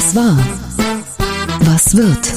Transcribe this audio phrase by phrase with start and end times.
[0.00, 0.38] Was war?
[1.60, 2.32] Was wird?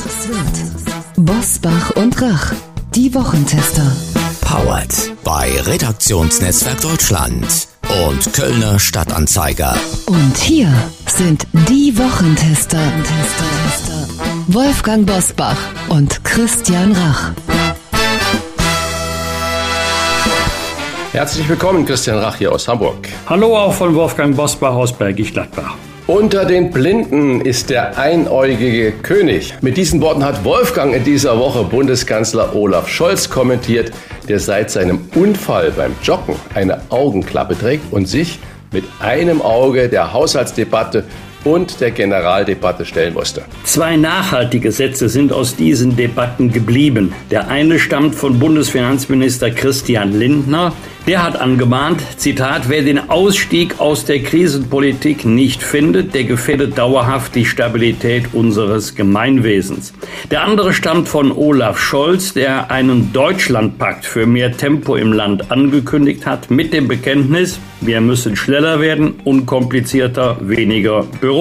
[1.15, 2.51] Bosbach und Rach,
[2.93, 3.89] die Wochentester.
[4.41, 7.69] Powered bei Redaktionsnetzwerk Deutschland
[8.05, 9.77] und Kölner Stadtanzeiger.
[10.07, 10.67] Und hier
[11.07, 12.81] sind die Wochentester.
[14.47, 15.55] Wolfgang Bosbach
[15.87, 17.31] und Christian Rach.
[21.13, 23.07] Herzlich willkommen, Christian Rach hier aus Hamburg.
[23.25, 25.77] Hallo auch von Wolfgang Bosbach aus Bergisch Gladbach.
[26.05, 29.53] Unter den Blinden ist der einäugige König.
[29.61, 33.93] Mit diesen Worten hat Wolfgang in dieser Woche Bundeskanzler Olaf Scholz kommentiert,
[34.27, 38.39] der seit seinem Unfall beim Joggen eine Augenklappe trägt und sich
[38.73, 41.05] mit einem Auge der Haushaltsdebatte
[41.43, 43.43] und der Generaldebatte stellen musste.
[43.63, 47.13] Zwei nachhaltige Sätze sind aus diesen Debatten geblieben.
[47.31, 50.73] Der eine stammt von Bundesfinanzminister Christian Lindner.
[51.05, 57.35] Der hat angemahnt, Zitat, wer den Ausstieg aus der Krisenpolitik nicht findet, der gefährdet dauerhaft
[57.35, 59.93] die Stabilität unseres Gemeinwesens.
[60.31, 66.25] Der andere stammt von Olaf Scholz, der einen Deutschlandpakt für mehr Tempo im Land angekündigt
[66.25, 71.32] hat, mit dem Bekenntnis, wir müssen schneller werden, unkomplizierter, weniger bürokratisch.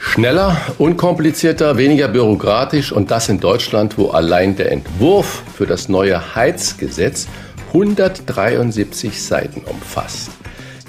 [0.00, 6.34] Schneller, unkomplizierter, weniger bürokratisch und das in Deutschland, wo allein der Entwurf für das neue
[6.34, 7.26] Heizgesetz
[7.68, 10.30] 173 Seiten umfasst.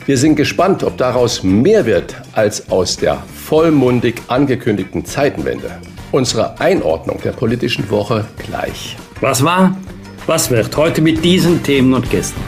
[0.06, 5.72] Wir sind gespannt, ob daraus mehr wird als aus der vollmundig angekündigten Zeitenwende.
[6.12, 8.98] Unsere Einordnung der politischen Woche gleich.
[9.22, 9.78] Was war?
[10.26, 12.42] Was wird heute mit diesen Themen und Gästen?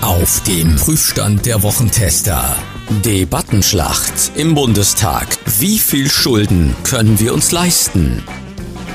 [0.00, 2.56] Auf dem Prüfstand der Wochentester.
[2.90, 5.28] Debattenschlacht im Bundestag.
[5.60, 8.24] Wie viel Schulden können wir uns leisten?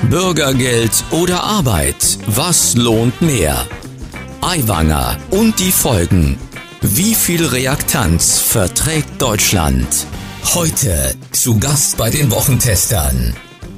[0.10, 2.20] Bürgergeld oder Arbeit?
[2.28, 3.66] Was lohnt mehr?
[4.42, 6.38] Aiwanger und die Folgen.
[6.82, 9.88] Wie viel Reaktanz verträgt Deutschland?
[10.54, 13.34] Heute zu Gast bei den Wochentestern.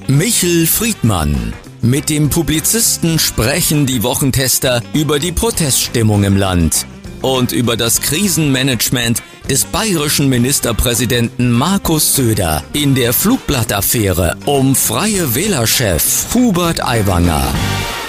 [0.07, 1.53] Michel Friedmann.
[1.83, 6.87] Mit dem Publizisten sprechen die Wochentester über die Proteststimmung im Land
[7.21, 16.27] und über das Krisenmanagement des bayerischen Ministerpräsidenten Markus Söder in der Flugblattaffäre um Freie Wählerchef
[16.33, 17.53] Hubert Aiwanger.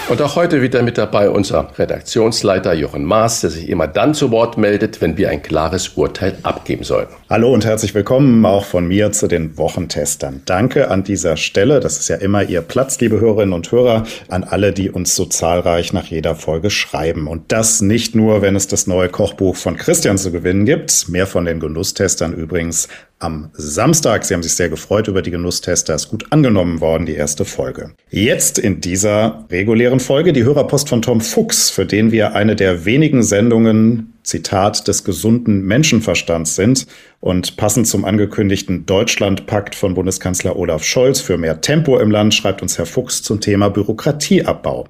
[0.08, 4.30] Und auch heute wieder mit dabei unser Redaktionsleiter Jochen Maas, der sich immer dann zu
[4.30, 7.08] Wort meldet, wenn wir ein klares Urteil abgeben sollen.
[7.28, 10.40] Hallo und herzlich willkommen auch von mir zu den Wochentestern.
[10.46, 14.44] Danke an dieser Stelle, das ist ja immer Ihr Platz, liebe Hörerinnen und Hörer, an
[14.44, 17.26] alle, die uns so zahlreich nach jeder Folge schreiben.
[17.26, 21.26] Und das nicht nur, wenn es das neue Kochbuch von Christian zu gewinnen gibt, mehr
[21.26, 24.24] von den Genusstestern übrigens am Samstag.
[24.24, 25.94] Sie haben sich sehr gefreut über die Genusstester.
[25.94, 27.92] Ist gut angenommen worden, die erste Folge.
[28.10, 32.84] Jetzt in dieser regulären Folge die Hörerpost von Tom Fuchs, für den wir eine der
[32.84, 36.86] wenigen Sendungen Zitat des gesunden Menschenverstands sind
[37.20, 42.60] und passend zum angekündigten Deutschlandpakt von Bundeskanzler Olaf Scholz für mehr Tempo im Land schreibt
[42.60, 44.86] uns Herr Fuchs zum Thema Bürokratieabbau.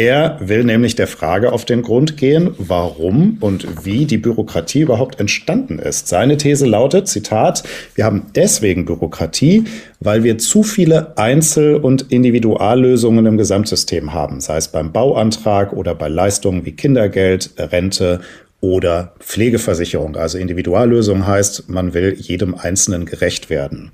[0.00, 5.20] Er will nämlich der Frage auf den Grund gehen, warum und wie die Bürokratie überhaupt
[5.20, 6.08] entstanden ist.
[6.08, 9.64] Seine These lautet, Zitat, wir haben deswegen Bürokratie,
[10.00, 15.94] weil wir zu viele Einzel- und Individuallösungen im Gesamtsystem haben, sei es beim Bauantrag oder
[15.94, 18.20] bei Leistungen wie Kindergeld, Rente
[18.62, 20.16] oder Pflegeversicherung.
[20.16, 23.90] Also Individuallösung heißt, man will jedem Einzelnen gerecht werden.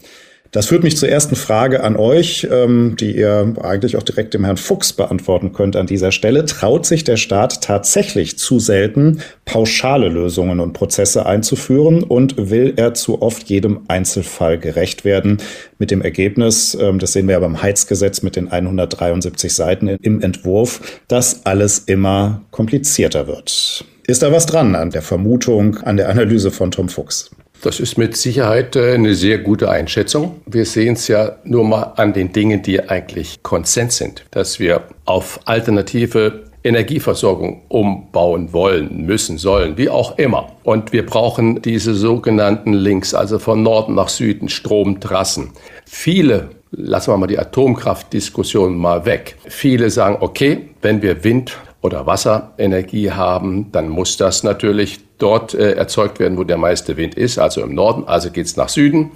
[0.56, 4.46] Das führt mich zur ersten Frage an euch, ähm, die ihr eigentlich auch direkt dem
[4.46, 6.46] Herrn Fuchs beantworten könnt an dieser Stelle.
[6.46, 12.94] Traut sich der Staat tatsächlich zu selten, pauschale Lösungen und Prozesse einzuführen und will er
[12.94, 15.42] zu oft jedem Einzelfall gerecht werden?
[15.78, 20.22] Mit dem Ergebnis, ähm, das sehen wir ja beim Heizgesetz mit den 173 Seiten im
[20.22, 23.84] Entwurf, dass alles immer komplizierter wird.
[24.06, 27.30] Ist da was dran an der Vermutung, an der Analyse von Tom Fuchs?
[27.62, 30.40] Das ist mit Sicherheit äh, eine sehr gute Einschätzung.
[30.46, 34.82] Wir sehen es ja nur mal an den Dingen, die eigentlich Konsens sind, dass wir
[35.04, 40.52] auf alternative Energieversorgung umbauen wollen, müssen, sollen, wie auch immer.
[40.64, 45.50] Und wir brauchen diese sogenannten Links, also von Norden nach Süden, Stromtrassen.
[45.84, 49.36] Viele, lassen wir mal die Atomkraftdiskussion mal weg.
[49.46, 55.72] Viele sagen, okay, wenn wir Wind oder Wasserenergie haben, dann muss das natürlich dort äh,
[55.72, 59.12] erzeugt werden, wo der meiste Wind ist, also im Norden, also geht es nach Süden.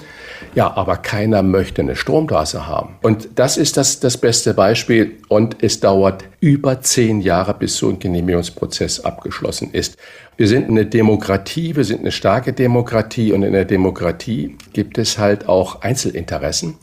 [0.55, 2.97] Ja, aber keiner möchte eine Stromtrasse haben.
[3.02, 5.19] Und das ist das, das beste Beispiel.
[5.29, 9.99] Und es dauert über zehn Jahre, bis so ein Genehmigungsprozess abgeschlossen ist.
[10.41, 15.19] Wir sind eine Demokratie, wir sind eine starke Demokratie und in der Demokratie gibt es
[15.19, 16.79] halt auch Einzelinteressen.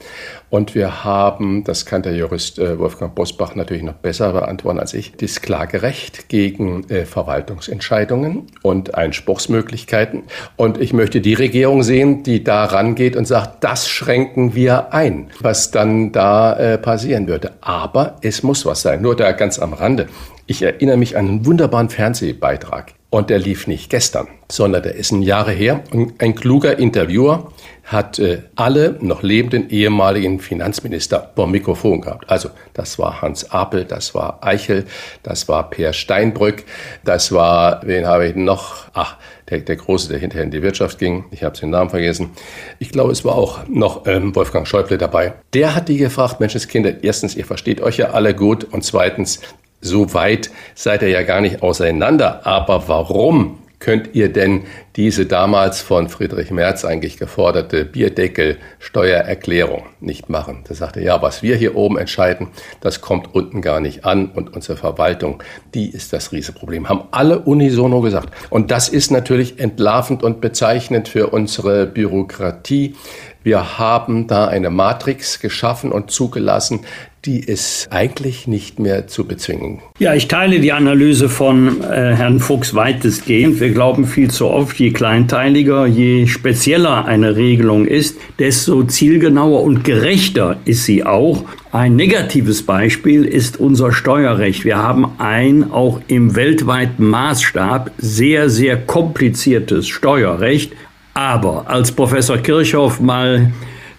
[0.51, 4.93] Und wir haben, das kann der Jurist äh, Wolfgang Bosbach natürlich noch besser beantworten als
[4.93, 10.23] ich, das Klagerecht gegen äh, Verwaltungsentscheidungen und Einspruchsmöglichkeiten.
[10.55, 15.29] Und ich möchte die Regierung sehen, die da rangeht und sagt, das schränken wir ein,
[15.39, 17.53] was dann da äh, passieren würde.
[17.61, 19.01] Aber es muss was sein.
[19.01, 20.07] Nur da ganz am Rande.
[20.45, 22.93] Ich erinnere mich an einen wunderbaren Fernsehbeitrag.
[23.09, 25.83] Und der lief nicht gestern, sondern der ist ein Jahre her.
[25.91, 27.51] Und ein kluger Interviewer
[27.87, 32.29] hat äh, alle noch lebenden ehemaligen Finanzminister vor Mikrofon gehabt.
[32.29, 34.85] Also das war Hans Apel, das war Eichel,
[35.23, 36.65] das war Peer Steinbrück,
[37.05, 38.87] das war, wen habe ich noch?
[38.93, 39.15] Ach,
[39.49, 41.23] der, der Große, der hinterher in die Wirtschaft ging.
[41.31, 42.31] Ich habe den Namen vergessen.
[42.79, 45.35] Ich glaube, es war auch noch ähm, Wolfgang Schäuble dabei.
[45.53, 49.39] Der hat die gefragt, Menschenskinder, erstens, ihr versteht euch ja alle gut und zweitens,
[49.79, 52.45] so weit seid ihr ja gar nicht auseinander.
[52.45, 54.63] Aber warum könnt ihr denn
[54.95, 60.63] diese damals von Friedrich Merz eigentlich geforderte Bierdeckel-Steuererklärung nicht machen?
[60.67, 62.47] Da sagte er, ja, was wir hier oben entscheiden,
[62.81, 65.43] das kommt unten gar nicht an und unsere Verwaltung,
[65.73, 66.89] die ist das Riesenproblem.
[66.89, 68.33] Haben alle unisono gesagt.
[68.49, 72.95] Und das ist natürlich entlarvend und bezeichnend für unsere Bürokratie.
[73.43, 76.81] Wir haben da eine Matrix geschaffen und zugelassen,
[77.27, 79.79] die ist eigentlich nicht mehr zu bezwingen.
[79.99, 83.59] Ja, ich teile die Analyse von äh, Herrn Fuchs weitestgehend.
[83.59, 89.83] Wir glauben viel zu oft, je kleinteiliger, je spezieller eine Regelung ist, desto zielgenauer und
[89.83, 91.43] gerechter ist sie auch.
[91.73, 94.63] Ein negatives Beispiel ist unser Steuerrecht.
[94.63, 100.71] Wir haben ein auch im weltweiten Maßstab sehr, sehr kompliziertes Steuerrecht.
[101.13, 103.51] Aber als Professor Kirchhoff mal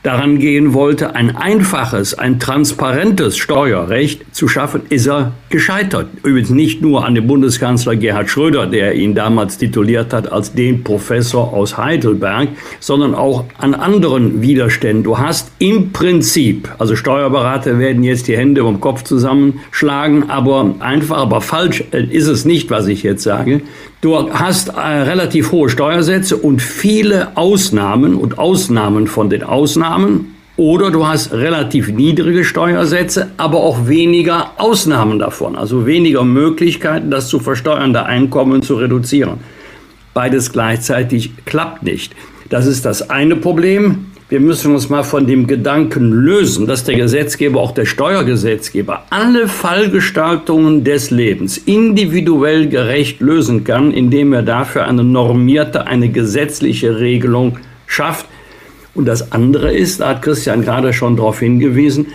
[0.03, 6.09] daran gehen wollte, ein einfaches, ein transparentes Steuerrecht zu schaffen, ist er gescheitert.
[6.23, 10.85] Übrigens nicht nur an dem Bundeskanzler Gerhard Schröder, der ihn damals tituliert hat als den
[10.85, 12.49] Professor aus Heidelberg,
[12.81, 15.05] sondern auch an anderen Widerständen.
[15.05, 21.19] Du hast im Prinzip, also Steuerberater werden jetzt die Hände den Kopf zusammenschlagen, aber einfach,
[21.19, 23.62] aber falsch ist es nicht, was ich jetzt sage.
[24.00, 30.37] Du hast äh, relativ hohe Steuersätze und viele Ausnahmen und Ausnahmen von den Ausnahmen.
[30.56, 35.56] Oder du hast relativ niedrige Steuersätze, aber auch weniger Ausnahmen davon.
[35.56, 39.39] Also weniger Möglichkeiten, das zu versteuernde Einkommen zu reduzieren.
[40.15, 42.15] Beides gleichzeitig klappt nicht.
[42.50, 46.97] Das ist das eine Problem wir müssen uns mal von dem Gedanken lösen, dass der
[46.97, 54.87] Gesetzgeber, auch der Steuergesetzgeber, alle Fallgestaltungen des Lebens individuell gerecht lösen kann, indem er dafür
[54.87, 58.27] eine normierte, eine gesetzliche Regelung schafft.
[58.95, 62.09] Und das andere ist, da hat Christian gerade schon darauf hingewiesen,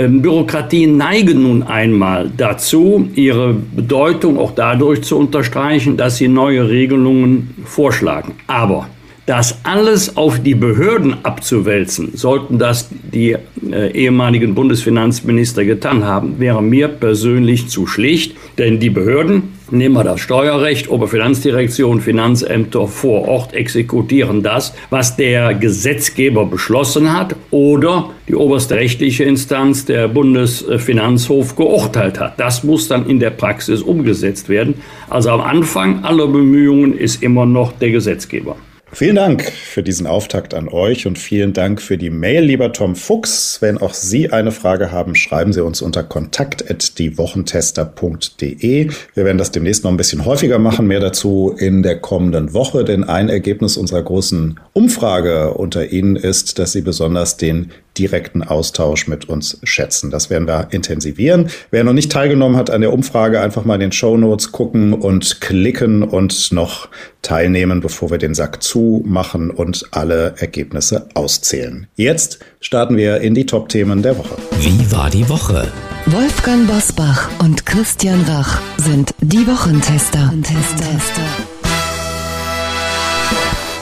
[0.00, 6.68] ähm, Bürokratien neigen nun einmal dazu, ihre Bedeutung auch dadurch zu unterstreichen, dass sie neue
[6.68, 8.34] Regelungen vorschlagen.
[8.46, 8.86] Aber
[9.28, 13.36] das alles auf die Behörden abzuwälzen, sollten das die
[13.70, 18.34] äh, ehemaligen Bundesfinanzminister getan haben, wäre mir persönlich zu schlicht.
[18.56, 25.52] Denn die Behörden, nehmen wir das Steuerrecht, Oberfinanzdirektion, Finanzämter vor Ort, exekutieren das, was der
[25.52, 32.40] Gesetzgeber beschlossen hat oder die oberste rechtliche Instanz, der Bundesfinanzhof, geurteilt hat.
[32.40, 34.76] Das muss dann in der Praxis umgesetzt werden.
[35.10, 38.56] Also am Anfang aller Bemühungen ist immer noch der Gesetzgeber.
[38.90, 42.96] Vielen Dank für diesen Auftakt an euch und vielen Dank für die Mail, lieber Tom
[42.96, 43.58] Fuchs.
[43.60, 48.90] Wenn auch Sie eine Frage haben, schreiben Sie uns unter kontakt.diewochentester.de.
[49.14, 52.84] Wir werden das demnächst noch ein bisschen häufiger machen, mehr dazu in der kommenden Woche,
[52.84, 59.08] denn ein Ergebnis unserer großen Umfrage unter Ihnen ist, dass Sie besonders den direkten Austausch
[59.08, 60.10] mit uns schätzen.
[60.10, 61.50] Das werden wir intensivieren.
[61.70, 64.92] Wer noch nicht teilgenommen hat an der Umfrage, einfach mal in den Show Notes gucken
[64.92, 66.88] und klicken und noch
[67.22, 71.86] teilnehmen, bevor wir den Sack zumachen und alle Ergebnisse auszählen.
[71.96, 74.36] Jetzt starten wir in die Top-Themen der Woche.
[74.60, 75.70] Wie war die Woche?
[76.06, 80.32] Wolfgang Bosbach und Christian Rach sind die Wochentester.
[80.42, 81.57] Tester.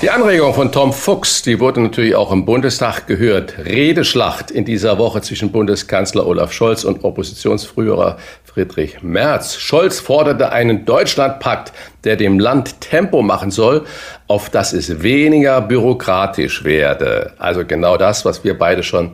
[0.03, 3.55] Die Anregung von Tom Fuchs, die wurde natürlich auch im Bundestag gehört.
[3.65, 9.57] Redeschlacht in dieser Woche zwischen Bundeskanzler Olaf Scholz und Oppositionsführer Friedrich Merz.
[9.57, 11.73] Scholz forderte einen Deutschlandpakt,
[12.05, 13.87] der dem Land Tempo machen soll,
[14.29, 17.33] auf dass es weniger bürokratisch werde.
[17.39, 19.13] Also genau das, was wir beide schon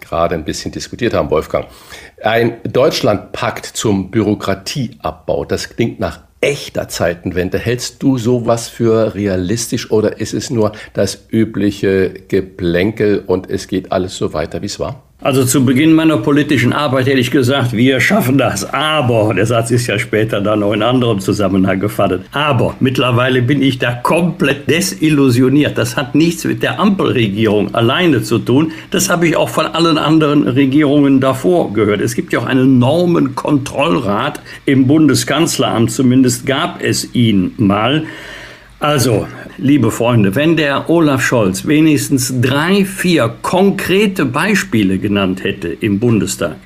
[0.00, 1.66] gerade ein bisschen diskutiert haben, Wolfgang.
[2.22, 7.58] Ein Deutschlandpakt zum Bürokratieabbau, das klingt nach echter Zeitenwende.
[7.58, 13.92] Hältst du sowas für realistisch oder ist es nur das übliche Geplänkel und es geht
[13.92, 15.02] alles so weiter, wie es war?
[15.24, 18.74] Also zu Beginn meiner politischen Arbeit hätte ich gesagt, wir schaffen das.
[18.74, 22.26] Aber, der Satz ist ja später dann noch in anderem Zusammenhang gefallen.
[22.32, 25.78] Aber mittlerweile bin ich da komplett desillusioniert.
[25.78, 28.72] Das hat nichts mit der Ampelregierung alleine zu tun.
[28.90, 32.02] Das habe ich auch von allen anderen Regierungen davor gehört.
[32.02, 35.90] Es gibt ja auch einen Normenkontrollrat im Bundeskanzleramt.
[35.90, 38.04] Zumindest gab es ihn mal.
[38.78, 39.26] Also,
[39.58, 46.56] liebe Freunde, wenn der Olaf Scholz wenigstens drei, vier konkrete Beispiele genannt hätte im Bundestag,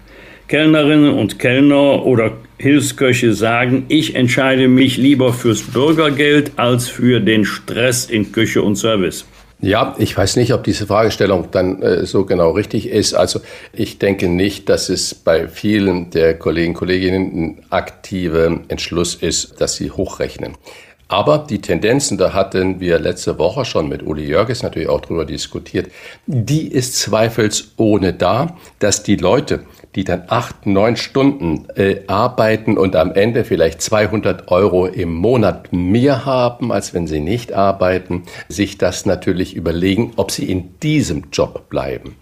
[0.48, 7.46] Kellnerinnen und Kellner oder Hilfsköche sagen, ich entscheide mich lieber fürs Bürgergeld als für den
[7.46, 9.24] Stress in Küche und Service.
[9.62, 13.14] Ja, ich weiß nicht, ob diese Fragestellung dann äh, so genau richtig ist.
[13.14, 13.40] Also
[13.72, 19.60] ich denke nicht, dass es bei vielen der Kollegen und Kolleginnen ein aktiver Entschluss ist,
[19.60, 20.56] dass sie hochrechnen.
[21.10, 25.24] Aber die Tendenzen, da hatten wir letzte Woche schon mit Uli Jörges natürlich auch drüber
[25.24, 25.90] diskutiert,
[26.26, 29.64] die ist zweifelsohne da, dass die Leute,
[29.96, 35.72] die dann acht, neun Stunden äh, arbeiten und am Ende vielleicht 200 Euro im Monat
[35.72, 41.24] mehr haben, als wenn sie nicht arbeiten, sich das natürlich überlegen, ob sie in diesem
[41.32, 42.16] Job bleiben.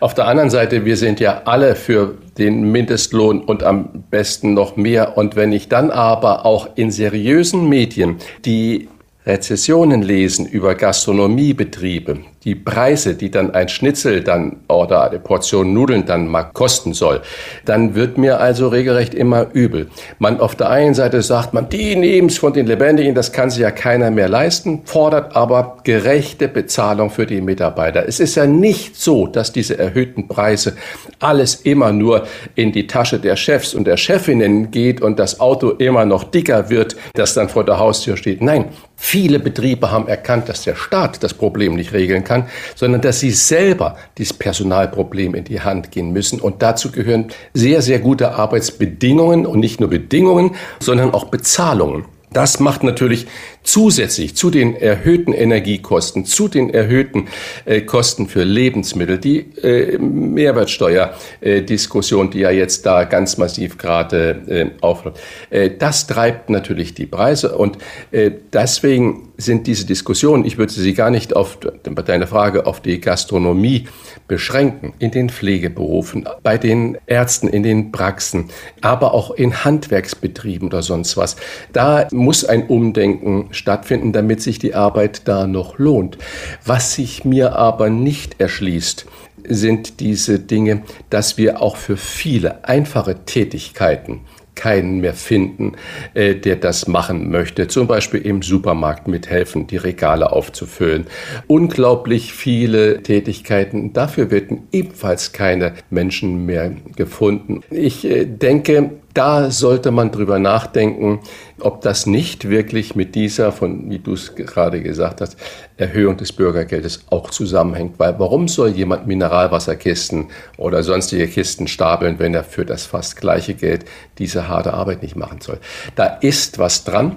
[0.00, 4.76] Auf der anderen Seite, wir sind ja alle für den Mindestlohn und am besten noch
[4.76, 5.16] mehr.
[5.16, 8.88] Und wenn ich dann aber auch in seriösen Medien die
[9.26, 16.04] Rezessionen lesen über Gastronomiebetriebe, die Preise, die dann ein Schnitzel dann oder eine Portion Nudeln
[16.04, 17.22] dann mal kosten soll,
[17.64, 19.88] dann wird mir also regelrecht immer übel.
[20.18, 23.60] Man auf der einen Seite sagt man, die es von den Lebendigen, das kann sich
[23.60, 28.06] ja keiner mehr leisten, fordert aber gerechte Bezahlung für die Mitarbeiter.
[28.06, 30.74] Es ist ja nicht so, dass diese erhöhten Preise
[31.20, 35.70] alles immer nur in die Tasche der Chefs und der Chefinnen geht und das Auto
[35.70, 38.42] immer noch dicker wird, das dann vor der Haustür steht.
[38.42, 43.00] Nein, viele Betriebe haben erkannt, dass der Staat das Problem nicht regeln kann kann, sondern
[43.00, 46.40] dass sie selber dieses Personalproblem in die Hand gehen müssen.
[46.40, 52.06] Und dazu gehören sehr, sehr gute Arbeitsbedingungen und nicht nur Bedingungen, sondern auch Bezahlungen.
[52.32, 53.26] Das macht natürlich
[53.64, 57.26] zusätzlich zu den erhöhten Energiekosten, zu den erhöhten
[57.64, 64.42] äh, Kosten für Lebensmittel, die äh, Mehrwertsteuerdiskussion, äh, die ja jetzt da ganz massiv gerade
[64.46, 65.18] äh, aufläuft,
[65.50, 67.78] äh, das treibt natürlich die Preise und
[68.12, 71.58] äh, deswegen sind diese Diskussionen, ich würde sie gar nicht auf
[72.06, 73.88] deine Frage auf die Gastronomie
[74.28, 80.82] beschränken, in den Pflegeberufen, bei den Ärzten, in den Praxen, aber auch in Handwerksbetrieben oder
[80.82, 81.36] sonst was.
[81.72, 86.18] Da muss ein Umdenken stattfinden, damit sich die Arbeit da noch lohnt.
[86.64, 89.06] Was sich mir aber nicht erschließt,
[89.46, 94.20] sind diese Dinge, dass wir auch für viele einfache Tätigkeiten
[94.54, 95.72] keinen mehr finden,
[96.14, 97.68] äh, der das machen möchte.
[97.68, 101.06] Zum Beispiel im Supermarkt mithelfen, die Regale aufzufüllen.
[101.46, 103.92] Unglaublich viele Tätigkeiten.
[103.92, 107.62] Dafür werden ebenfalls keine Menschen mehr gefunden.
[107.70, 111.20] Ich äh, denke, da sollte man drüber nachdenken,
[111.60, 115.36] ob das nicht wirklich mit dieser, von, wie du es gerade gesagt hast,
[115.76, 117.98] Erhöhung des Bürgergeldes auch zusammenhängt.
[117.98, 123.54] Weil warum soll jemand Mineralwasserkisten oder sonstige Kisten stapeln, wenn er für das fast gleiche
[123.54, 123.84] Geld
[124.18, 125.58] diese harte Arbeit nicht machen soll?
[125.94, 127.16] Da ist was dran.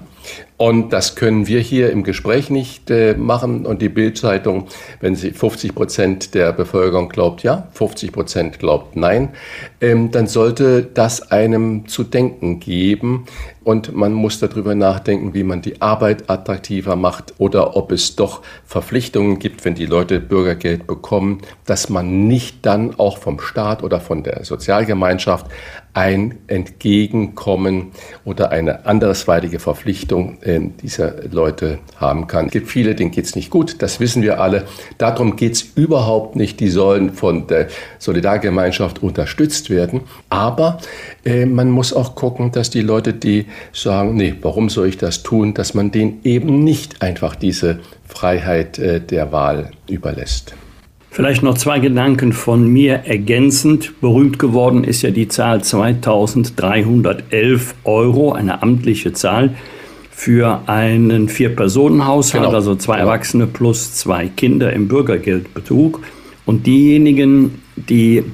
[0.58, 3.64] Und das können wir hier im Gespräch nicht äh, machen.
[3.64, 4.66] Und die Bildzeitung,
[5.00, 9.28] wenn sie 50 Prozent der Bevölkerung glaubt ja, 50 Prozent glaubt nein,
[9.80, 13.26] ähm, dann sollte das einem zu denken geben.
[13.62, 18.42] Und man muss darüber nachdenken, wie man die Arbeit attraktiver macht oder ob es doch
[18.64, 24.00] Verpflichtungen gibt, wenn die Leute Bürgergeld bekommen, dass man nicht dann auch vom Staat oder
[24.00, 25.46] von der Sozialgemeinschaft
[25.98, 27.88] ein Entgegenkommen
[28.24, 32.46] oder eine andersweitige Verpflichtung äh, dieser Leute haben kann.
[32.46, 34.68] Es gibt viele, denen geht es nicht gut, das wissen wir alle.
[34.98, 36.60] Darum geht es überhaupt nicht.
[36.60, 37.66] Die sollen von der
[37.98, 40.02] Solidargemeinschaft unterstützt werden.
[40.28, 40.78] Aber
[41.24, 45.24] äh, man muss auch gucken, dass die Leute, die sagen, nee, warum soll ich das
[45.24, 50.54] tun, dass man denen eben nicht einfach diese Freiheit äh, der Wahl überlässt.
[51.10, 54.00] Vielleicht noch zwei Gedanken von mir ergänzend.
[54.00, 59.54] Berühmt geworden ist ja die Zahl 2311 Euro, eine amtliche Zahl
[60.10, 62.54] für einen Vier-Personen-Haushalt, genau.
[62.54, 63.08] also zwei genau.
[63.08, 66.00] Erwachsene plus zwei Kinder im Bürgergeldbetrug.
[66.44, 68.24] Und diejenigen, die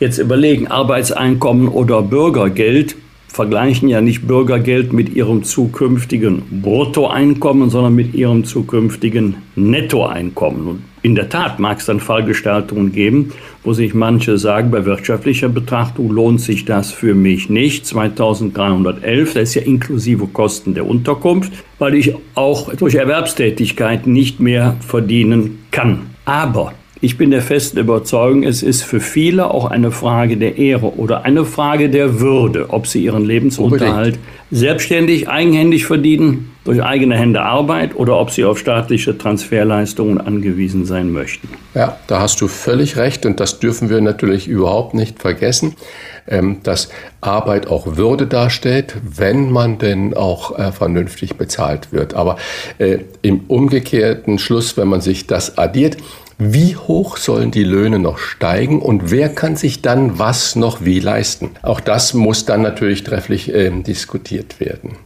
[0.00, 2.96] jetzt überlegen, Arbeitseinkommen oder Bürgergeld,
[3.28, 10.66] vergleichen ja nicht Bürgergeld mit ihrem zukünftigen Bruttoeinkommen, sondern mit ihrem zukünftigen Nettoeinkommen.
[10.66, 13.32] Und in der Tat mag es dann Fallgestaltungen geben,
[13.64, 17.86] wo sich manche sagen, bei wirtschaftlicher Betrachtung lohnt sich das für mich nicht.
[17.86, 24.76] 2311, das ist ja inklusive Kosten der Unterkunft, weil ich auch durch Erwerbstätigkeit nicht mehr
[24.80, 26.10] verdienen kann.
[26.24, 30.98] Aber ich bin der festen Überzeugung, es ist für viele auch eine Frage der Ehre
[30.98, 34.24] oder eine Frage der Würde, ob sie ihren Lebensunterhalt Unbedingt.
[34.50, 41.12] selbstständig, eigenhändig verdienen, durch eigene Hände Arbeit oder ob sie auf staatliche Transferleistungen angewiesen sein
[41.12, 41.48] möchten.
[41.74, 45.76] Ja, da hast du völlig recht und das dürfen wir natürlich überhaupt nicht vergessen,
[46.26, 52.14] ähm, dass Arbeit auch Würde darstellt, wenn man denn auch äh, vernünftig bezahlt wird.
[52.14, 52.36] Aber
[52.78, 55.96] äh, im umgekehrten Schluss, wenn man sich das addiert,
[56.38, 61.00] wie hoch sollen die Löhne noch steigen und wer kann sich dann was noch wie
[61.00, 61.50] leisten?
[61.62, 64.96] Auch das muss dann natürlich trefflich äh, diskutiert werden.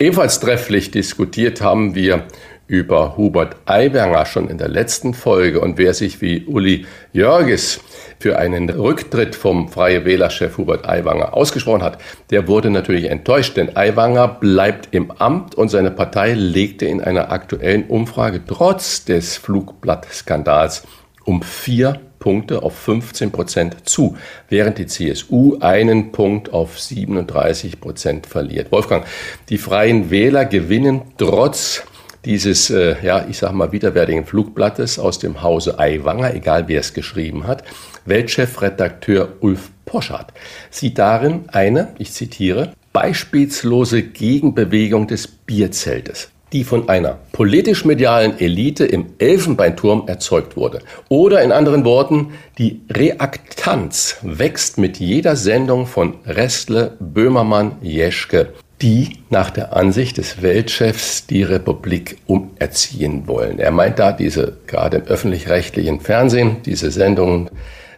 [0.00, 2.24] Ebenfalls trefflich diskutiert haben wir
[2.72, 7.80] über Hubert Aiwanger schon in der letzten Folge und wer sich wie Uli Jörges
[8.18, 11.98] für einen Rücktritt vom Freie Wählerchef Hubert Aiwanger ausgesprochen hat,
[12.30, 17.30] der wurde natürlich enttäuscht, denn Aiwanger bleibt im Amt und seine Partei legte in einer
[17.30, 20.84] aktuellen Umfrage trotz des Flugblattskandals
[21.24, 24.16] um vier Punkte auf 15 Prozent zu,
[24.48, 28.72] während die CSU einen Punkt auf 37 Prozent verliert.
[28.72, 29.04] Wolfgang,
[29.50, 31.82] die Freien Wähler gewinnen trotz
[32.24, 36.94] dieses, äh, ja, ich sag mal, widerwärtigen Flugblattes aus dem Hause Aiwanger, egal wer es
[36.94, 37.64] geschrieben hat,
[38.04, 40.32] Weltchefredakteur Ulf Poschardt
[40.70, 49.06] sieht darin eine, ich zitiere, beispielslose Gegenbewegung des Bierzeltes die von einer politisch-medialen Elite im
[49.18, 50.80] Elfenbeinturm erzeugt wurde.
[51.08, 59.18] Oder in anderen Worten, die Reaktanz wächst mit jeder Sendung von Restle, Böhmermann, Jeschke die
[59.30, 63.60] nach der Ansicht des Weltchefs die Republik umerziehen wollen.
[63.60, 67.48] Er meint da diese gerade im öffentlich-rechtlichen Fernsehen, diese Sendungen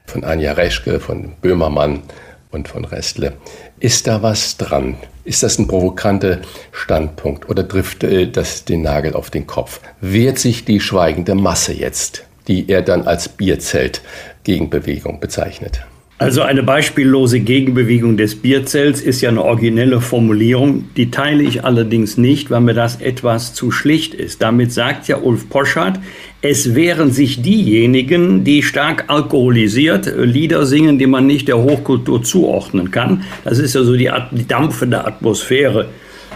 [0.04, 2.02] von Anja Reschke, von Böhmermann
[2.50, 3.32] und von Restle.
[3.80, 4.96] Ist da was dran?
[5.24, 9.80] Ist das ein provokanter Standpunkt oder trifft das den Nagel auf den Kopf?
[10.02, 14.02] Wehrt sich die schweigende Masse jetzt, die er dann als Bierzelt
[14.44, 15.80] Gegenbewegung bezeichnet?
[16.16, 22.16] Also eine beispiellose Gegenbewegung des Bierzells ist ja eine originelle Formulierung, die teile ich allerdings
[22.16, 24.40] nicht, weil mir das etwas zu schlicht ist.
[24.40, 25.98] Damit sagt ja Ulf Poschardt,
[26.40, 32.92] es wären sich diejenigen, die stark alkoholisiert Lieder singen, die man nicht der Hochkultur zuordnen
[32.92, 33.24] kann.
[33.42, 35.88] Das ist ja so die, die dampfende Atmosphäre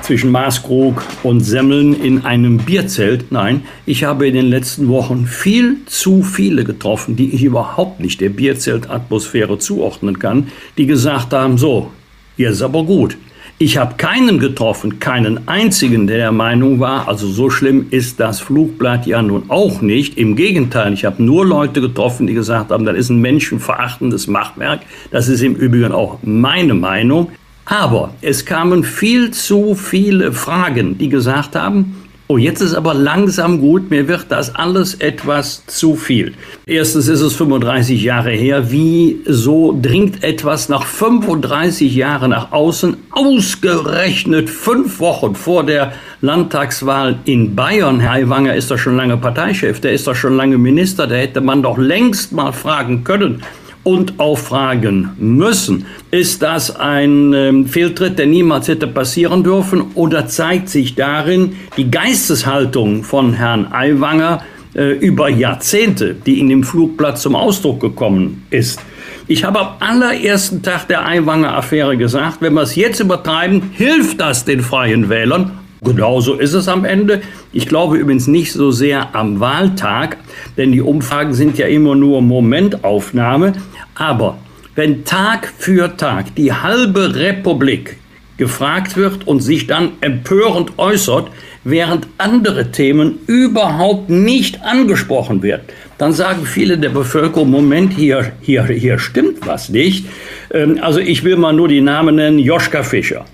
[0.02, 3.30] zwischen Maßkrug und Semmeln in einem Bierzelt.
[3.30, 8.20] Nein, ich habe in den letzten Wochen viel zu viele getroffen, die ich überhaupt nicht
[8.20, 11.90] der Bierzeltatmosphäre zuordnen kann, die gesagt haben, so,
[12.36, 13.16] hier ist aber gut.
[13.60, 18.38] Ich habe keinen getroffen, keinen einzigen, der der Meinung war, also so schlimm ist das
[18.38, 20.16] Flugblatt ja nun auch nicht.
[20.16, 24.82] Im Gegenteil, ich habe nur Leute getroffen, die gesagt haben, das ist ein menschenverachtendes Machwerk.
[25.10, 27.32] Das ist im Übrigen auch meine Meinung.
[27.68, 33.60] Aber es kamen viel zu viele Fragen, die gesagt haben, oh, jetzt ist aber langsam
[33.60, 36.32] gut, mir wird das alles etwas zu viel.
[36.64, 42.96] Erstens ist es 35 Jahre her, wie so dringt etwas nach 35 Jahren nach außen,
[43.10, 48.00] ausgerechnet fünf Wochen vor der Landtagswahl in Bayern.
[48.00, 51.42] Herr Aiwanger ist doch schon lange Parteichef, der ist doch schon lange Minister, da hätte
[51.42, 53.42] man doch längst mal fragen können,
[53.84, 55.86] und auch fragen müssen.
[56.10, 59.82] Ist das ein ähm, Fehltritt, der niemals hätte passieren dürfen?
[59.94, 64.42] Oder zeigt sich darin die Geisteshaltung von Herrn Aiwanger
[64.74, 68.80] äh, über Jahrzehnte, die in dem Flugblatt zum Ausdruck gekommen ist?
[69.26, 74.44] Ich habe am allerersten Tag der Aiwanger-Affäre gesagt, wenn wir es jetzt übertreiben, hilft das
[74.46, 75.50] den freien Wählern.
[75.82, 77.20] Genauso ist es am Ende.
[77.52, 80.16] Ich glaube übrigens nicht so sehr am Wahltag,
[80.56, 83.52] denn die Umfragen sind ja immer nur Momentaufnahme.
[83.94, 84.38] Aber
[84.74, 87.96] wenn Tag für Tag die halbe Republik
[88.38, 91.30] gefragt wird und sich dann empörend äußert,
[91.64, 95.62] während andere Themen überhaupt nicht angesprochen werden,
[95.98, 100.06] dann sagen viele der Bevölkerung, Moment, hier, hier, hier stimmt was nicht.
[100.52, 103.24] Ähm, also ich will mal nur die Namen nennen, Joschka Fischer.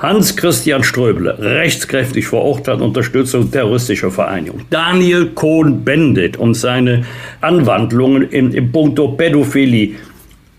[0.00, 4.62] Hans-Christian Ströbele, rechtskräftig verurteilt, Unterstützung terroristischer Vereinigung.
[4.70, 7.04] Daniel Cohn-Bendit und seine
[7.42, 9.96] Anwandlungen im, im Punkto Pädophilie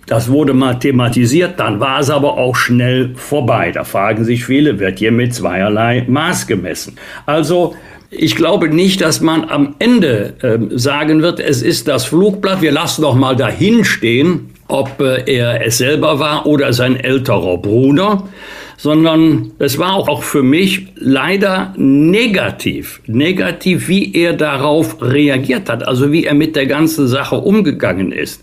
[0.08, 3.71] das wurde mal thematisiert, dann war es aber auch schnell vorbei.
[3.71, 6.97] Da fragen sich viele, wird hier mit zweierlei Maß gemessen?
[7.25, 7.75] Also
[8.10, 12.73] ich glaube nicht, dass man am Ende äh, sagen wird, es ist das Flugblatt, wir
[12.73, 18.27] lassen doch mal dahin stehen, ob äh, er es selber war oder sein älterer Bruder,
[18.82, 26.12] sondern es war auch für mich leider negativ, negativ, wie er darauf reagiert hat, also
[26.12, 28.41] wie er mit der ganzen Sache umgegangen ist.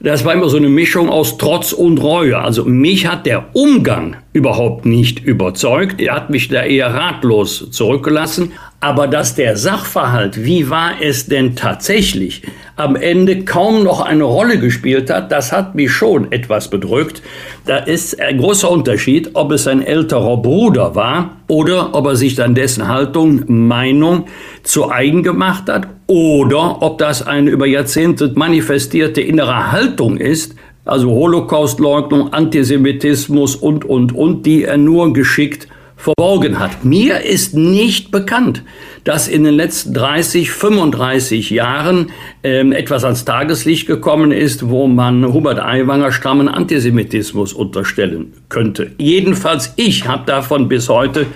[0.00, 2.38] Das war immer so eine Mischung aus Trotz und Reue.
[2.38, 6.00] Also mich hat der Umgang überhaupt nicht überzeugt.
[6.00, 8.52] Er hat mich da eher ratlos zurückgelassen.
[8.80, 12.42] Aber dass der Sachverhalt, wie war es denn tatsächlich,
[12.78, 17.22] am Ende kaum noch eine Rolle gespielt hat, das hat mich schon etwas bedrückt.
[17.66, 22.36] Da ist ein großer Unterschied, ob es ein älterer Bruder war oder ob er sich
[22.36, 24.26] dann dessen Haltung, Meinung
[24.62, 31.10] zu eigen gemacht hat oder ob das eine über Jahrzehnte manifestierte innere Haltung ist, also
[31.10, 36.84] Holocaustleugnung, Antisemitismus und, und, und, die er nur geschickt verborgen hat.
[36.84, 38.62] Mir ist nicht bekannt,
[39.02, 42.10] dass in den letzten 30, 35 Jahren
[42.44, 48.92] ähm, etwas ans Tageslicht gekommen ist, wo man Hubert Aiwanger strammen Antisemitismus unterstellen könnte.
[48.98, 51.26] Jedenfalls ich habe davon bis heute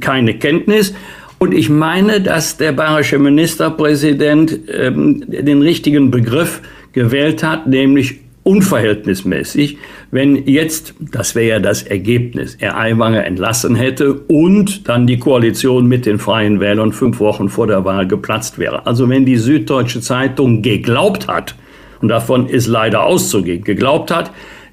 [0.00, 0.94] keine Kenntnis.
[1.38, 6.60] Und ich meine, dass der bayerische Ministerpräsident ähm, den richtigen Begriff
[6.92, 9.76] gewählt hat, nämlich unverhältnismäßig,
[10.10, 15.86] wenn jetzt, das wäre ja das Ergebnis, er Aiwanger entlassen hätte und dann die Koalition
[15.86, 18.86] mit den Freien Wählern fünf Wochen vor der Wahl geplatzt wäre.
[18.86, 21.54] Also wenn die Süddeutsche Zeitung geglaubt hat,
[22.00, 24.30] und davon ist leider auszugehen, geglaubt hat,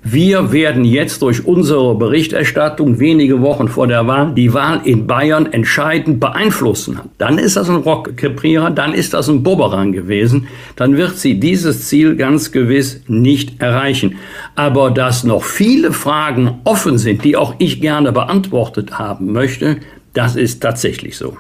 [0.08, 5.52] wir werden jetzt durch unsere Berichterstattung wenige Wochen vor der Wahl die Wahl in Bayern
[5.52, 7.00] entscheidend beeinflussen.
[7.18, 10.48] Dann ist das ein Rockkrepierer, dann ist das ein Boberang gewesen.
[10.76, 14.18] Dann wird sie dieses Ziel ganz gewiss nicht erreichen.
[14.54, 19.78] Aber dass noch viele Fragen offen sind, die auch ich gerne beantwortet haben möchte,
[20.13, 21.36] das ist tatsächlich so.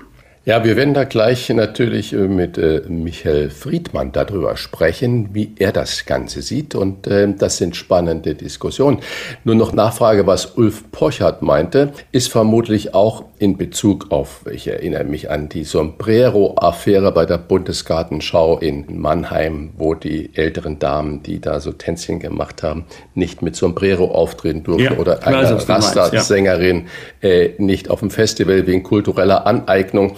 [0.47, 5.71] Ja, wir werden da gleich natürlich äh, mit äh, Michael Friedmann darüber sprechen, wie er
[5.71, 6.75] das Ganze sieht.
[6.75, 8.99] Und äh, das sind spannende Diskussionen.
[9.43, 15.03] Nur noch Nachfrage, was Ulf Pochert meinte, ist vermutlich auch in Bezug auf, ich erinnere
[15.03, 21.59] mich an die Sombrero-Affäre bei der Bundesgartenschau in Mannheim, wo die älteren Damen, die da
[21.59, 26.87] so Tänzchen gemacht haben, nicht mit Sombrero auftreten durften ja, oder eine Rasta-Sängerin
[27.21, 27.29] ja.
[27.29, 30.15] äh, nicht auf dem Festival wegen kultureller Aneignung.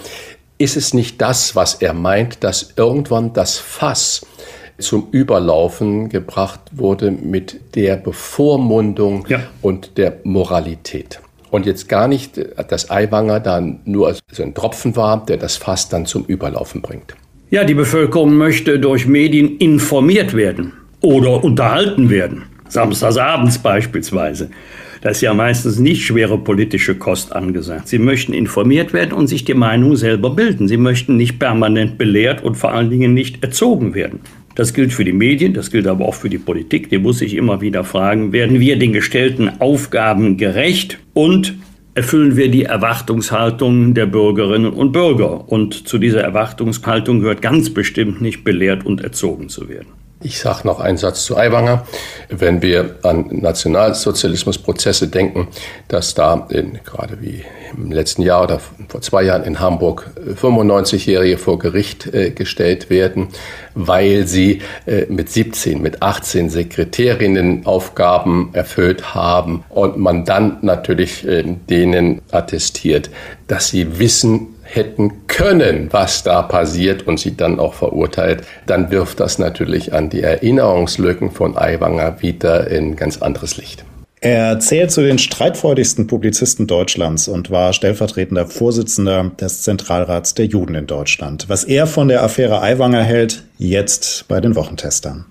[0.58, 4.26] Ist es nicht das, was er meint, dass irgendwann das Fass
[4.80, 9.42] zum Überlaufen gebracht wurde mit der Bevormundung ja.
[9.62, 11.20] und der Moralität.
[11.50, 15.90] Und jetzt gar nicht, dass Aiwanger dann nur so ein Tropfen war, der das Fass
[15.90, 17.16] dann zum Überlaufen bringt.
[17.50, 22.44] Ja, die Bevölkerung möchte durch Medien informiert werden oder unterhalten werden.
[22.68, 24.50] Samstagsabends beispielsweise.
[25.02, 27.88] Da ist ja meistens nicht schwere politische Kost angesagt.
[27.88, 30.68] Sie möchten informiert werden und sich die Meinung selber bilden.
[30.68, 34.20] Sie möchten nicht permanent belehrt und vor allen Dingen nicht erzogen werden.
[34.58, 36.90] Das gilt für die Medien, das gilt aber auch für die Politik.
[36.90, 41.54] Die muss sich immer wieder fragen, werden wir den gestellten Aufgaben gerecht und
[41.94, 45.48] erfüllen wir die Erwartungshaltung der Bürgerinnen und Bürger.
[45.48, 49.90] Und zu dieser Erwartungshaltung gehört ganz bestimmt nicht belehrt und erzogen zu werden.
[50.24, 51.86] Ich sage noch einen Satz zu Aiwanger.
[52.30, 55.48] Wenn wir an Nationalsozialismusprozesse denken,
[55.90, 57.44] dass da in, gerade wie
[57.78, 60.10] im letzten Jahr oder vor zwei Jahren in Hamburg
[60.42, 63.28] 95-Jährige vor Gericht äh, gestellt werden,
[63.76, 71.28] weil sie äh, mit 17, mit 18 Sekretärinnen Aufgaben erfüllt haben und man dann natürlich
[71.28, 73.12] äh, denen attestiert,
[73.48, 79.20] dass sie wissen, hätten können, was da passiert und sie dann auch verurteilt, dann wirft
[79.20, 83.86] das natürlich an die Erinnerungslücken von Aiwanger wieder in ganz anderes Licht.
[84.20, 90.74] Er zählt zu den streitfreudigsten Publizisten Deutschlands und war stellvertretender Vorsitzender des Zentralrats der Juden
[90.74, 91.46] in Deutschland.
[91.50, 95.26] Was er von der Affäre Aiwanger hält, jetzt bei den Wochentestern.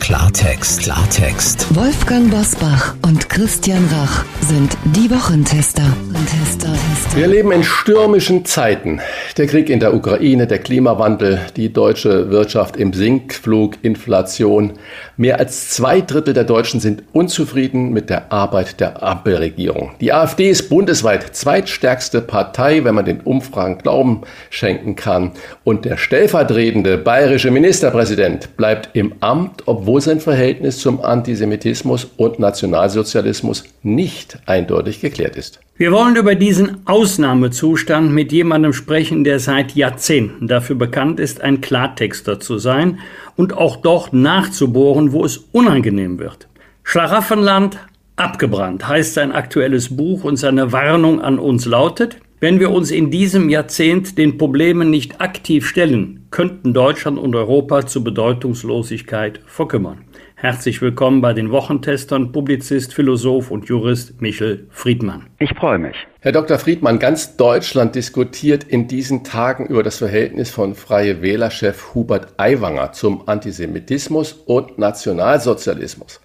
[0.00, 1.74] Klartext, Klartext.
[1.74, 5.84] Wolfgang Bosbach und Christian Rach sind die Wochentester.
[6.12, 6.91] Tester, Tester.
[7.14, 9.02] Wir leben in stürmischen Zeiten.
[9.36, 14.78] Der Krieg in der Ukraine, der Klimawandel, die deutsche Wirtschaft im Sinkflug, Inflation.
[15.18, 19.90] Mehr als zwei Drittel der Deutschen sind unzufrieden mit der Arbeit der Ampelregierung.
[20.00, 25.32] Die AfD ist bundesweit zweitstärkste Partei, wenn man den Umfragen Glauben schenken kann.
[25.64, 33.64] Und der stellvertretende bayerische Ministerpräsident bleibt im Amt, obwohl sein Verhältnis zum Antisemitismus und Nationalsozialismus
[33.82, 35.60] nicht eindeutig geklärt ist.
[35.82, 41.60] Wir wollen über diesen Ausnahmezustand mit jemandem sprechen, der seit Jahrzehnten dafür bekannt ist, ein
[41.60, 43.00] Klartexter zu sein
[43.34, 46.46] und auch dort nachzubohren, wo es unangenehm wird.
[46.84, 47.78] Schlaraffenland
[48.14, 53.10] abgebrannt heißt sein aktuelles Buch und seine Warnung an uns lautet, wenn wir uns in
[53.10, 60.04] diesem Jahrzehnt den Problemen nicht aktiv stellen, könnten Deutschland und Europa zur Bedeutungslosigkeit verkümmern.
[60.42, 65.28] Herzlich willkommen bei den Wochentestern, Publizist, Philosoph und Jurist Michel Friedmann.
[65.38, 65.94] Ich freue mich.
[66.18, 66.58] Herr Dr.
[66.58, 72.90] Friedmann, ganz Deutschland diskutiert in diesen Tagen über das Verhältnis von Freie Wählerchef Hubert Aiwanger
[72.90, 76.20] zum Antisemitismus und Nationalsozialismus.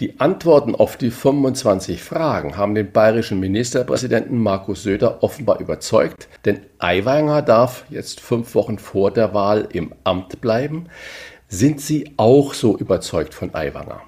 [0.00, 6.60] Die Antworten auf die 25 Fragen haben den bayerischen Ministerpräsidenten Markus Söder offenbar überzeugt, denn
[6.78, 10.90] Aiwanger darf jetzt fünf Wochen vor der Wahl im Amt bleiben.
[11.48, 14.02] Sind Sie auch so überzeugt von Aiwanger?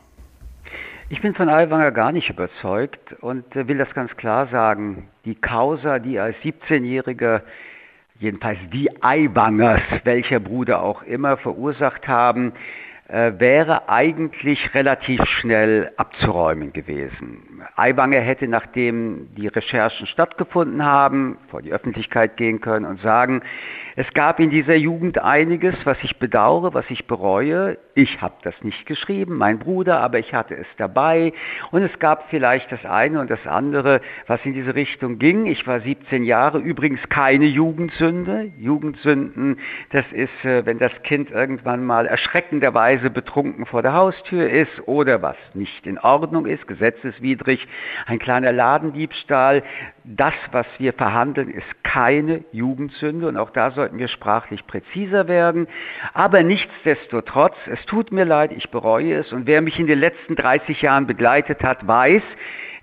[1.08, 5.08] Ich bin von Aiwanger gar nicht überzeugt und äh, will das ganz klar sagen.
[5.24, 7.42] Die Causa, die als 17-Jähriger,
[8.18, 12.52] jedenfalls die Aiwangers, welcher Bruder auch immer, verursacht haben,
[13.08, 17.62] wäre eigentlich relativ schnell abzuräumen gewesen.
[17.74, 23.42] Aiwanger hätte, nachdem die Recherchen stattgefunden haben, vor die Öffentlichkeit gehen können und sagen,
[23.96, 27.78] es gab in dieser Jugend einiges, was ich bedauere, was ich bereue.
[27.94, 31.32] Ich habe das nicht geschrieben, mein Bruder, aber ich hatte es dabei.
[31.72, 35.46] Und es gab vielleicht das eine und das andere, was in diese Richtung ging.
[35.46, 38.52] Ich war 17 Jahre, übrigens keine Jugendsünde.
[38.56, 39.58] Jugendsünden,
[39.90, 45.22] das ist, äh, wenn das Kind irgendwann mal erschreckenderweise betrunken vor der Haustür ist oder
[45.22, 47.66] was nicht in Ordnung ist, gesetzeswidrig,
[48.06, 49.64] ein kleiner Ladendiebstahl.
[50.04, 55.28] Das, was wir verhandeln, ist keine Jugendsünde und auch da soll sollten wir sprachlich präziser
[55.28, 55.66] werden.
[56.12, 59.32] Aber nichtsdestotrotz, es tut mir leid, ich bereue es.
[59.32, 62.22] Und wer mich in den letzten 30 Jahren begleitet hat, weiß,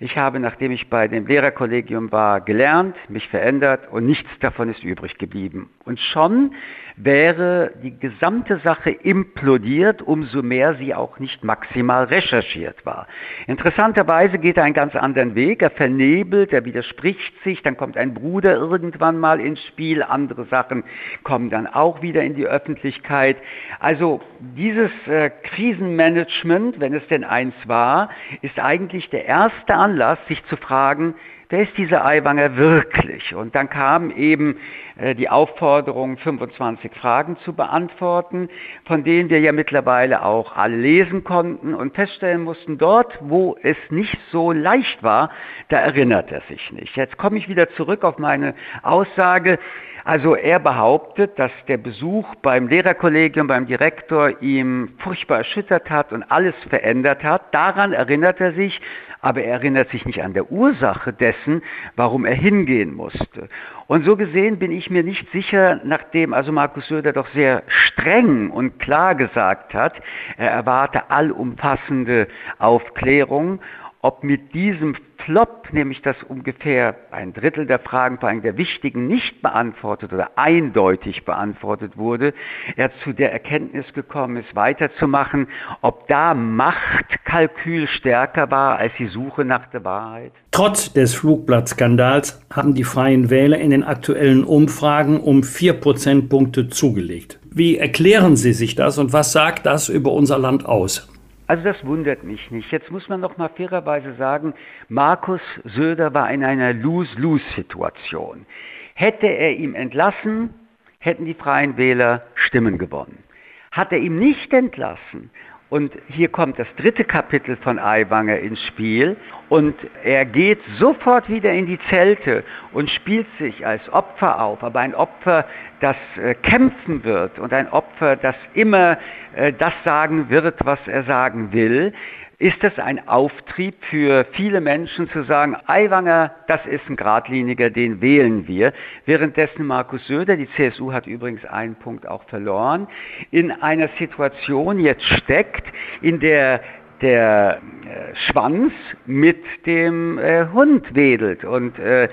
[0.00, 4.84] ich habe, nachdem ich bei dem Lehrerkollegium war, gelernt, mich verändert und nichts davon ist
[4.84, 5.70] übrig geblieben.
[5.84, 6.52] Und schon
[6.96, 13.06] wäre die gesamte Sache implodiert, umso mehr sie auch nicht maximal recherchiert war.
[13.46, 15.62] Interessanterweise geht er einen ganz anderen Weg.
[15.62, 20.84] Er vernebelt, er widerspricht sich, dann kommt ein Bruder irgendwann mal ins Spiel, andere Sachen
[21.22, 23.36] kommen dann auch wieder in die Öffentlichkeit.
[23.78, 24.22] Also
[24.56, 28.08] dieses äh, Krisenmanagement, wenn es denn eins war,
[28.40, 31.14] ist eigentlich der erste Anlass, sich zu fragen,
[31.48, 33.36] wer ist dieser Aiwanger wirklich?
[33.36, 34.58] Und dann kam eben
[34.96, 38.48] äh, die Aufforderung, 25 Fragen zu beantworten,
[38.84, 43.76] von denen wir ja mittlerweile auch alle lesen konnten und feststellen mussten, dort, wo es
[43.90, 45.30] nicht so leicht war,
[45.68, 46.96] da erinnert er sich nicht.
[46.96, 49.60] Jetzt komme ich wieder zurück auf meine Aussage,
[50.06, 56.22] Also er behauptet, dass der Besuch beim Lehrerkollegium, beim Direktor ihm furchtbar erschüttert hat und
[56.30, 57.52] alles verändert hat.
[57.52, 58.80] Daran erinnert er sich,
[59.20, 61.60] aber er erinnert sich nicht an der Ursache dessen,
[61.96, 63.48] warum er hingehen musste.
[63.88, 68.52] Und so gesehen bin ich mir nicht sicher, nachdem also Markus Söder doch sehr streng
[68.52, 69.94] und klar gesagt hat,
[70.36, 72.28] er erwarte allumfassende
[72.60, 73.58] Aufklärung,
[74.06, 79.08] ob mit diesem Flop, nämlich dass ungefähr ein Drittel der Fragen, vor allem der wichtigen,
[79.08, 82.32] nicht beantwortet oder eindeutig beantwortet wurde,
[82.76, 85.48] er zu der Erkenntnis gekommen ist, weiterzumachen,
[85.80, 90.30] ob da Machtkalkül stärker war als die Suche nach der Wahrheit.
[90.52, 97.40] Trotz des Flugblattskandals haben die Freien Wähler in den aktuellen Umfragen um vier Prozentpunkte zugelegt.
[97.50, 101.08] Wie erklären Sie sich das und was sagt das über unser Land aus?
[101.46, 102.72] Also das wundert mich nicht.
[102.72, 104.54] Jetzt muss man noch mal fairerweise sagen,
[104.88, 108.46] Markus Söder war in einer Lose-Lose-Situation.
[108.94, 110.52] Hätte er ihm entlassen,
[110.98, 113.22] hätten die Freien Wähler Stimmen gewonnen.
[113.70, 115.30] Hat er ihm nicht entlassen,
[115.68, 119.16] und hier kommt das dritte Kapitel von Aiwanger ins Spiel.
[119.48, 119.74] Und
[120.04, 124.94] er geht sofort wieder in die Zelte und spielt sich als Opfer auf, aber ein
[124.94, 125.44] Opfer,
[125.80, 128.98] das äh, kämpfen wird und ein Opfer, das immer
[129.34, 131.92] äh, das sagen wird, was er sagen will
[132.38, 138.00] ist es ein Auftrieb für viele Menschen zu sagen, Aiwanger, das ist ein Gradliniger, den
[138.00, 138.72] wählen wir.
[139.06, 142.88] Währenddessen Markus Söder, die CSU hat übrigens einen Punkt auch verloren,
[143.30, 145.66] in einer Situation jetzt steckt,
[146.02, 146.60] in der
[147.02, 148.72] der äh, Schwanz
[149.04, 151.44] mit dem äh, Hund wedelt.
[151.44, 152.08] Und äh,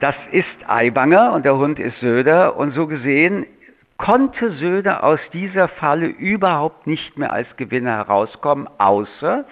[0.00, 2.56] das ist Aiwanger und der Hund ist Söder.
[2.56, 3.46] Und so gesehen
[3.98, 9.44] konnte Söder aus dieser Falle überhaupt nicht mehr als Gewinner herauskommen, außer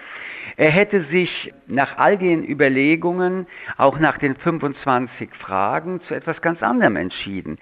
[0.57, 6.61] er hätte sich nach all den Überlegungen, auch nach den 25 Fragen, zu etwas ganz
[6.63, 7.57] anderem entschieden.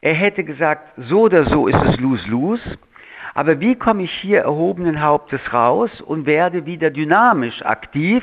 [0.00, 2.78] Er hätte gesagt, so oder so ist es lose-lose,
[3.34, 8.22] aber wie komme ich hier erhobenen Hauptes raus und werde wieder dynamisch aktiv,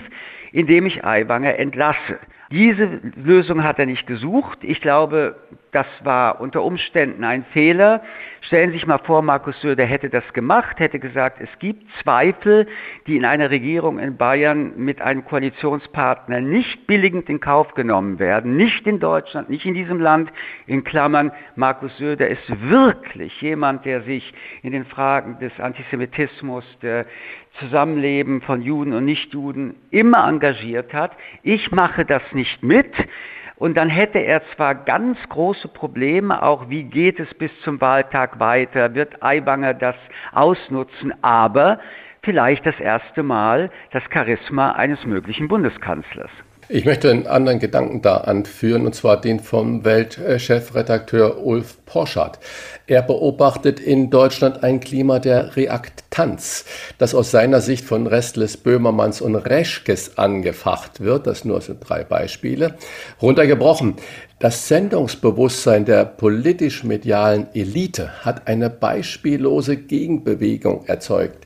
[0.52, 2.20] indem ich Aiwanger entlasse?
[2.54, 4.60] Diese Lösung hat er nicht gesucht.
[4.62, 5.38] Ich glaube,
[5.72, 8.04] das war unter Umständen ein Fehler.
[8.42, 12.68] Stellen Sie sich mal vor, Markus Söder hätte das gemacht, hätte gesagt, es gibt Zweifel,
[13.08, 18.56] die in einer Regierung in Bayern mit einem Koalitionspartner nicht billigend in Kauf genommen werden,
[18.56, 20.32] nicht in Deutschland, nicht in diesem Land.
[20.68, 27.08] In Klammern, Markus Söder ist wirklich jemand, der sich in den Fragen des Antisemitismus, der
[27.60, 31.12] Zusammenleben von Juden und Nichtjuden immer engagiert hat.
[31.44, 32.92] Ich mache das nicht mit.
[33.56, 38.40] Und dann hätte er zwar ganz große Probleme, auch wie geht es bis zum Wahltag
[38.40, 39.96] weiter, wird Aiwanger das
[40.32, 41.80] ausnutzen, aber
[42.24, 46.32] vielleicht das erste Mal das Charisma eines möglichen Bundeskanzlers.
[46.70, 52.40] Ich möchte einen anderen Gedanken da anführen, und zwar den vom Weltchefredakteur Ulf Porschat.
[52.88, 56.64] Er beobachtet in Deutschland ein Klima der Reaktanz,
[56.98, 61.28] das aus seiner Sicht von Restless, Böhmermanns und Reschkes angefacht wird.
[61.28, 62.76] Das nur sind drei Beispiele.
[63.22, 63.96] Runtergebrochen.
[64.40, 71.46] Das Sendungsbewusstsein der politisch-medialen Elite hat eine beispiellose Gegenbewegung erzeugt.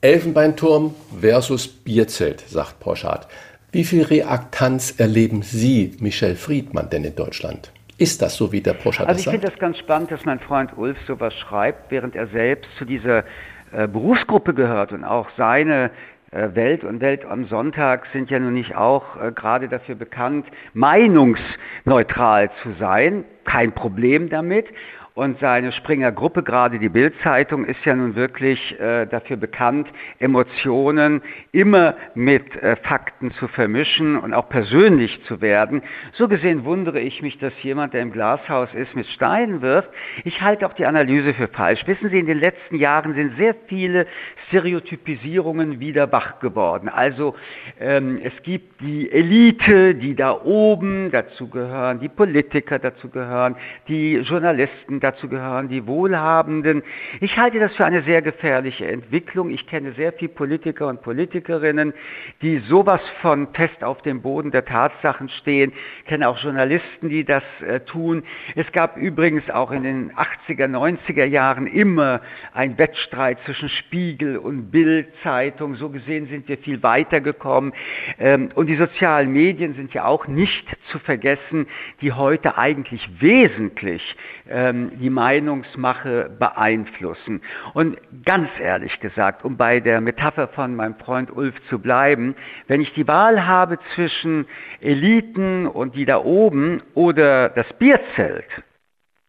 [0.00, 3.28] Elfenbeinturm versus Bierzelt, sagt Porschat.
[3.76, 7.72] Wie viel Reaktanz erleben Sie, Michel Friedmann, denn in Deutschland?
[7.98, 10.70] Ist das so, wie der Porsche Also ich finde das ganz spannend, dass mein Freund
[10.78, 13.24] Ulf sowas schreibt, während er selbst zu dieser
[13.72, 15.90] äh, Berufsgruppe gehört und auch seine
[16.30, 20.46] äh, Welt und Welt am Sonntag sind ja nun nicht auch äh, gerade dafür bekannt,
[20.72, 23.24] meinungsneutral zu sein.
[23.44, 24.68] Kein Problem damit.
[25.16, 31.22] Und seine Springer Gruppe, gerade die Bildzeitung, ist ja nun wirklich äh, dafür bekannt, Emotionen
[31.52, 35.80] immer mit äh, Fakten zu vermischen und auch persönlich zu werden.
[36.12, 39.88] So gesehen wundere ich mich, dass jemand, der im Glashaus ist, mit Steinen wirft.
[40.24, 41.86] Ich halte auch die Analyse für falsch.
[41.86, 44.06] Wissen Sie, in den letzten Jahren sind sehr viele
[44.48, 46.90] Stereotypisierungen wieder wach geworden.
[46.90, 47.34] Also
[47.80, 53.56] ähm, es gibt die Elite, die da oben dazu gehören, die Politiker dazu gehören,
[53.88, 56.82] die Journalisten dazu gehören die Wohlhabenden.
[57.20, 59.50] Ich halte das für eine sehr gefährliche Entwicklung.
[59.50, 61.94] Ich kenne sehr viele Politiker und Politikerinnen,
[62.42, 65.72] die sowas von fest auf dem Boden der Tatsachen stehen.
[66.00, 68.24] Ich kenne auch Journalisten, die das äh, tun.
[68.56, 72.20] Es gab übrigens auch in den 80er, 90er Jahren immer
[72.52, 75.76] ein Wettstreit zwischen Spiegel und Bild-Zeitung.
[75.76, 77.72] So gesehen sind wir viel weiter gekommen.
[78.18, 81.68] Ähm, und die sozialen Medien sind ja auch nicht zu vergessen,
[82.00, 84.02] die heute eigentlich wesentlich
[84.48, 87.42] ähm, die Meinungsmache beeinflussen.
[87.74, 92.34] Und ganz ehrlich gesagt, um bei der Metapher von meinem Freund Ulf zu bleiben,
[92.66, 94.46] wenn ich die Wahl habe zwischen
[94.80, 98.46] Eliten und die da oben oder das Bierzelt,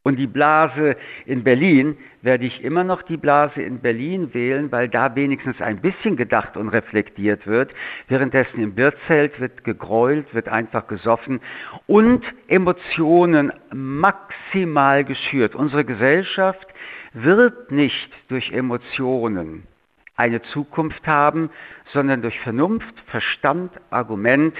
[0.08, 0.96] Und die Blase
[1.26, 5.82] in Berlin werde ich immer noch die Blase in Berlin wählen, weil da wenigstens ein
[5.82, 7.74] bisschen gedacht und reflektiert wird.
[8.08, 11.42] Währenddessen im Wirtszelt wird gegräult, wird einfach gesoffen
[11.88, 15.56] und Emotionen maximal geschürt.
[15.56, 16.68] Unsere Gesellschaft
[17.12, 19.64] wird nicht durch Emotionen
[20.16, 21.50] eine Zukunft haben,
[21.92, 24.56] sondern durch Vernunft, Verstand, Argument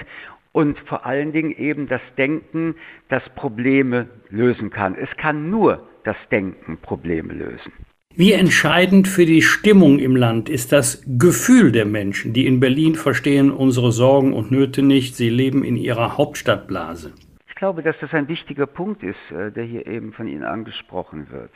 [0.58, 2.74] und vor allen Dingen eben das Denken,
[3.08, 4.96] das Probleme lösen kann.
[4.96, 7.72] Es kann nur das Denken Probleme lösen.
[8.16, 12.96] Wie entscheidend für die Stimmung im Land ist das Gefühl der Menschen, die in Berlin
[12.96, 17.12] verstehen unsere Sorgen und Nöte nicht, sie leben in ihrer Hauptstadtblase.
[17.46, 21.30] Ich glaube, dass das ein wichtiger Punkt ist, äh, der hier eben von Ihnen angesprochen
[21.30, 21.52] wird.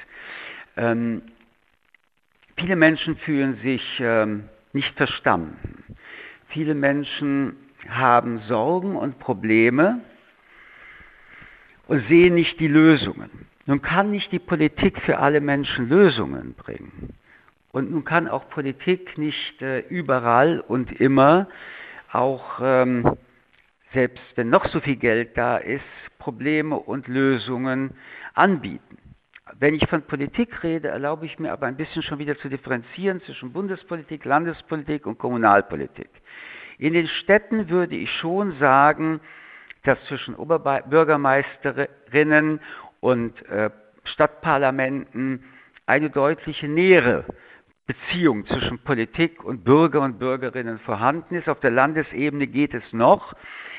[0.77, 1.23] Ähm,
[2.57, 5.83] viele Menschen fühlen sich ähm, nicht verstanden.
[6.51, 7.57] Viele Menschen
[7.89, 10.01] haben Sorgen und Probleme
[11.89, 13.31] und sehen nicht die Lösungen.
[13.67, 17.15] Nun kann nicht die Politik für alle Menschen Lösungen bringen.
[17.71, 21.49] Und nun kann auch Politik nicht äh, überall und immer,
[22.13, 23.17] auch ähm,
[23.93, 25.83] selbst wenn noch so viel Geld da ist,
[26.19, 27.93] Probleme und Lösungen
[28.35, 28.99] anbieten.
[29.59, 33.21] Wenn ich von Politik rede, erlaube ich mir aber ein bisschen schon wieder zu differenzieren
[33.23, 36.11] zwischen Bundespolitik, Landespolitik und Kommunalpolitik.
[36.79, 39.21] In den Städten würde ich schon sagen,
[39.85, 42.61] dass zwischen Oberbürgermeisterinnen
[43.01, 43.69] und äh,
[44.05, 45.45] Stadtparlamenten
[45.87, 47.25] eine deutliche nähere
[47.87, 51.49] Beziehung zwischen Politik und Bürger und Bürgerinnen vorhanden ist.
[51.49, 53.35] Auf der Landesebene geht es noch,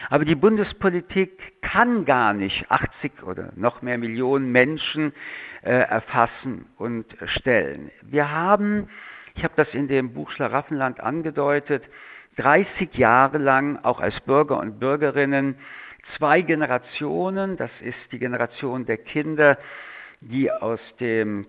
[0.09, 5.13] aber die Bundespolitik kann gar nicht 80 oder noch mehr Millionen Menschen
[5.61, 7.91] äh, erfassen und stellen.
[8.01, 8.89] Wir haben,
[9.35, 11.83] ich habe das in dem Buch Schlaraffenland angedeutet,
[12.37, 15.55] 30 Jahre lang auch als Bürger und Bürgerinnen
[16.17, 19.57] zwei Generationen, das ist die Generation der Kinder,
[20.21, 21.47] die aus dem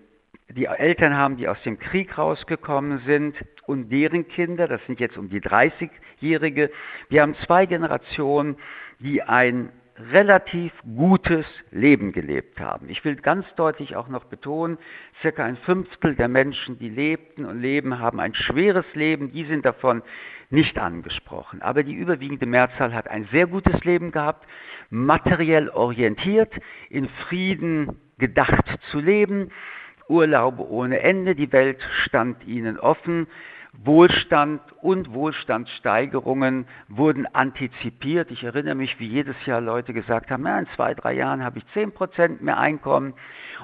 [0.49, 5.17] die Eltern haben, die aus dem Krieg rausgekommen sind und deren Kinder, das sind jetzt
[5.17, 6.69] um die 30-Jährige.
[7.09, 8.57] Wir haben zwei Generationen,
[8.99, 12.89] die ein relativ gutes Leben gelebt haben.
[12.89, 14.77] Ich will ganz deutlich auch noch betonen,
[15.21, 19.65] circa ein Fünftel der Menschen, die lebten und leben, haben ein schweres Leben, die sind
[19.65, 20.01] davon
[20.49, 21.61] nicht angesprochen.
[21.61, 24.45] Aber die überwiegende Mehrzahl hat ein sehr gutes Leben gehabt,
[24.89, 26.53] materiell orientiert,
[26.89, 29.51] in Frieden gedacht zu leben,
[30.07, 33.27] Urlaube ohne Ende, die Welt stand ihnen offen,
[33.83, 38.31] Wohlstand und Wohlstandssteigerungen wurden antizipiert.
[38.31, 41.59] Ich erinnere mich, wie jedes Jahr Leute gesagt haben, ja, in zwei, drei Jahren habe
[41.59, 43.13] ich zehn Prozent mehr Einkommen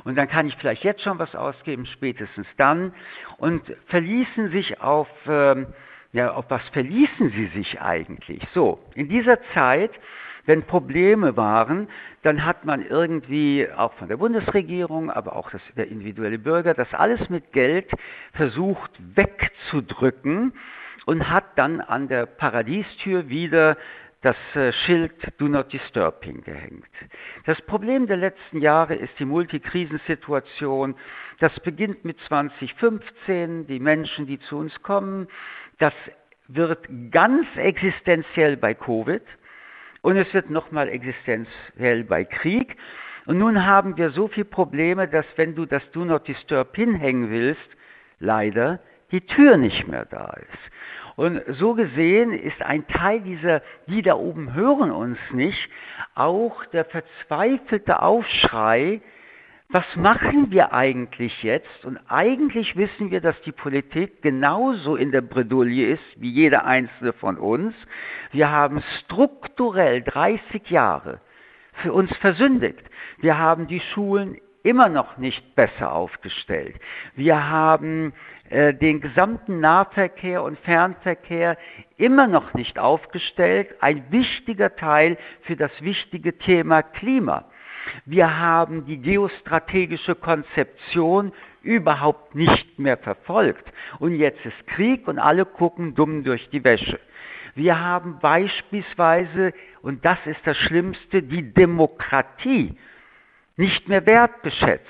[0.03, 2.93] und dann kann ich vielleicht jetzt schon was ausgeben, spätestens dann.
[3.37, 5.67] Und verließen sich auf, ähm,
[6.11, 8.45] ja, auf was verließen sie sich eigentlich?
[8.53, 9.91] So, in dieser Zeit
[10.45, 11.87] wenn Probleme waren,
[12.23, 16.93] dann hat man irgendwie auch von der Bundesregierung, aber auch das, der individuelle Bürger, das
[16.93, 17.89] alles mit Geld
[18.33, 20.53] versucht wegzudrücken
[21.05, 23.77] und hat dann an der Paradiestür wieder
[24.21, 26.85] das äh, Schild Do Not Disturb hingehängt.
[27.45, 30.95] Das Problem der letzten Jahre ist die Multikrisensituation.
[31.39, 35.27] Das beginnt mit 2015, die Menschen, die zu uns kommen.
[35.79, 35.93] Das
[36.47, 39.23] wird ganz existenziell bei Covid.
[40.01, 42.75] Und es wird nochmal existenziell bei Krieg.
[43.25, 47.29] Und nun haben wir so viele Probleme, dass wenn du das Do Not Disturb hinhängen
[47.29, 47.69] willst,
[48.19, 48.79] leider
[49.11, 50.71] die Tür nicht mehr da ist.
[51.17, 55.69] Und so gesehen ist ein Teil dieser, die da oben hören uns nicht,
[56.15, 59.01] auch der verzweifelte Aufschrei,
[59.71, 61.85] was machen wir eigentlich jetzt?
[61.85, 67.13] Und eigentlich wissen wir, dass die Politik genauso in der Bredouille ist wie jeder einzelne
[67.13, 67.73] von uns.
[68.31, 71.21] Wir haben strukturell 30 Jahre
[71.81, 72.83] für uns versündigt.
[73.19, 76.75] Wir haben die Schulen immer noch nicht besser aufgestellt.
[77.15, 78.13] Wir haben
[78.49, 81.57] äh, den gesamten Nahverkehr und Fernverkehr
[81.97, 83.69] immer noch nicht aufgestellt.
[83.79, 87.45] Ein wichtiger Teil für das wichtige Thema Klima.
[88.05, 91.31] Wir haben die geostrategische Konzeption
[91.63, 93.71] überhaupt nicht mehr verfolgt.
[93.99, 96.99] Und jetzt ist Krieg und alle gucken dumm durch die Wäsche.
[97.55, 102.77] Wir haben beispielsweise, und das ist das Schlimmste, die Demokratie
[103.57, 104.87] nicht mehr wertgeschätzt.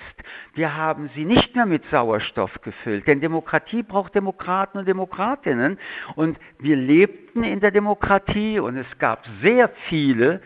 [0.53, 5.79] Wir haben sie nicht mehr mit Sauerstoff gefüllt, denn Demokratie braucht Demokraten und Demokratinnen.
[6.15, 10.41] Und wir lebten in der Demokratie und es gab sehr viele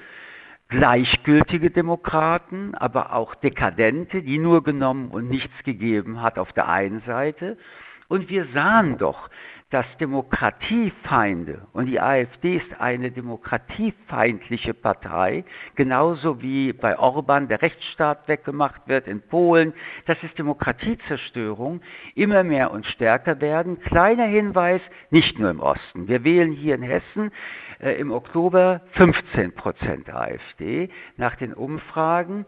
[0.69, 7.01] gleichgültige Demokraten, aber auch Dekadente, die nur genommen und nichts gegeben hat auf der einen
[7.01, 7.57] Seite.
[8.07, 9.29] Und wir sahen doch,
[9.71, 15.43] dass Demokratiefeinde, und die AfD ist eine demokratiefeindliche Partei,
[15.75, 19.73] genauso wie bei Orban der Rechtsstaat weggemacht wird in Polen,
[20.05, 21.81] das ist Demokratiezerstörung,
[22.13, 23.79] immer mehr und stärker werden.
[23.81, 26.07] Kleiner Hinweis, nicht nur im Osten.
[26.07, 27.31] Wir wählen hier in Hessen
[27.79, 32.45] im Oktober 15 Prozent AfD nach den Umfragen.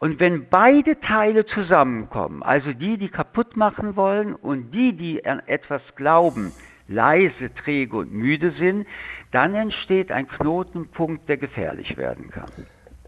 [0.00, 5.40] Und wenn beide Teile zusammenkommen, also die, die kaputt machen wollen und die, die an
[5.46, 6.52] etwas glauben,
[6.88, 8.86] leise, träge und müde sind,
[9.32, 12.50] dann entsteht ein Knotenpunkt, der gefährlich werden kann.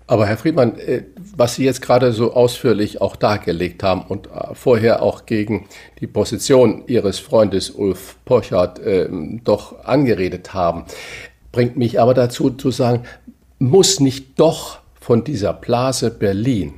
[0.08, 1.02] Aber Herr Friedmann, äh,
[1.36, 5.66] was Sie jetzt gerade so ausführlich auch dargelegt haben und äh, vorher auch gegen
[6.00, 9.08] die Position Ihres Freundes Ulf Pochert äh,
[9.42, 10.84] doch angeredet haben,
[11.56, 13.04] bringt mich aber dazu zu sagen,
[13.58, 16.74] muss nicht doch von dieser Blase Berlin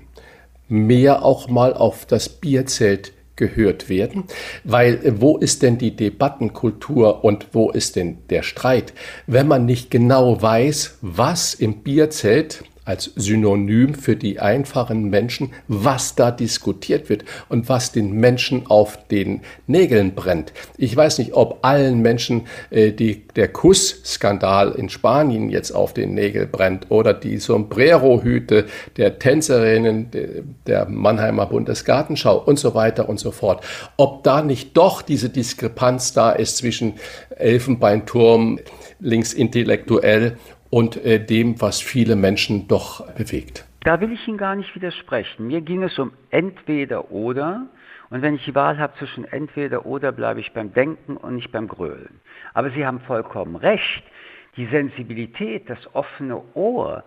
[0.69, 4.23] mehr auch mal auf das Bierzelt gehört werden,
[4.63, 8.93] weil äh, wo ist denn die Debattenkultur und wo ist denn der Streit,
[9.27, 16.15] wenn man nicht genau weiß, was im Bierzelt als Synonym für die einfachen Menschen, was
[16.15, 20.55] da diskutiert wird und was den Menschen auf den Nägeln brennt.
[20.79, 26.15] Ich weiß nicht, ob allen Menschen äh, die, der Kussskandal in Spanien jetzt auf den
[26.15, 28.65] Nägeln brennt oder die Sombrero-Hüte
[28.97, 30.09] der Tänzerinnen
[30.67, 33.63] der Mannheimer Bundesgartenschau und so weiter und so fort.
[33.99, 36.95] Ob da nicht doch diese Diskrepanz da ist zwischen
[37.37, 38.61] Elfenbeinturm,
[39.01, 40.39] linksintellektuell
[40.71, 43.67] und äh, dem, was viele Menschen doch bewegt.
[43.81, 45.47] Da will ich Ihnen gar nicht widersprechen.
[45.47, 47.67] Mir ging es um entweder oder.
[48.11, 51.53] Und wenn ich die Wahl habe zwischen entweder oder, bleibe ich beim Denken und nicht
[51.53, 52.21] beim Grölen.
[52.55, 54.03] Aber Sie haben vollkommen recht.
[54.57, 57.05] Die Sensibilität, das offene Ohr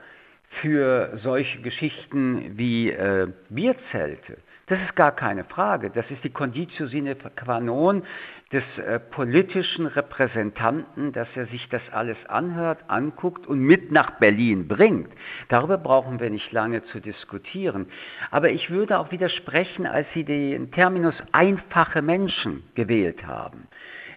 [0.62, 4.38] für solche Geschichten wie äh, Bierzelte,
[4.68, 5.90] das ist gar keine Frage.
[5.90, 8.04] Das ist die Conditio sine qua non
[8.52, 14.68] des äh, politischen Repräsentanten, dass er sich das alles anhört, anguckt und mit nach Berlin
[14.68, 15.10] bringt.
[15.48, 17.88] Darüber brauchen wir nicht lange zu diskutieren.
[18.30, 23.68] Aber ich würde auch widersprechen, als Sie den Terminus einfache Menschen gewählt haben.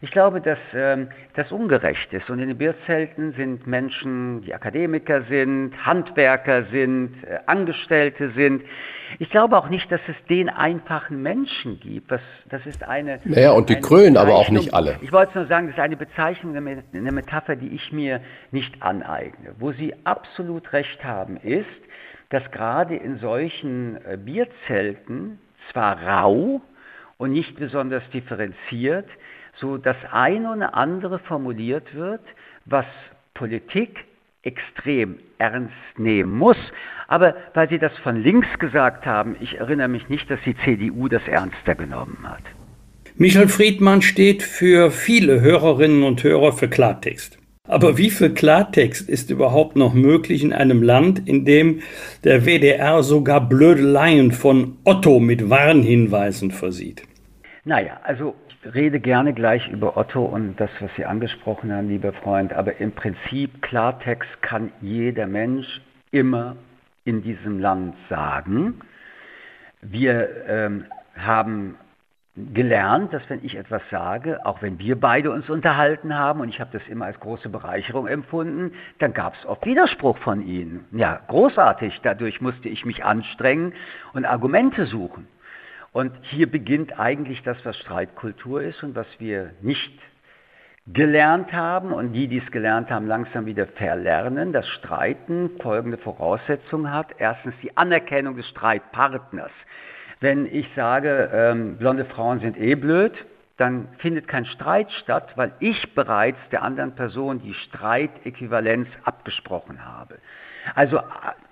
[0.01, 2.28] Ich glaube, dass ähm, das ungerecht ist.
[2.30, 8.62] Und in den Bierzelten sind Menschen, die Akademiker sind, Handwerker sind, äh, Angestellte sind.
[9.18, 12.11] Ich glaube auch nicht, dass es den einfachen Menschen gibt.
[12.11, 12.20] Das,
[12.51, 13.20] das ist eine.
[13.24, 14.99] Naja, und die Krönen aber auch nicht alle.
[15.03, 18.20] Ich wollte nur sagen, das ist eine Bezeichnung, eine Metapher, die ich mir
[18.51, 19.55] nicht aneigne.
[19.59, 21.66] Wo Sie absolut recht haben, ist,
[22.30, 25.38] dass gerade in solchen äh, Bierzelten
[25.70, 26.61] zwar rau
[27.16, 29.09] und nicht besonders differenziert,
[29.61, 32.22] so das eine oder andere formuliert wird,
[32.64, 32.86] was
[33.34, 34.05] Politik
[34.42, 36.57] extrem ernst nehmen muss.
[37.09, 41.09] Aber weil Sie das von links gesagt haben, ich erinnere mich nicht, dass die CDU
[41.09, 42.42] das ernster genommen hat.
[43.16, 47.38] Michael Friedmann steht für viele Hörerinnen und Hörer für Klartext.
[47.66, 51.80] Aber wie viel Klartext ist überhaupt noch möglich in einem Land, in dem
[52.22, 57.05] der WDR sogar Blödeleien von Otto mit Warnhinweisen versieht?
[57.64, 58.34] Naja, also
[58.72, 62.92] rede gerne gleich über Otto und das, was Sie angesprochen haben, lieber Freund, aber im
[62.92, 66.56] Prinzip Klartext kann jeder Mensch immer
[67.04, 68.80] in diesem Land sagen.
[69.82, 70.86] Wir ähm,
[71.16, 71.76] haben
[72.36, 76.60] gelernt, dass wenn ich etwas sage, auch wenn wir beide uns unterhalten haben, und ich
[76.60, 80.84] habe das immer als große Bereicherung empfunden, dann gab es oft Widerspruch von Ihnen.
[80.92, 83.72] Ja, großartig, dadurch musste ich mich anstrengen
[84.14, 85.28] und Argumente suchen.
[85.95, 89.92] Und hier beginnt eigentlich das, was Streitkultur ist und was wir nicht
[90.88, 96.90] gelernt haben und die, die es gelernt haben, langsam wieder verlernen, dass Streiten folgende Voraussetzung
[96.90, 97.14] hat.
[97.18, 99.53] Erstens die Anerkennung des Streitpartners.
[100.18, 103.12] Wenn ich sage, ähm, blonde Frauen sind eh blöd,
[103.57, 110.18] dann findet kein Streit statt, weil ich bereits der anderen Person die Streitäquivalenz abgesprochen habe.
[110.74, 111.01] Also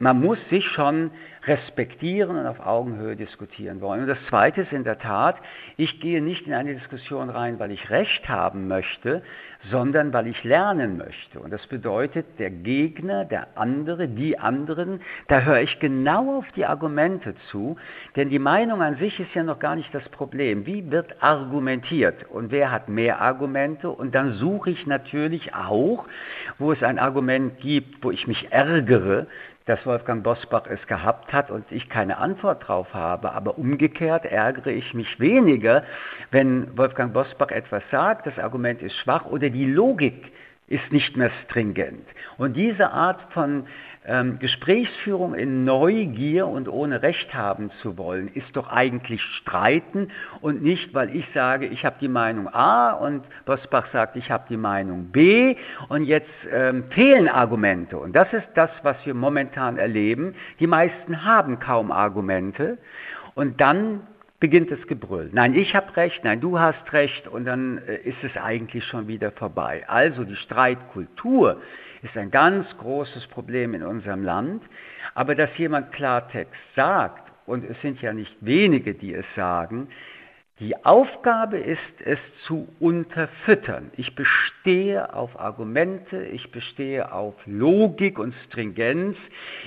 [0.01, 1.13] man muss sich schon
[1.47, 4.03] respektieren und auf Augenhöhe diskutieren wollen.
[4.03, 5.37] Und das Zweite ist in der Tat,
[5.77, 9.23] ich gehe nicht in eine Diskussion rein, weil ich Recht haben möchte,
[9.71, 11.41] sondern weil ich lernen möchte.
[11.41, 16.65] Und das bedeutet, der Gegner, der andere, die anderen, da höre ich genau auf die
[16.65, 17.77] Argumente zu,
[18.17, 20.67] denn die Meinung an sich ist ja noch gar nicht das Problem.
[20.67, 23.91] Wie wird argumentiert und wer hat mehr Argumente?
[23.91, 26.07] Und dann suche ich natürlich auch,
[26.59, 29.27] wo es ein Argument gibt, wo ich mich ärgere,
[29.67, 33.33] dass Wolfgang Bosbach es gehabt hat und ich keine Antwort drauf habe.
[33.33, 35.85] Aber umgekehrt ärgere ich mich weniger,
[36.31, 40.33] wenn Wolfgang Bosbach etwas sagt, das Argument ist schwach oder die Logik
[40.69, 42.07] ist nicht mehr stringent.
[42.39, 43.67] Und diese Art von
[44.05, 50.63] ähm, Gesprächsführung in Neugier und ohne Recht haben zu wollen, ist doch eigentlich Streiten und
[50.63, 54.57] nicht, weil ich sage, ich habe die Meinung A und Bosbach sagt, ich habe die
[54.57, 55.57] Meinung B
[55.89, 57.97] und jetzt ähm, fehlen Argumente.
[57.97, 60.35] Und das ist das, was wir momentan erleben.
[60.59, 62.79] Die meisten haben kaum Argumente
[63.35, 64.01] und dann
[64.41, 65.31] beginnt das Gebrüll.
[65.33, 69.07] Nein, ich habe recht, nein, du hast recht und dann äh, ist es eigentlich schon
[69.07, 69.85] wieder vorbei.
[69.87, 71.61] Also die Streitkultur
[72.03, 74.63] ist ein ganz großes Problem in unserem Land.
[75.15, 79.89] Aber dass jemand Klartext sagt, und es sind ja nicht wenige, die es sagen,
[80.61, 83.91] die Aufgabe ist es zu unterfüttern.
[83.97, 89.17] Ich bestehe auf Argumente, ich bestehe auf Logik und Stringenz,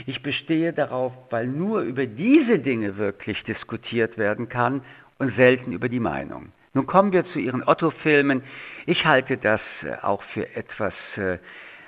[0.06, 4.84] ich bestehe darauf, weil nur über diese Dinge wirklich diskutiert werden kann
[5.18, 6.54] und selten über die Meinung.
[6.74, 8.44] Nun kommen wir zu Ihren Otto-Filmen.
[8.86, 11.40] Ich halte das äh, auch für etwas äh,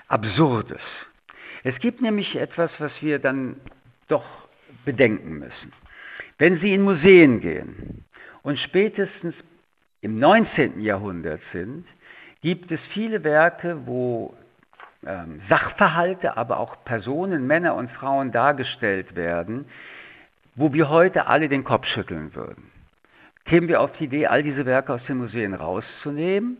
[0.07, 0.81] Absurdes.
[1.63, 3.57] Es gibt nämlich etwas, was wir dann
[4.07, 4.25] doch
[4.85, 5.73] bedenken müssen.
[6.37, 8.05] Wenn Sie in Museen gehen
[8.43, 9.35] und spätestens
[10.01, 10.79] im 19.
[10.79, 11.85] Jahrhundert sind,
[12.41, 14.33] gibt es viele Werke, wo
[15.05, 19.65] ähm, Sachverhalte, aber auch Personen, Männer und Frauen dargestellt werden,
[20.55, 22.71] wo wir heute alle den Kopf schütteln würden.
[23.45, 26.57] Kämen wir auf die Idee, all diese Werke aus den Museen rauszunehmen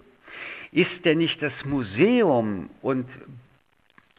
[0.72, 3.08] ist denn nicht das Museum und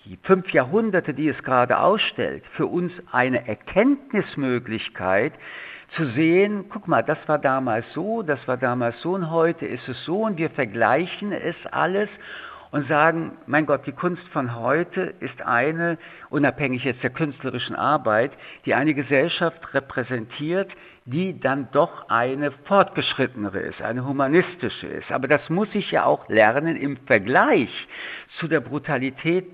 [0.05, 5.35] die fünf Jahrhunderte, die es gerade ausstellt, für uns eine Erkenntnismöglichkeit
[5.97, 9.87] zu sehen, guck mal, das war damals so, das war damals so und heute ist
[9.89, 12.09] es so und wir vergleichen es alles
[12.71, 18.33] und sagen, mein Gott, die Kunst von heute ist eine, unabhängig jetzt der künstlerischen Arbeit,
[18.67, 20.71] die eine Gesellschaft repräsentiert,
[21.11, 25.11] die dann doch eine fortgeschrittenere ist, eine humanistische ist.
[25.11, 27.71] Aber das muss ich ja auch lernen im Vergleich
[28.39, 29.47] zu der Brutalität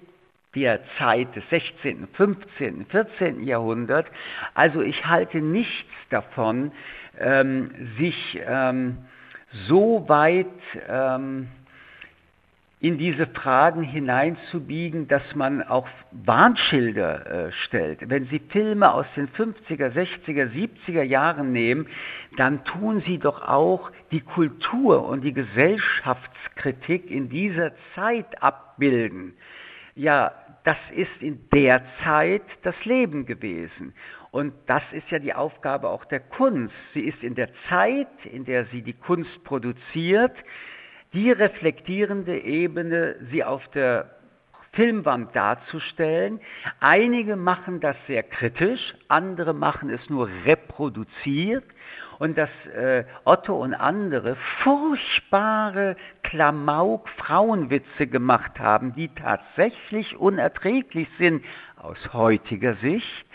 [0.56, 3.44] der Zeit des 16., 15., 14.
[3.44, 4.10] Jahrhunderts.
[4.54, 6.72] Also ich halte nichts davon,
[7.20, 8.98] ähm, sich ähm,
[9.68, 10.46] so weit
[10.88, 11.48] ähm,
[12.84, 18.10] in diese Fragen hineinzubiegen, dass man auch Warnschilder äh, stellt.
[18.10, 21.86] Wenn Sie Filme aus den 50er, 60er, 70er Jahren nehmen,
[22.36, 29.32] dann tun Sie doch auch die Kultur und die Gesellschaftskritik in dieser Zeit abbilden.
[29.94, 30.32] Ja,
[30.64, 33.94] das ist in der Zeit das Leben gewesen.
[34.30, 36.74] Und das ist ja die Aufgabe auch der Kunst.
[36.92, 40.36] Sie ist in der Zeit, in der sie die Kunst produziert,
[41.14, 44.10] die reflektierende Ebene, sie auf der
[44.72, 46.40] Filmwand darzustellen.
[46.80, 51.64] Einige machen das sehr kritisch, andere machen es nur reproduziert
[52.18, 61.44] und dass äh, Otto und andere furchtbare Klamauk-Frauenwitze gemacht haben, die tatsächlich unerträglich sind
[61.76, 63.26] aus heutiger Sicht,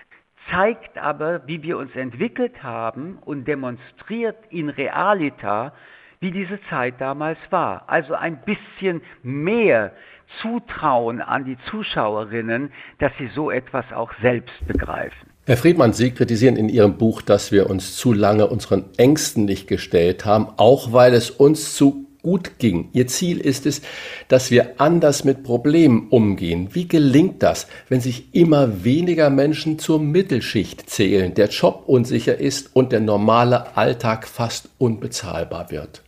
[0.52, 5.74] zeigt aber, wie wir uns entwickelt haben und demonstriert in realita,
[6.20, 7.84] wie diese Zeit damals war.
[7.88, 9.94] Also ein bisschen mehr
[10.42, 15.30] Zutrauen an die Zuschauerinnen, dass sie so etwas auch selbst begreifen.
[15.46, 19.68] Herr Friedmann, Sie kritisieren in Ihrem Buch, dass wir uns zu lange unseren Ängsten nicht
[19.68, 22.90] gestellt haben, auch weil es uns zu gut ging.
[22.92, 23.82] Ihr Ziel ist es,
[24.28, 26.70] dass wir anders mit Problemen umgehen.
[26.74, 32.76] Wie gelingt das, wenn sich immer weniger Menschen zur Mittelschicht zählen, der Job unsicher ist
[32.76, 36.04] und der normale Alltag fast unbezahlbar wird?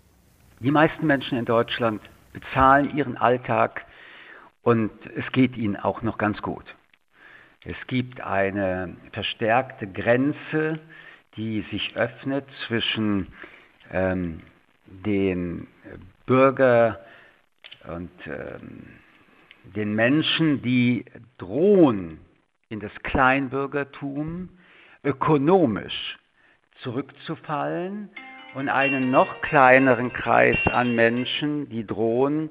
[0.64, 2.04] Die meisten Menschen in Deutschland
[2.34, 3.84] bezahlen ihren Alltag
[4.62, 6.76] und es geht ihnen auch noch ganz gut.
[7.66, 10.80] Es gibt eine verstärkte Grenze,
[11.36, 13.34] die sich öffnet zwischen
[13.92, 14.42] ähm,
[14.86, 15.68] den
[16.28, 17.00] Bürger
[17.88, 18.84] und ähm,
[19.64, 21.06] den Menschen, die
[21.40, 22.20] drohen,
[22.70, 24.50] in das Kleinbürgertum
[25.04, 26.20] ökonomisch
[26.84, 28.12] zurückzufallen
[28.54, 32.50] und einen noch kleineren Kreis an Menschen, die drohen,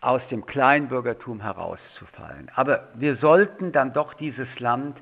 [0.00, 2.50] aus dem Kleinbürgertum herauszufallen.
[2.54, 5.00] Aber wir sollten dann doch dieses Land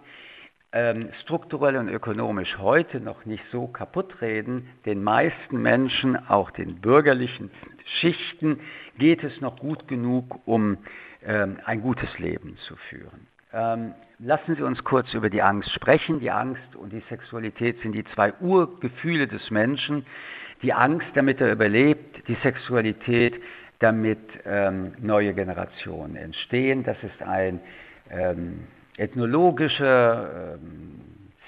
[0.72, 4.68] ähm, strukturell und ökonomisch heute noch nicht so kaputt reden.
[4.84, 7.50] Den meisten Menschen, auch den bürgerlichen
[8.00, 8.60] Schichten,
[8.98, 10.78] geht es noch gut genug, um
[11.24, 13.26] ähm, ein gutes Leben zu führen.
[13.52, 16.20] Ähm, lassen Sie uns kurz über die Angst sprechen.
[16.20, 20.06] Die Angst und die Sexualität sind die zwei Urgefühle des Menschen.
[20.62, 23.40] Die Angst, damit er überlebt, die Sexualität,
[23.80, 26.84] damit ähm, neue Generationen entstehen.
[26.84, 27.60] Das ist ein
[28.10, 28.66] ähm,
[28.98, 31.00] ethnologischer, ähm,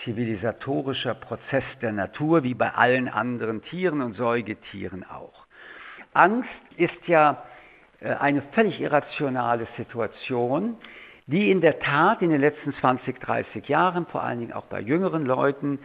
[0.05, 5.47] zivilisatorischer Prozess der Natur, wie bei allen anderen Tieren und Säugetieren auch.
[6.15, 7.45] Angst ist ja
[8.01, 10.77] äh, eine völlig irrationale Situation,
[11.27, 14.81] die in der Tat in den letzten 20, 30 Jahren, vor allen Dingen auch bei
[14.81, 15.79] jüngeren Leuten,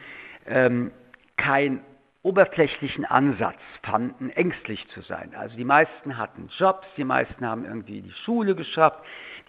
[0.45, 0.91] ähm,
[1.35, 1.81] keinen
[2.23, 5.33] oberflächlichen Ansatz fanden, ängstlich zu sein.
[5.38, 8.99] Also die meisten hatten Jobs, die meisten haben irgendwie die Schule geschafft,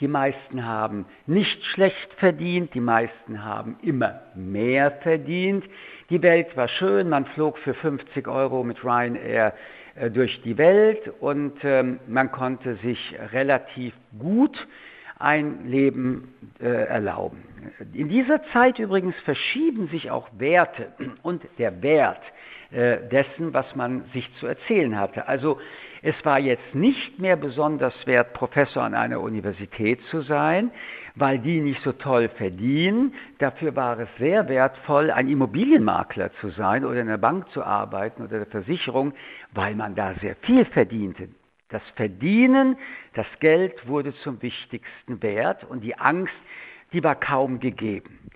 [0.01, 5.65] die meisten haben nicht schlecht verdient, die meisten haben immer mehr verdient.
[6.09, 9.55] Die Welt war schön, man flog für 50 Euro mit Ryanair
[9.97, 14.69] äh, durch die Welt und ähm, man konnte sich relativ gut
[15.19, 17.43] ein Leben äh, erlauben.
[17.93, 20.93] In dieser Zeit übrigens verschieben sich auch Werte
[21.23, 22.23] und der Wert
[22.71, 25.27] äh, dessen, was man sich zu erzählen hatte.
[25.27, 25.59] Also
[26.03, 30.71] es war jetzt nicht mehr besonders wert, Professor an einer Universität zu sein,
[31.17, 33.15] weil die nicht so toll verdienen.
[33.39, 38.23] Dafür war es sehr wertvoll, ein Immobilienmakler zu sein oder in der Bank zu arbeiten
[38.23, 39.13] oder der Versicherung,
[39.53, 41.29] weil man da sehr viel verdiente.
[41.69, 42.77] Das Verdienen,
[43.15, 46.35] das Geld wurde zum wichtigsten Wert und die Angst,
[46.93, 48.31] die war kaum gegeben.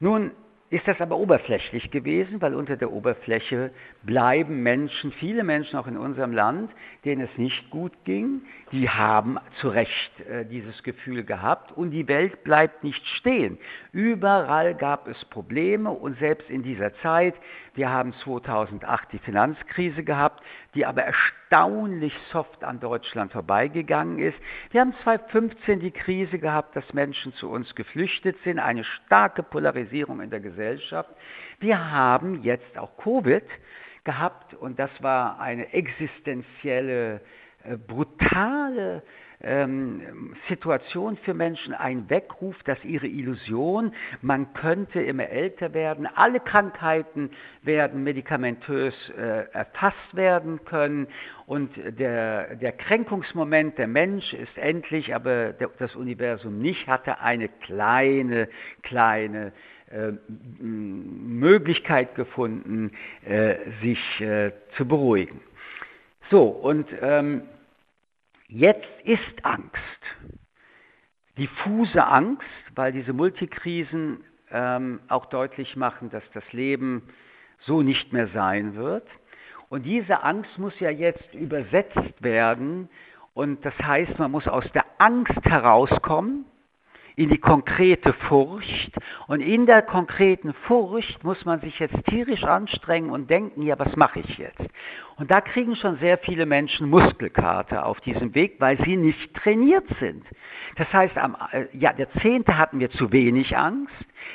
[0.00, 0.30] Nun
[0.70, 3.70] ist das aber oberflächlich gewesen, weil unter der Oberfläche
[4.02, 6.70] bleiben Menschen, viele Menschen auch in unserem Land,
[7.06, 12.06] denen es nicht gut ging, die haben zu Recht äh, dieses Gefühl gehabt und die
[12.06, 13.58] Welt bleibt nicht stehen.
[13.92, 17.34] Überall gab es Probleme und selbst in dieser Zeit,
[17.74, 20.42] wir haben 2008 die Finanzkrise gehabt,
[20.74, 21.47] die aber erstaunlich
[22.30, 24.38] soft an Deutschland vorbeigegangen ist.
[24.70, 30.20] Wir haben 2015 die Krise gehabt, dass Menschen zu uns geflüchtet sind, eine starke Polarisierung
[30.20, 31.10] in der Gesellschaft.
[31.60, 33.44] Wir haben jetzt auch Covid
[34.04, 37.20] gehabt und das war eine existenzielle,
[37.64, 39.02] äh, brutale
[39.40, 46.40] ähm, Situation für Menschen, ein Weckruf, dass ihre Illusion, man könnte immer älter werden, alle
[46.40, 47.30] Krankheiten
[47.62, 51.06] werden medikamentös äh, erfasst werden können
[51.46, 57.48] und der, der Kränkungsmoment, der Mensch ist endlich, aber der, das Universum nicht, hatte eine
[57.48, 58.48] kleine,
[58.82, 59.52] kleine
[59.90, 60.12] äh,
[60.60, 62.90] Möglichkeit gefunden,
[63.24, 65.40] äh, sich äh, zu beruhigen.
[66.30, 67.42] So, und ähm,
[68.48, 69.72] Jetzt ist Angst.
[71.36, 72.42] Diffuse Angst,
[72.74, 77.02] weil diese Multikrisen ähm, auch deutlich machen, dass das Leben
[77.60, 79.06] so nicht mehr sein wird.
[79.68, 82.88] Und diese Angst muss ja jetzt übersetzt werden.
[83.34, 86.46] Und das heißt, man muss aus der Angst herauskommen
[87.18, 88.92] in die konkrete Furcht.
[89.26, 93.96] Und in der konkreten Furcht muss man sich jetzt tierisch anstrengen und denken, ja, was
[93.96, 94.62] mache ich jetzt?
[95.16, 99.84] Und da kriegen schon sehr viele Menschen Muskelkater auf diesem Weg, weil sie nicht trainiert
[99.98, 100.24] sind.
[100.76, 103.92] Das heißt, am äh, ja, Jahrzehnte hatten wir zu wenig Angst.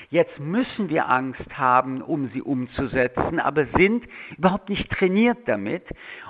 [0.10, 4.06] Jetzt müssen wir Angst haben, um sie umzusetzen, aber sind
[4.38, 5.84] überhaupt nicht trainiert damit.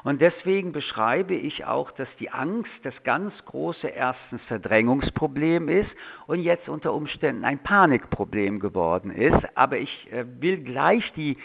[0.03, 5.89] Und deswegen beschreibe ich auch, dass die Angst das ganz große erstens Verdrängungsproblem ist
[6.27, 9.45] und jetzt unter Umständen ein Panikproblem geworden ist.
[9.55, 11.37] Aber ich äh, will gleich die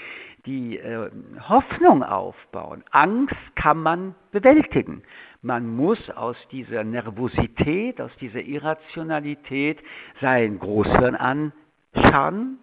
[0.47, 1.11] die äh,
[1.49, 2.83] Hoffnung aufbauen.
[2.91, 5.03] Angst kann man bewältigen.
[5.43, 9.79] Man muss aus dieser Nervosität, aus dieser Irrationalität
[10.21, 11.15] sein Großhirn
[11.93, 12.59] anschauen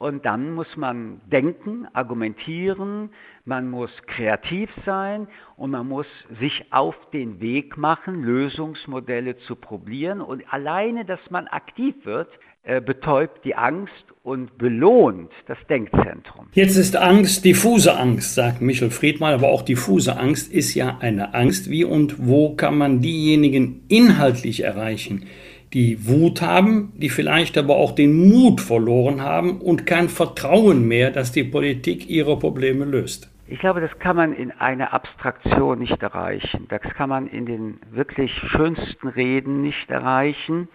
[0.00, 3.10] und dann muss man denken, argumentieren,
[3.44, 6.06] man muss kreativ sein und man muss
[6.40, 10.22] sich auf den Weg machen, Lösungsmodelle zu probieren.
[10.22, 12.30] Und alleine, dass man aktiv wird,
[12.62, 16.46] äh, betäubt die Angst und belohnt das Denkzentrum.
[16.52, 21.34] Jetzt ist Angst diffuse Angst, sagt Michel Friedmann, aber auch diffuse Angst ist ja eine
[21.34, 21.68] Angst.
[21.68, 25.26] Wie und wo kann man diejenigen inhaltlich erreichen,
[25.72, 31.10] die Wut haben, die vielleicht aber auch den Mut verloren haben und kein Vertrauen mehr,
[31.10, 33.30] dass die Politik ihre Probleme löst?
[33.46, 36.66] Ich glaube, das kann man in einer Abstraktion nicht erreichen.
[36.68, 40.68] Das kann man in den wirklich schönsten Reden nicht erreichen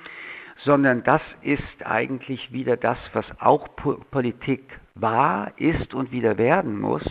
[0.64, 3.68] sondern das ist eigentlich wieder das, was auch
[4.12, 7.04] Politik war, ist und wieder werden muss.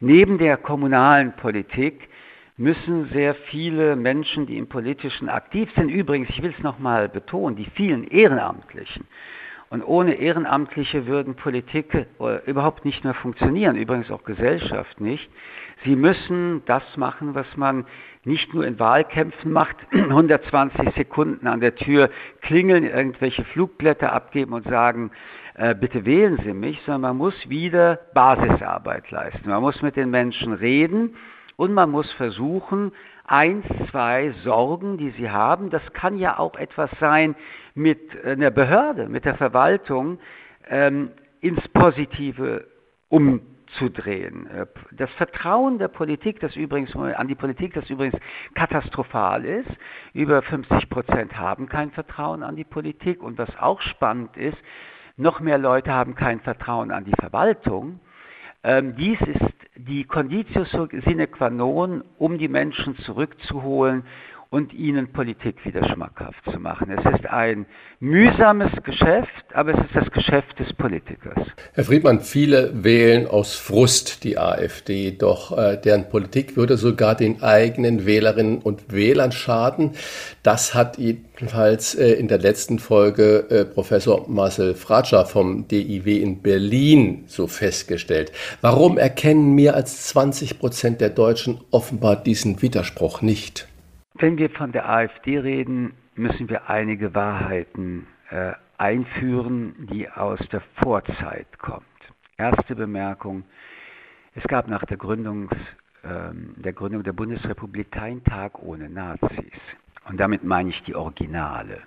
[0.00, 2.08] Neben der kommunalen Politik
[2.56, 7.56] müssen sehr viele Menschen, die im Politischen aktiv sind, übrigens, ich will es nochmal betonen,
[7.56, 9.06] die vielen Ehrenamtlichen,
[9.70, 12.06] und ohne Ehrenamtliche würden Politik äh,
[12.46, 15.28] überhaupt nicht mehr funktionieren, übrigens auch Gesellschaft nicht.
[15.84, 17.84] Sie müssen das machen, was man
[18.22, 22.10] nicht nur in Wahlkämpfen macht, 120 Sekunden an der Tür
[22.42, 25.10] klingeln, irgendwelche Flugblätter abgeben und sagen,
[25.54, 29.48] äh, bitte wählen Sie mich, sondern man muss wieder Basisarbeit leisten.
[29.48, 31.16] Man muss mit den Menschen reden
[31.56, 32.92] und man muss versuchen,
[33.24, 37.34] eins, zwei Sorgen, die sie haben, das kann ja auch etwas sein
[37.74, 40.18] mit einer Behörde, mit der Verwaltung,
[40.68, 42.66] ähm, ins Positive
[43.08, 44.46] umzudrehen.
[44.46, 48.18] Äh, das Vertrauen der Politik, das übrigens an die Politik, das übrigens
[48.54, 49.70] katastrophal ist.
[50.12, 53.22] Über 50 Prozent haben kein Vertrauen an die Politik.
[53.22, 54.58] Und was auch spannend ist,
[55.16, 58.00] noch mehr Leute haben kein Vertrauen an die Verwaltung.
[58.64, 64.04] Ähm, dies ist die Conditio sine qua non, um die Menschen zurückzuholen
[64.54, 66.88] und ihnen Politik wieder schmackhaft zu machen.
[66.88, 67.66] Es ist ein
[67.98, 71.40] mühsames Geschäft, aber es ist das Geschäft des Politikers.
[71.72, 77.42] Herr Friedmann, viele wählen aus Frust die AfD, doch äh, deren Politik würde sogar den
[77.42, 79.96] eigenen Wählerinnen und Wählern schaden.
[80.44, 86.42] Das hat jedenfalls äh, in der letzten Folge äh, Professor Marcel Fratscher vom DIW in
[86.42, 88.30] Berlin so festgestellt.
[88.60, 93.66] Warum erkennen mehr als 20 Prozent der Deutschen offenbar diesen Widerspruch nicht?
[94.16, 100.60] Wenn wir von der AfD reden, müssen wir einige Wahrheiten äh, einführen, die aus der
[100.80, 101.84] Vorzeit kommt.
[102.36, 103.42] Erste Bemerkung.
[104.36, 105.52] Es gab nach der, Gründungs,
[106.04, 109.58] äh, der Gründung der Bundesrepublik keinen Tag ohne Nazis.
[110.08, 111.82] Und damit meine ich die Originale.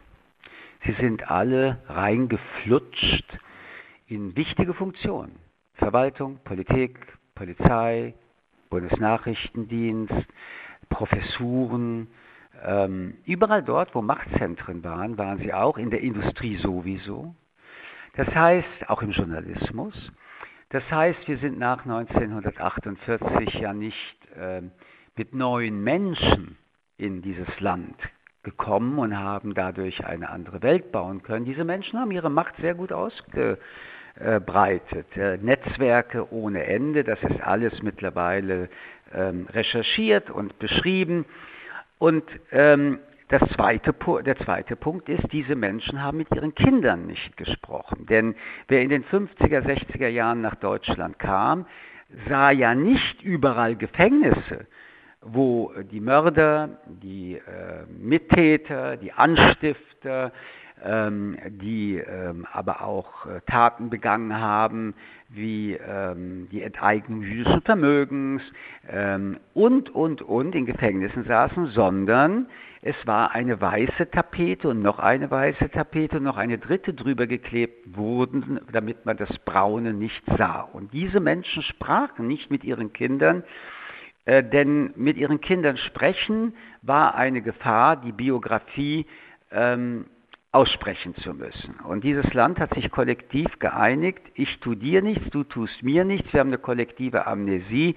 [0.86, 3.40] Sie sind alle reingeflutscht
[4.08, 5.38] in wichtige Funktionen.
[5.76, 7.00] Verwaltung, Politik,
[7.36, 8.16] Polizei,
[8.70, 10.28] Bundesnachrichtendienst,
[10.90, 12.08] Professuren,
[12.64, 17.36] ähm, überall dort, wo Machtzentren waren, waren sie auch, in der Industrie sowieso.
[18.16, 19.94] Das heißt, auch im Journalismus.
[20.70, 24.62] Das heißt, wir sind nach 1948 ja nicht äh,
[25.16, 26.58] mit neuen Menschen
[26.98, 27.96] in dieses Land
[28.44, 31.46] gekommen und haben dadurch eine andere Welt bauen können.
[31.46, 33.48] Diese Menschen haben ihre Macht sehr gut ausgebreitet.
[35.16, 38.70] Äh, Netzwerke ohne Ende, das ist alles mittlerweile
[39.14, 41.26] ähm, recherchiert und beschrieben.
[42.00, 43.00] Und ähm,
[43.30, 43.94] das zweite,
[44.26, 48.06] der zweite Punkt ist, diese Menschen haben mit ihren Kindern nicht gesprochen.
[48.06, 48.36] Denn
[48.68, 51.66] wer in den 50er, 60er Jahren nach Deutschland kam,
[52.30, 54.66] sah ja nicht überall Gefängnisse,
[55.22, 60.32] wo die Mörder, die äh, Mittäter, die Anstifter,
[60.84, 64.94] ähm, die ähm, aber auch äh, Taten begangen haben,
[65.30, 68.42] wie ähm, die Enteignung jüdischen Vermögens
[68.90, 72.48] ähm, und, und, und in Gefängnissen saßen, sondern
[72.82, 77.28] es war eine weiße Tapete und noch eine weiße Tapete und noch eine dritte drüber
[77.28, 80.62] geklebt wurden, damit man das Braune nicht sah.
[80.62, 83.44] Und diese Menschen sprachen nicht mit ihren Kindern,
[84.26, 89.06] äh, denn mit ihren Kindern sprechen war eine Gefahr, die Biografie
[89.52, 90.06] ähm,
[90.52, 91.76] aussprechen zu müssen.
[91.88, 96.32] Und dieses Land hat sich kollektiv geeinigt, ich tue dir nichts, du tust mir nichts,
[96.34, 97.96] wir haben eine kollektive Amnesie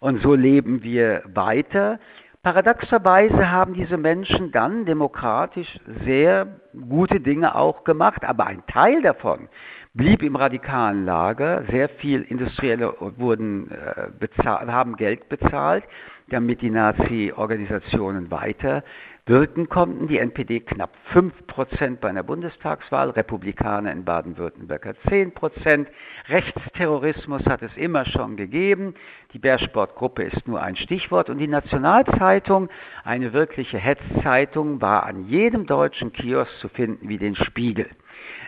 [0.00, 2.00] und so leben wir weiter.
[2.42, 9.48] Paradoxerweise haben diese Menschen dann demokratisch sehr gute Dinge auch gemacht, aber ein Teil davon
[9.94, 11.62] blieb im radikalen Lager.
[11.70, 15.84] Sehr viel Industrielle wurden, äh, haben Geld bezahlt,
[16.30, 18.82] damit die Nazi-Organisationen weiter
[19.26, 20.08] wirken konnten.
[20.08, 25.86] Die NPD knapp 5% bei einer Bundestagswahl, Republikaner in Baden-Württemberg hat 10%.
[26.28, 28.94] Rechtsterrorismus hat es immer schon gegeben.
[29.32, 31.30] Die Bärsportgruppe ist nur ein Stichwort.
[31.30, 32.68] Und die Nationalzeitung,
[33.04, 37.88] eine wirkliche Hetzzeitung, war an jedem deutschen Kiosk zu finden wie den Spiegel.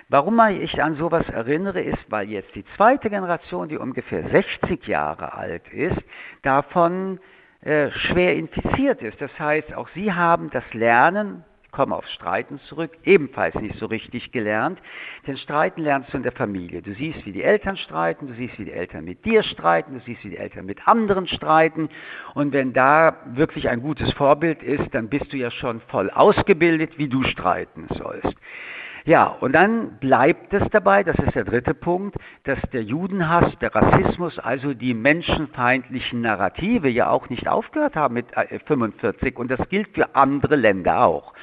[0.09, 5.33] Warum ich an sowas erinnere, ist, weil jetzt die zweite Generation, die ungefähr 60 Jahre
[5.33, 5.99] alt ist,
[6.43, 7.20] davon
[7.65, 9.19] äh, schwer infiziert ist.
[9.23, 13.87] Das heißt, auch sie haben das Lernen, ich komme aufs Streiten zurück, ebenfalls nicht so
[13.87, 14.79] richtig gelernt.
[15.27, 16.83] Denn Streiten lernst du in der Familie.
[16.83, 20.01] Du siehst, wie die Eltern streiten, du siehst, wie die Eltern mit dir streiten, du
[20.01, 21.89] siehst, wie die Eltern mit anderen streiten.
[22.35, 26.99] Und wenn da wirklich ein gutes Vorbild ist, dann bist du ja schon voll ausgebildet,
[26.99, 28.37] wie du streiten sollst.
[29.07, 33.75] Ja, und dann bleibt es dabei, das ist der dritte Punkt, dass der Judenhass, der
[33.75, 38.29] Rassismus, also die menschenfeindlichen Narrative ja auch nicht aufgehört haben mit
[38.65, 41.35] 45 äh, und das gilt für andere Länder auch.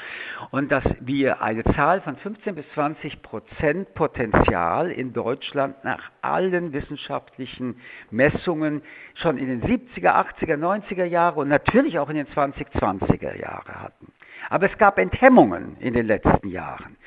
[0.50, 6.74] Und dass wir eine Zahl von 15 bis 20 Prozent Potenzial in Deutschland nach allen
[6.74, 7.76] wissenschaftlichen
[8.10, 8.82] Messungen
[9.14, 14.12] schon in den 70er, 80er, 90er Jahren und natürlich auch in den 2020er Jahren hatten.
[14.50, 16.98] Aber es gab Enthemmungen in den letzten Jahren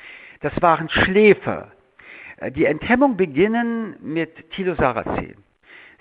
[0.45, 1.71] das waren Schläfer.
[2.37, 5.35] Äh, die Enthemmung beginnen mit Thilo Sarrazin.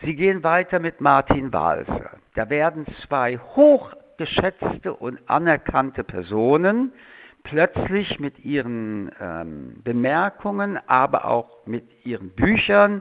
[0.03, 2.19] Sie gehen weiter mit Martin Walser.
[2.35, 6.93] Da werden zwei hochgeschätzte und anerkannte Personen
[7.43, 13.01] plötzlich mit ihren ähm, Bemerkungen, aber auch mit ihren Büchern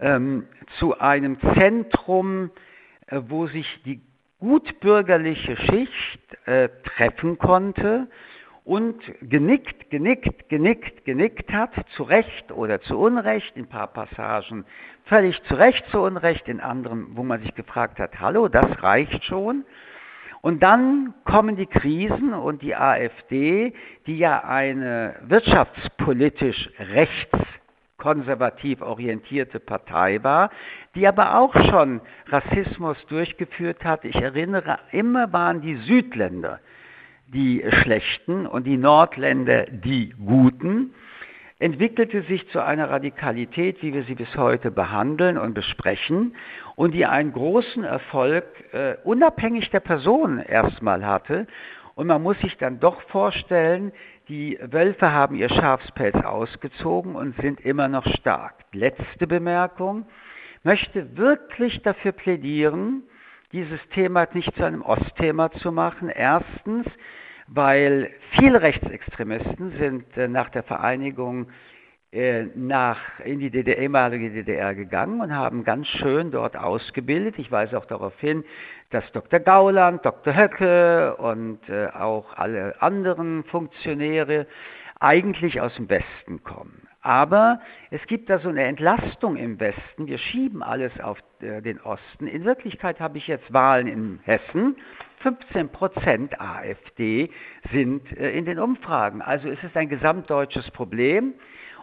[0.00, 2.50] ähm, zu einem Zentrum,
[3.06, 4.00] äh, wo sich die
[4.40, 8.08] gutbürgerliche Schicht äh, treffen konnte
[8.64, 14.64] und genickt, genickt, genickt, genickt hat, zu Recht oder zu Unrecht, in ein paar Passagen
[15.04, 19.24] völlig zu Recht, zu Unrecht, in anderen, wo man sich gefragt hat, hallo, das reicht
[19.24, 19.64] schon.
[20.42, 23.74] Und dann kommen die Krisen und die AfD,
[24.06, 30.50] die ja eine wirtschaftspolitisch rechtskonservativ orientierte Partei war,
[30.94, 34.04] die aber auch schon Rassismus durchgeführt hat.
[34.04, 36.58] Ich erinnere, immer waren die Südländer
[37.32, 40.94] die Schlechten und die Nordländer die Guten,
[41.58, 46.36] entwickelte sich zu einer Radikalität, wie wir sie bis heute behandeln und besprechen
[46.74, 51.46] und die einen großen Erfolg äh, unabhängig der Person erstmal hatte.
[51.94, 53.92] Und man muss sich dann doch vorstellen,
[54.28, 58.54] die Wölfe haben ihr Schafspelz ausgezogen und sind immer noch stark.
[58.72, 60.06] Letzte Bemerkung,
[60.64, 63.04] möchte wirklich dafür plädieren,
[63.52, 66.08] dieses Thema nicht zu einem Ostthema zu machen.
[66.08, 66.86] Erstens,
[67.48, 71.48] weil viele Rechtsextremisten sind äh, nach der Vereinigung
[72.12, 77.38] äh, nach, in die DDR, ehemalige DDR gegangen und haben ganz schön dort ausgebildet.
[77.38, 78.44] Ich weise auch darauf hin,
[78.90, 79.40] dass Dr.
[79.40, 80.36] Gauland, Dr.
[80.36, 84.46] Höcke und äh, auch alle anderen Funktionäre
[85.00, 86.86] eigentlich aus dem Westen kommen.
[87.00, 90.06] Aber es gibt da so eine Entlastung im Westen.
[90.06, 92.28] Wir schieben alles auf den Osten.
[92.28, 94.76] In Wirklichkeit habe ich jetzt Wahlen in Hessen
[95.22, 97.30] 15 Prozent AfD
[97.72, 99.22] sind äh, in den Umfragen.
[99.22, 101.34] Also ist es ein gesamtdeutsches Problem.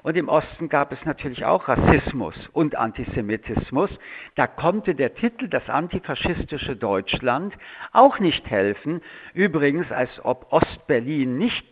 [0.01, 3.89] Und im Osten gab es natürlich auch Rassismus und Antisemitismus.
[4.35, 7.53] Da konnte der Titel Das antifaschistische Deutschland
[7.91, 9.01] auch nicht helfen.
[9.33, 11.65] Übrigens, als ob Ostberlin nicht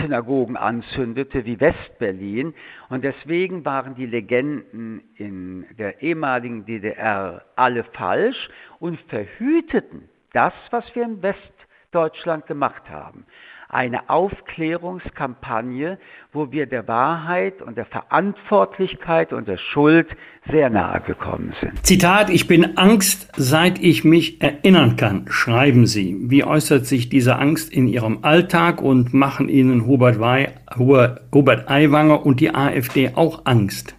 [0.00, 2.54] Synagogen anzündete wie Westberlin.
[2.88, 8.48] Und deswegen waren die Legenden in der ehemaligen DDR alle falsch
[8.80, 13.24] und verhüteten das, was wir in Westdeutschland gemacht haben.
[13.68, 15.98] Eine Aufklärungskampagne,
[16.32, 20.06] wo wir der Wahrheit und der Verantwortlichkeit und der Schuld
[20.48, 21.84] sehr nahe gekommen sind.
[21.84, 26.16] Zitat, ich bin Angst, seit ich mich erinnern kann, schreiben Sie.
[26.20, 32.24] Wie äußert sich diese Angst in Ihrem Alltag und machen Ihnen Hubert, Wei, Hubert Aiwanger
[32.24, 33.96] und die AfD auch Angst?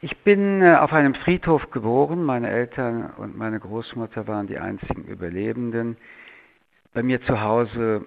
[0.00, 2.22] Ich bin äh, auf einem Friedhof geboren.
[2.22, 5.96] Meine Eltern und meine Großmutter waren die einzigen Überlebenden.
[6.94, 8.06] Bei mir zu Hause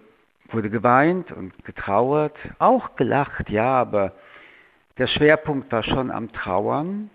[0.52, 4.14] wurde geweint und getrauert, auch gelacht, ja, aber
[4.98, 7.10] der Schwerpunkt war schon am Trauern.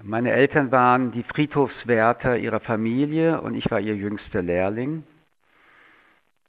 [0.00, 5.02] Meine Eltern waren die Friedhofswärter ihrer Familie und ich war ihr jüngster Lehrling.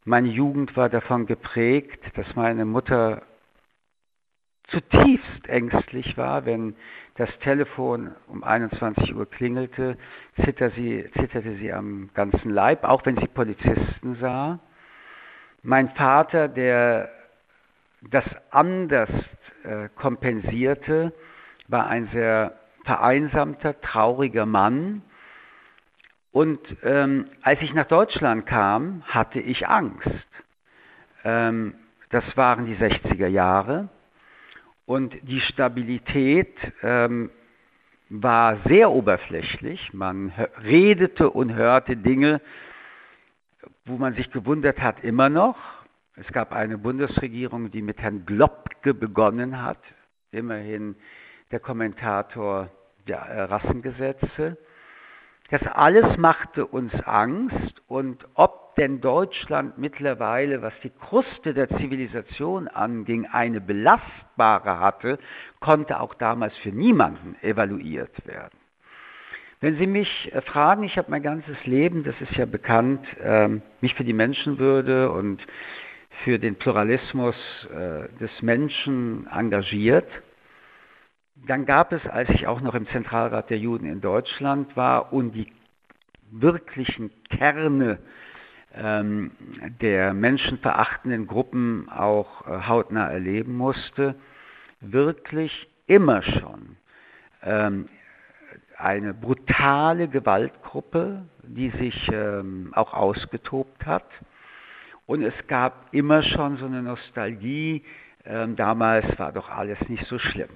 [0.04, 3.24] Meine Jugend war davon geprägt, dass meine Mutter
[4.68, 6.76] zutiefst ängstlich war, wenn
[7.16, 9.98] das Telefon um 21 Uhr klingelte,
[10.36, 14.60] zitterte sie, zitterte sie am ganzen Leib, auch wenn sie Polizisten sah.
[15.64, 17.10] Mein Vater, der
[18.02, 19.10] das anders
[19.64, 21.14] äh, kompensierte,
[21.68, 22.54] war ein sehr
[22.84, 25.02] vereinsamter, trauriger Mann.
[26.32, 30.10] Und ähm, als ich nach Deutschland kam, hatte ich Angst.
[31.24, 31.76] Ähm,
[32.10, 33.90] das waren die 60er Jahre.
[34.86, 37.32] Und die Stabilität ähm,
[38.10, 39.94] war sehr oberflächlich.
[39.94, 40.32] Man
[40.64, 42.42] redete und hörte Dinge,
[43.86, 45.58] wo man sich gewundert hat, immer noch.
[46.16, 49.80] Es gab eine Bundesregierung, die mit Herrn Globke begonnen hat,
[50.32, 50.96] immerhin
[51.52, 52.70] der Kommentator
[53.08, 54.58] der Rassengesetze.
[55.50, 62.68] Das alles machte uns Angst und ob denn Deutschland mittlerweile, was die Kruste der Zivilisation
[62.68, 65.20] anging, eine belastbare hatte,
[65.60, 68.58] konnte auch damals für niemanden evaluiert werden.
[69.62, 73.62] Wenn Sie mich äh, fragen, ich habe mein ganzes Leben, das ist ja bekannt, ähm,
[73.82, 75.46] mich für die Menschenwürde und
[76.24, 77.36] für den Pluralismus
[77.72, 80.08] äh, des Menschen engagiert,
[81.36, 85.34] dann gab es, als ich auch noch im Zentralrat der Juden in Deutschland war und
[85.34, 85.52] die
[86.32, 88.00] wirklichen Kerne
[88.74, 89.32] ähm,
[89.82, 94.16] der menschenverachtenden Gruppen auch äh, hautnah erleben musste,
[94.82, 96.78] wirklich immer schon
[97.44, 97.90] ähm,
[98.78, 104.06] eine brutale Gewaltgruppe, die sich ähm, auch ausgetobt hat.
[105.06, 107.84] Und es gab immer schon so eine Nostalgie,
[108.26, 110.50] ähm, damals war doch alles nicht so schlimm.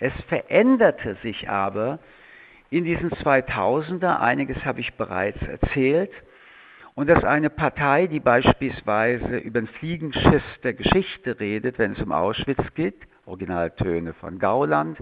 [0.00, 1.98] Es veränderte sich aber
[2.70, 6.10] in diesen 2000er, einiges habe ich bereits erzählt,
[6.94, 12.12] und dass eine Partei, die beispielsweise über den Fliegenschiss der Geschichte redet, wenn es um
[12.12, 12.96] Auschwitz geht,
[13.26, 14.98] Originaltöne von Gauland,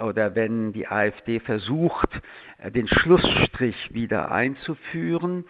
[0.00, 2.08] oder wenn die AfD versucht,
[2.70, 5.44] den Schlussstrich wieder einzuführen,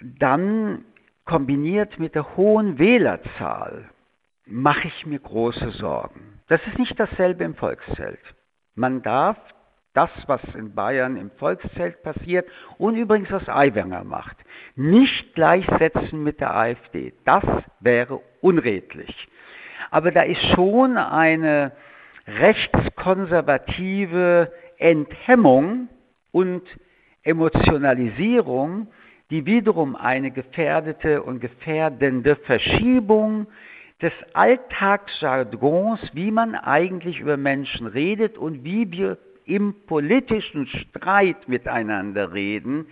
[0.00, 0.84] dann
[1.24, 3.90] kombiniert mit der hohen Wählerzahl
[4.48, 6.40] mache ich mir große Sorgen.
[6.48, 8.20] Das ist nicht dasselbe im Volkszelt.
[8.74, 9.36] Man darf
[9.94, 14.36] das, was in Bayern im Volkszelt passiert und übrigens was Aiwanger macht,
[14.76, 17.12] nicht gleichsetzen mit der AfD.
[17.24, 17.44] Das
[17.80, 19.28] wäre unredlich.
[19.90, 21.72] Aber da ist schon eine
[22.26, 25.88] rechtskonservative Enthemmung
[26.30, 26.62] und
[27.22, 28.88] Emotionalisierung,
[29.30, 33.48] die wiederum eine gefährdete und gefährdende Verschiebung
[34.00, 42.32] des Alltagsjargons, wie man eigentlich über Menschen redet und wie wir im politischen Streit miteinander
[42.32, 42.86] reden,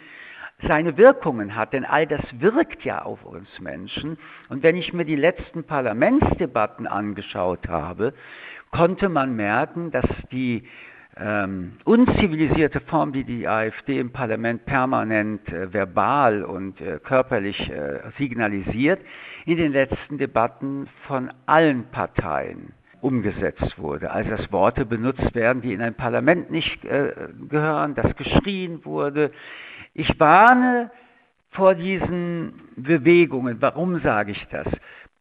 [0.66, 1.72] seine Wirkungen hat.
[1.74, 4.18] Denn all das wirkt ja auf uns Menschen.
[4.48, 8.14] Und wenn ich mir die letzten Parlamentsdebatten angeschaut habe,
[8.72, 10.66] konnte man merken, dass die
[11.18, 18.00] ähm, unzivilisierte Form, die die AfD im Parlament permanent äh, verbal und äh, körperlich äh,
[18.18, 19.00] signalisiert,
[19.46, 24.10] in den letzten Debatten von allen Parteien umgesetzt wurde.
[24.10, 27.12] Also dass Worte benutzt werden, die in ein Parlament nicht äh,
[27.48, 29.30] gehören, dass geschrien wurde.
[29.94, 30.90] Ich warne
[31.50, 33.56] vor diesen Bewegungen.
[33.60, 34.66] Warum sage ich das?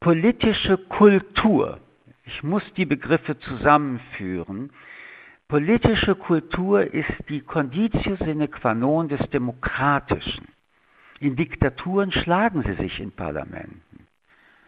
[0.01, 1.79] Politische Kultur.
[2.25, 4.71] Ich muss die Begriffe zusammenführen
[5.47, 10.47] Politische Kultur ist die Conditio sine qua non des Demokratischen.
[11.19, 14.07] In Diktaturen schlagen sie sich in Parlamenten,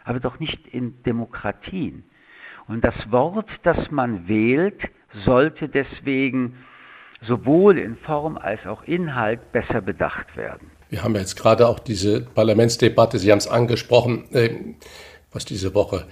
[0.04, 2.04] aber doch nicht in Demokratien.
[2.68, 4.80] Und das Wort, das man wählt,
[5.26, 6.64] sollte deswegen
[7.24, 10.70] sowohl in Form als auch Inhalt besser bedacht werden.
[10.90, 14.76] Wir haben jetzt gerade auch diese Parlamentsdebatte, Sie haben es angesprochen, äh,
[15.32, 16.08] was diese Woche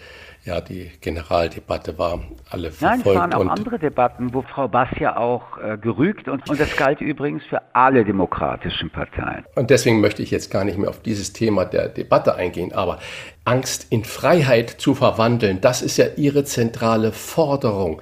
[0.46, 2.20] ja die Generaldebatte war,
[2.50, 3.06] alle verfolgt.
[3.06, 6.60] Nein, es waren auch andere Debatten, wo Frau Bass ja auch äh, gerügt und, und
[6.60, 9.44] das galt übrigens für alle demokratischen Parteien.
[9.56, 13.00] Und deswegen möchte ich jetzt gar nicht mehr auf dieses Thema der Debatte eingehen, aber
[13.44, 18.02] Angst in Freiheit zu verwandeln, das ist ja Ihre zentrale Forderung.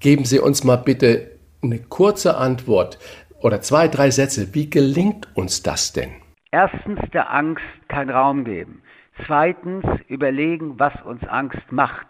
[0.00, 1.30] Geben Sie uns mal bitte
[1.62, 2.98] eine kurze Antwort
[3.40, 4.54] oder zwei, drei Sätze.
[4.54, 6.10] Wie gelingt uns das denn?
[6.50, 8.82] Erstens der Angst keinen Raum geben.
[9.26, 12.06] Zweitens überlegen, was uns Angst macht.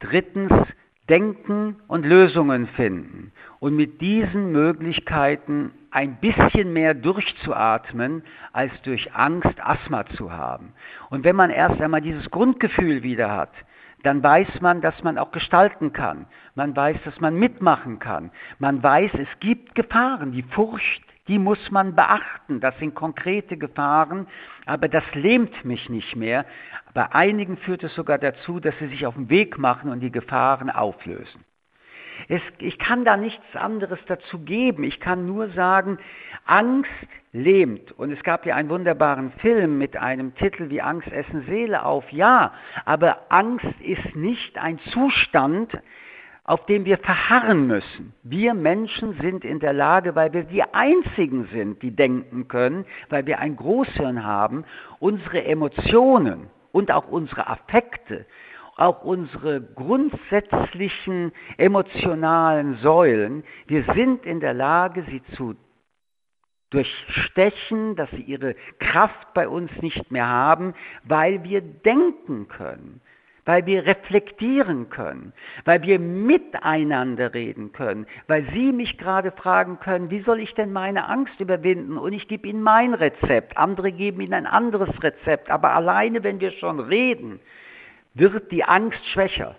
[0.00, 0.52] Drittens
[1.08, 3.32] denken und Lösungen finden.
[3.60, 8.22] Und mit diesen Möglichkeiten ein bisschen mehr durchzuatmen,
[8.52, 10.72] als durch Angst Asthma zu haben.
[11.10, 13.52] Und wenn man erst einmal dieses Grundgefühl wieder hat,
[14.02, 16.26] dann weiß man, dass man auch gestalten kann.
[16.54, 18.30] Man weiß, dass man mitmachen kann.
[18.58, 20.32] Man weiß, es gibt Gefahren.
[20.32, 22.60] Die Furcht die muss man beachten.
[22.60, 24.26] Das sind konkrete Gefahren,
[24.66, 26.44] aber das lähmt mich nicht mehr.
[26.94, 30.10] Bei einigen führt es sogar dazu, dass sie sich auf den Weg machen und die
[30.10, 31.44] Gefahren auflösen.
[32.26, 34.82] Es, ich kann da nichts anderes dazu geben.
[34.82, 35.98] Ich kann nur sagen,
[36.46, 36.90] Angst
[37.32, 37.92] lähmt.
[37.92, 42.10] Und es gab ja einen wunderbaren Film mit einem Titel wie Angst essen Seele auf.
[42.10, 42.52] Ja,
[42.84, 45.72] aber Angst ist nicht ein Zustand,
[46.48, 48.14] auf dem wir verharren müssen.
[48.22, 53.26] Wir Menschen sind in der Lage, weil wir die Einzigen sind, die denken können, weil
[53.26, 54.64] wir ein Großhirn haben,
[54.98, 58.24] unsere Emotionen und auch unsere Affekte,
[58.76, 65.54] auch unsere grundsätzlichen emotionalen Säulen, wir sind in der Lage, sie zu
[66.70, 70.72] durchstechen, dass sie ihre Kraft bei uns nicht mehr haben,
[71.04, 73.02] weil wir denken können
[73.48, 75.32] weil wir reflektieren können,
[75.64, 80.70] weil wir miteinander reden können, weil Sie mich gerade fragen können, wie soll ich denn
[80.70, 81.96] meine Angst überwinden?
[81.96, 86.40] Und ich gebe Ihnen mein Rezept, andere geben Ihnen ein anderes Rezept, aber alleine, wenn
[86.40, 87.40] wir schon reden,
[88.12, 89.56] wird die Angst schwächer.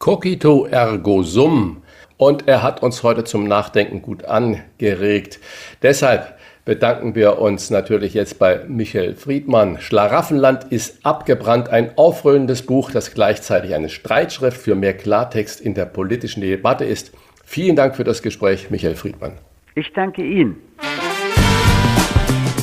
[0.00, 1.84] Cogito ergo sum.
[2.16, 5.38] Und er hat uns heute zum Nachdenken gut angeregt.
[5.84, 9.78] Deshalb bedanken wir uns natürlich jetzt bei Michael Friedmann.
[9.80, 15.84] Schlaraffenland ist abgebrannt, ein aufrührendes Buch, das gleichzeitig eine Streitschrift für mehr Klartext in der
[15.86, 17.12] politischen Debatte ist.
[17.44, 19.32] Vielen Dank für das Gespräch, Michael Friedmann.
[19.74, 20.56] Ich danke Ihnen.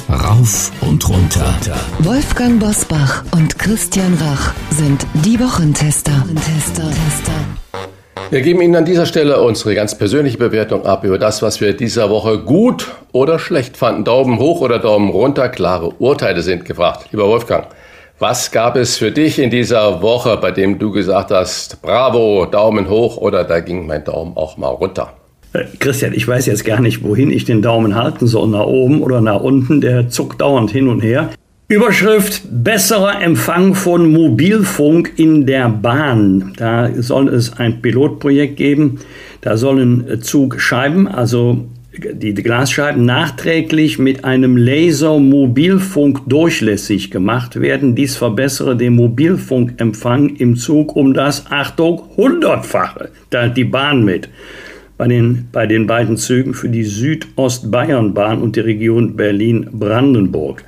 [0.09, 1.53] Rauf und runter.
[1.99, 6.11] Wolfgang Bosbach und Christian Rach sind die Wochentester.
[6.11, 6.91] Wochentester.
[8.31, 11.73] Wir geben Ihnen an dieser Stelle unsere ganz persönliche Bewertung ab über das, was wir
[11.73, 14.05] dieser Woche gut oder schlecht fanden.
[14.05, 17.07] Daumen hoch oder Daumen runter, klare Urteile sind gefragt.
[17.11, 17.67] Lieber Wolfgang,
[18.19, 22.87] was gab es für dich in dieser Woche, bei dem du gesagt hast, bravo, Daumen
[22.89, 25.11] hoch oder da ging mein Daumen auch mal runter?
[25.51, 29.01] Äh, Christian, ich weiß jetzt gar nicht, wohin ich den Daumen halten soll, nach oben
[29.01, 29.81] oder nach unten.
[29.81, 31.31] Der zuckt dauernd hin und her.
[31.71, 36.51] Überschrift Besserer Empfang von Mobilfunk in der Bahn.
[36.57, 38.99] Da soll es ein Pilotprojekt geben.
[39.39, 47.95] Da sollen Zugscheiben, also die Glasscheiben nachträglich mit einem Laser-Mobilfunk durchlässig gemacht werden.
[47.95, 53.11] Dies verbessere den Mobilfunkempfang im Zug um das, Achtung, hundertfache.
[53.29, 54.27] Da die Bahn mit.
[54.97, 60.65] Bei den, bei den beiden Zügen für die Südostbayernbahn und die Region Berlin-Brandenburg.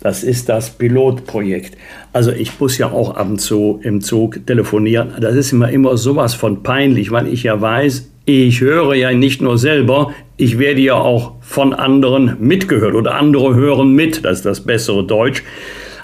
[0.00, 1.76] Das ist das Pilotprojekt.
[2.12, 5.12] Also ich muss ja auch ab und zu im Zug telefonieren.
[5.20, 9.40] Das ist immer, immer sowas von peinlich, weil ich ja weiß, ich höre ja nicht
[9.40, 14.46] nur selber, ich werde ja auch von anderen mitgehört oder andere hören mit, das ist
[14.46, 15.42] das bessere Deutsch.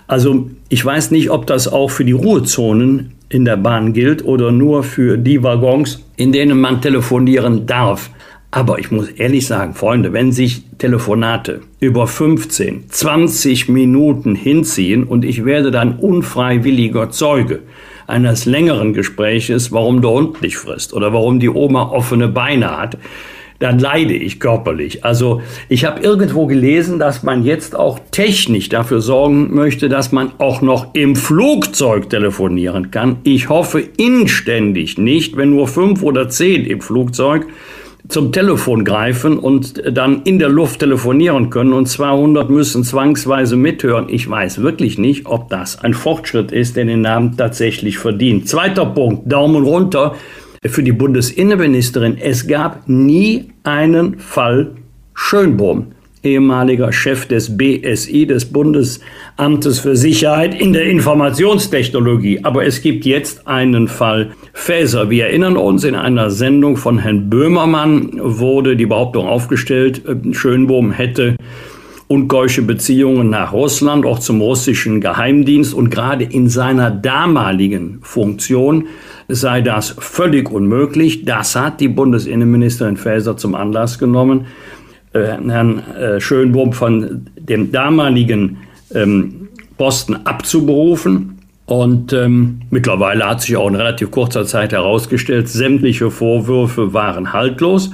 [0.06, 4.52] Also ich weiß nicht, ob das auch für die Ruhezonen in der Bahn gilt oder
[4.52, 8.10] nur für die Waggons, in denen man telefonieren darf.
[8.54, 15.24] Aber ich muss ehrlich sagen, Freunde, wenn sich Telefonate über 15, 20 Minuten hinziehen und
[15.24, 17.60] ich werde dann unfreiwilliger Zeuge,
[18.06, 22.98] eines längeren Gespräches, warum der Hund nicht frisst oder warum die Oma offene Beine hat,
[23.58, 25.02] dann leide ich körperlich.
[25.02, 30.32] Also ich habe irgendwo gelesen, dass man jetzt auch technisch dafür sorgen möchte, dass man
[30.38, 33.16] auch noch im Flugzeug telefonieren kann.
[33.22, 37.46] Ich hoffe inständig nicht, wenn nur fünf oder zehn im Flugzeug
[38.12, 44.06] zum Telefon greifen und dann in der Luft telefonieren können und 200 müssen zwangsweise mithören.
[44.08, 48.48] Ich weiß wirklich nicht, ob das ein Fortschritt ist, der den Namen tatsächlich verdient.
[48.48, 50.14] Zweiter Punkt, Daumen runter
[50.64, 52.18] für die Bundesinnenministerin.
[52.18, 54.72] Es gab nie einen Fall
[55.14, 62.40] Schönbohm ehemaliger Chef des BSI, des Bundesamtes für Sicherheit in der Informationstechnologie.
[62.44, 65.10] Aber es gibt jetzt einen Fall Faeser.
[65.10, 70.92] Wir erinnern uns, in einer Sendung von Herrn Böhmermann wurde die Behauptung aufgestellt, äh, Schönbohm
[70.92, 71.36] hätte
[72.12, 78.86] unkeusche Beziehungen nach Russland, auch zum russischen Geheimdienst und gerade in seiner damaligen Funktion
[79.28, 81.24] sei das völlig unmöglich.
[81.24, 84.46] Das hat die Bundesinnenministerin Faeser zum Anlass genommen,
[85.14, 88.58] äh, Herrn äh, Schönbohm von dem damaligen
[88.94, 89.48] ähm,
[89.78, 91.38] Posten abzuberufen.
[91.72, 97.90] Und ähm, mittlerweile hat sich auch in relativ kurzer Zeit herausgestellt, sämtliche Vorwürfe waren haltlos.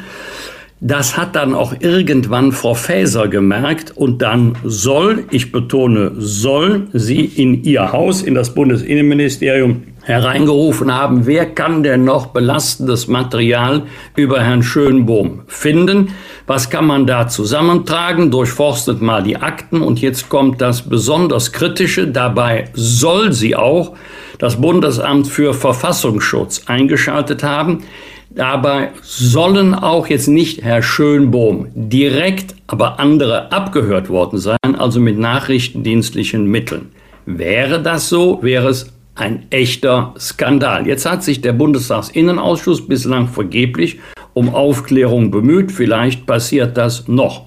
[0.80, 7.24] Das hat dann auch irgendwann Frau Faeser gemerkt und dann soll, ich betone, soll sie
[7.24, 13.82] in ihr Haus, in das Bundesinnenministerium hereingerufen haben, wer kann denn noch belastendes Material
[14.16, 16.10] über Herrn Schönbohm finden?
[16.46, 18.30] Was kann man da zusammentragen?
[18.30, 22.06] Durchforstet mal die Akten und jetzt kommt das besonders Kritische.
[22.06, 23.96] Dabei soll sie auch
[24.38, 27.82] das Bundesamt für Verfassungsschutz eingeschaltet haben.
[28.30, 35.18] Dabei sollen auch jetzt nicht Herr Schönbohm direkt, aber andere abgehört worden sein, also mit
[35.18, 36.90] nachrichtendienstlichen Mitteln.
[37.24, 40.86] Wäre das so, wäre es ein echter Skandal.
[40.86, 43.98] Jetzt hat sich der Bundestagsinnenausschuss bislang vergeblich
[44.34, 45.72] um Aufklärung bemüht.
[45.72, 47.44] Vielleicht passiert das noch.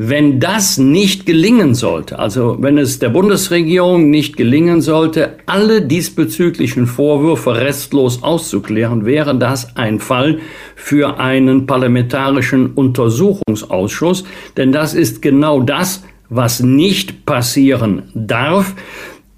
[0.00, 6.86] Wenn das nicht gelingen sollte, also wenn es der Bundesregierung nicht gelingen sollte, alle diesbezüglichen
[6.86, 10.38] Vorwürfe restlos auszuklären, wäre das ein Fall
[10.76, 14.22] für einen parlamentarischen Untersuchungsausschuss.
[14.56, 18.76] Denn das ist genau das, was nicht passieren darf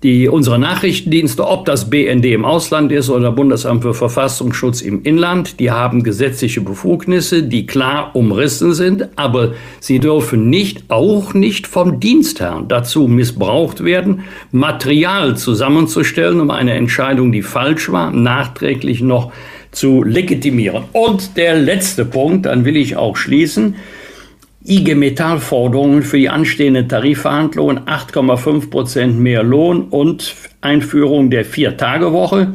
[0.02, 5.60] die, unsere Nachrichtendienste, ob das BND im Ausland ist oder Bundesamt für Verfassungsschutz im Inland,
[5.60, 12.00] die haben gesetzliche Befugnisse, die klar umrissen sind, aber sie dürfen nicht, auch nicht vom
[12.00, 19.32] Dienstherrn dazu missbraucht werden, Material zusammenzustellen, um eine Entscheidung, die falsch war, nachträglich noch
[19.70, 20.84] zu legitimieren.
[20.92, 23.76] Und der letzte Punkt, dann will ich auch schließen,
[24.64, 32.52] IG Metall-Forderungen für die anstehenden Tarifverhandlungen 8,5 Prozent mehr Lohn und Einführung der Vier-Tage-Woche,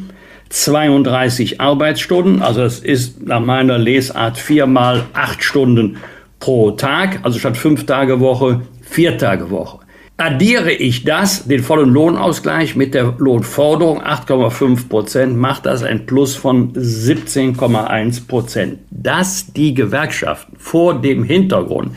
[0.50, 5.98] 32 Arbeitsstunden, also es ist nach meiner Lesart viermal acht Stunden
[6.40, 9.85] pro Tag, also statt fünf Tage Woche, vier Tage Woche.
[10.18, 16.36] Addiere ich das, den vollen Lohnausgleich mit der Lohnforderung 8,5 Prozent, macht das ein Plus
[16.36, 18.80] von 17,1 Prozent.
[18.92, 21.92] Dass die Gewerkschaften vor dem Hintergrund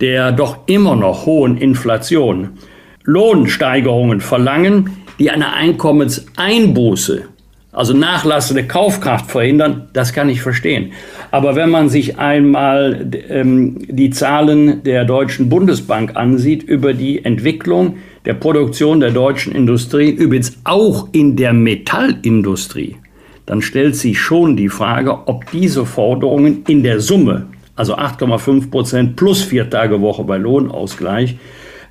[0.00, 2.58] der doch immer noch hohen Inflation
[3.04, 7.28] Lohnsteigerungen verlangen, die eine Einkommenseinbuße
[7.74, 10.92] also nachlassende Kaufkraft verhindern, das kann ich verstehen.
[11.32, 17.96] Aber wenn man sich einmal ähm, die Zahlen der Deutschen Bundesbank ansieht über die Entwicklung
[18.24, 22.96] der Produktion der deutschen Industrie, übrigens auch in der Metallindustrie,
[23.44, 27.46] dann stellt sich schon die Frage, ob diese Forderungen in der Summe,
[27.76, 31.36] also 8,5 Prozent plus vier Tage Woche bei Lohnausgleich,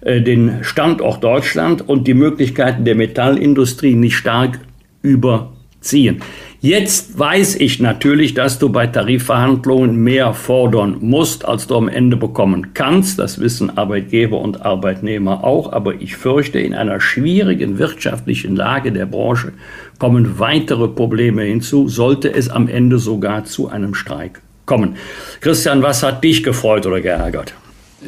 [0.01, 4.60] äh, den Standort Deutschland und die Möglichkeiten der Metallindustrie nicht stark
[5.01, 5.52] über
[5.84, 6.22] ziehen.
[6.61, 12.15] Jetzt weiß ich natürlich, dass du bei Tarifverhandlungen mehr fordern musst, als du am Ende
[12.15, 13.19] bekommen kannst.
[13.19, 15.73] Das wissen Arbeitgeber und Arbeitnehmer auch.
[15.73, 19.51] Aber ich fürchte, in einer schwierigen wirtschaftlichen Lage der Branche
[19.99, 24.95] kommen weitere Probleme hinzu, sollte es am Ende sogar zu einem Streik kommen.
[25.41, 27.53] Christian, was hat dich gefreut oder geärgert?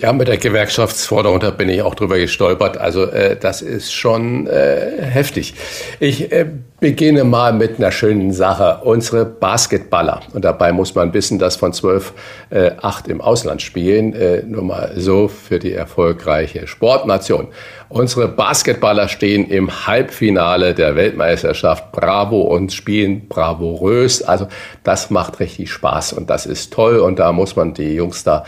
[0.02, 2.78] Ja, mit der Gewerkschaftsforderung, da bin ich auch drüber gestolpert.
[2.78, 5.54] Also äh, das ist schon äh, heftig.
[6.00, 6.48] Ich äh,
[6.86, 8.82] beginne mal mit einer schönen Sache.
[8.84, 12.14] Unsere Basketballer, und dabei muss man wissen, dass von zwölf
[12.52, 17.48] äh, acht im Ausland spielen, äh, nur mal so für die erfolgreiche Sportnation.
[17.90, 24.22] Unsere Basketballer stehen im Halbfinale der Weltmeisterschaft Bravo und spielen bravourös.
[24.22, 24.48] Also
[24.84, 28.44] das macht richtig Spaß und das ist toll und da muss man die Jungs da,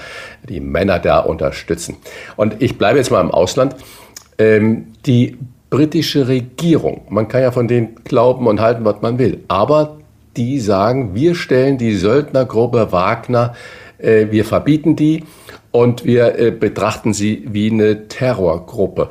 [0.47, 1.97] die Männer da unterstützen.
[2.35, 3.76] Und ich bleibe jetzt mal im Ausland.
[4.38, 5.39] Ähm, die
[5.69, 9.98] britische Regierung, man kann ja von denen glauben und halten, was man will, aber
[10.38, 13.53] die sagen, wir stellen die Söldnergruppe Wagner,
[13.98, 15.23] äh, wir verbieten die
[15.72, 19.10] und wir äh, betrachten sie wie eine Terrorgruppe.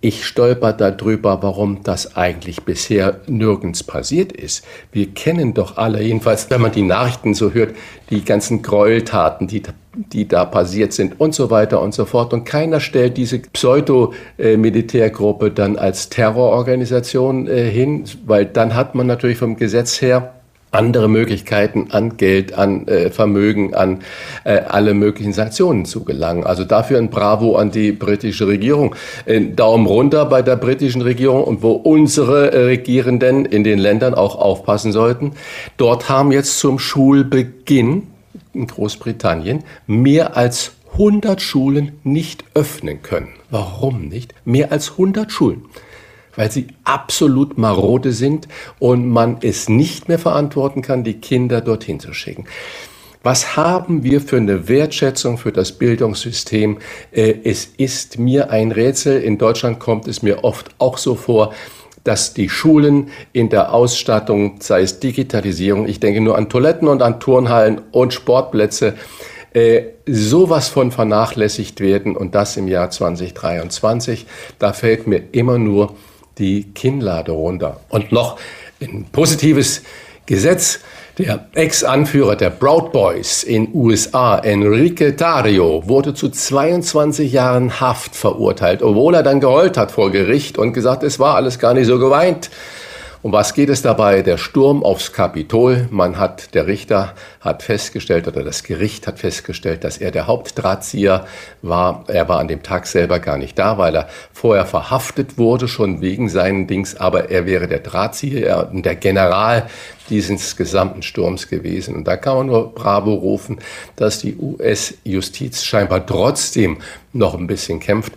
[0.00, 4.64] Ich stolper darüber, warum das eigentlich bisher nirgends passiert ist.
[4.90, 7.76] Wir kennen doch alle, jedenfalls wenn man die Nachrichten so hört,
[8.10, 9.62] die ganzen Gräueltaten, die,
[9.94, 12.32] die da passiert sind und so weiter und so fort.
[12.32, 19.38] Und keiner stellt diese Pseudo-Militärgruppe dann als Terrororganisation äh, hin, weil dann hat man natürlich
[19.38, 20.32] vom Gesetz her
[20.72, 24.00] andere Möglichkeiten an Geld, an äh, Vermögen, an
[24.44, 26.44] äh, alle möglichen Sanktionen zu gelangen.
[26.44, 28.94] Also dafür ein Bravo an die britische Regierung.
[29.26, 34.14] Ein Daumen runter bei der britischen Regierung und wo unsere äh, Regierenden in den Ländern
[34.14, 35.32] auch aufpassen sollten.
[35.76, 38.08] Dort haben jetzt zum Schulbeginn
[38.54, 43.28] in Großbritannien mehr als 100 Schulen nicht öffnen können.
[43.50, 44.34] Warum nicht?
[44.44, 45.62] Mehr als 100 Schulen
[46.36, 48.48] weil sie absolut marode sind
[48.78, 52.46] und man es nicht mehr verantworten kann, die Kinder dorthin zu schicken.
[53.22, 56.78] Was haben wir für eine Wertschätzung für das Bildungssystem?
[57.12, 59.22] Äh, es ist mir ein Rätsel.
[59.22, 61.54] In Deutschland kommt es mir oft auch so vor,
[62.04, 67.02] dass die Schulen in der Ausstattung, sei es Digitalisierung, ich denke nur an Toiletten und
[67.02, 68.94] an Turnhallen und Sportplätze,
[69.54, 74.26] äh, sowas von vernachlässigt werden und das im Jahr 2023.
[74.58, 75.94] Da fällt mir immer nur
[76.38, 77.80] die Kinnlade runter.
[77.88, 78.38] Und noch
[78.80, 79.82] ein positives
[80.26, 80.80] Gesetz.
[81.22, 88.82] Der Ex-Anführer der Proud Boys in USA, Enrique Tario, wurde zu 22 Jahren Haft verurteilt,
[88.82, 92.00] obwohl er dann geheult hat vor Gericht und gesagt, es war alles gar nicht so
[92.00, 92.50] geweint.
[93.22, 94.22] Um was geht es dabei?
[94.22, 95.86] Der Sturm aufs Kapitol.
[95.92, 101.24] Man hat, der Richter hat festgestellt oder das Gericht hat festgestellt, dass er der Hauptdrahtzieher
[101.62, 102.02] war.
[102.08, 106.00] Er war an dem Tag selber gar nicht da, weil er vorher verhaftet wurde, schon
[106.00, 106.96] wegen seinen Dings.
[106.96, 109.68] Aber er wäre der Drahtzieher und der General
[110.10, 111.94] dieses gesamten Sturms gewesen.
[111.94, 113.60] Und da kann man nur Bravo rufen,
[113.94, 116.78] dass die US-Justiz scheinbar trotzdem
[117.12, 118.14] noch ein bisschen kämpft,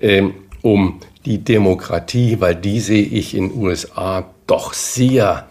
[0.00, 5.46] ähm, um die Demokratie, weil die sehe ich in USA doch sehr,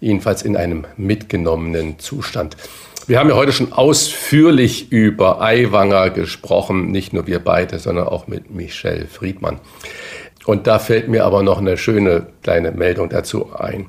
[0.00, 2.56] jedenfalls in einem mitgenommenen Zustand.
[3.06, 8.26] Wir haben ja heute schon ausführlich über Aiwanger gesprochen, nicht nur wir beide, sondern auch
[8.26, 9.60] mit Michelle Friedmann.
[10.44, 13.86] Und da fällt mir aber noch eine schöne kleine Meldung dazu ein.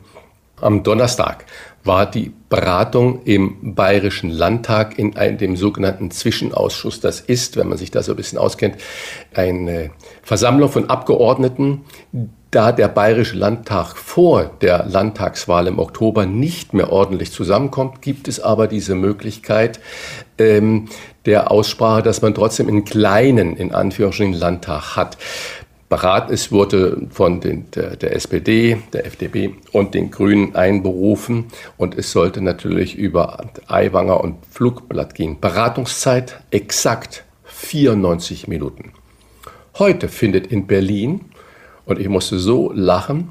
[0.62, 1.46] Am Donnerstag
[1.88, 7.00] war die Beratung im Bayerischen Landtag in einem, dem sogenannten Zwischenausschuss.
[7.00, 8.78] Das ist, wenn man sich da so ein bisschen auskennt,
[9.34, 9.92] eine
[10.22, 11.82] Versammlung von Abgeordneten,
[12.52, 18.40] da der Bayerische Landtag vor der Landtagswahl im Oktober nicht mehr ordentlich zusammenkommt, gibt es
[18.40, 19.80] aber diese Möglichkeit
[20.38, 20.88] ähm,
[21.26, 25.18] der Aussprache, dass man trotzdem einen kleinen, in Anführungsstrichen, Landtag hat.
[25.90, 31.46] Berat ist, wurde von den, der, der, SPD, der FDP und den Grünen einberufen
[31.78, 35.40] und es sollte natürlich über Eiwanger und Flugblatt gehen.
[35.40, 38.92] Beratungszeit exakt 94 Minuten.
[39.80, 41.22] Heute findet in Berlin,
[41.86, 43.30] und ich musste so lachen,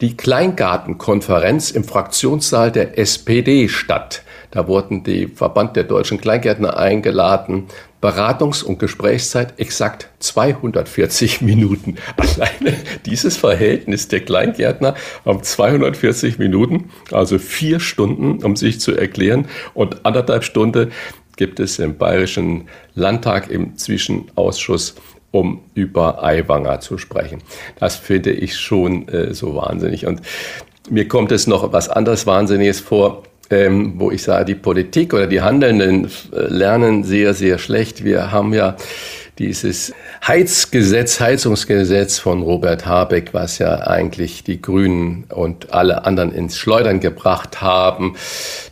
[0.00, 4.22] die Kleingartenkonferenz im Fraktionssaal der SPD statt.
[4.50, 7.66] Da wurden die Verband der deutschen Kleingärtner eingeladen.
[8.00, 11.96] Beratungs- und Gesprächszeit exakt 240 Minuten.
[12.16, 14.94] Alleine dieses Verhältnis der Kleingärtner
[15.24, 20.92] haben 240 Minuten, also vier Stunden, um sich zu erklären und anderthalb Stunden
[21.36, 24.94] gibt es im Bayerischen Landtag im Zwischenausschuss
[25.32, 27.42] um über Aiwanger zu sprechen.
[27.78, 30.06] Das finde ich schon äh, so wahnsinnig.
[30.06, 30.22] Und
[30.88, 35.26] mir kommt es noch was anderes Wahnsinniges vor ähm, wo ich sage, die Politik oder
[35.26, 38.04] die Handelnden äh, lernen sehr, sehr schlecht.
[38.04, 38.76] Wir haben ja
[39.38, 39.92] dieses
[40.26, 47.00] Heizgesetz, Heizungsgesetz von Robert Habeck, was ja eigentlich die Grünen und alle anderen ins Schleudern
[47.00, 48.16] gebracht haben,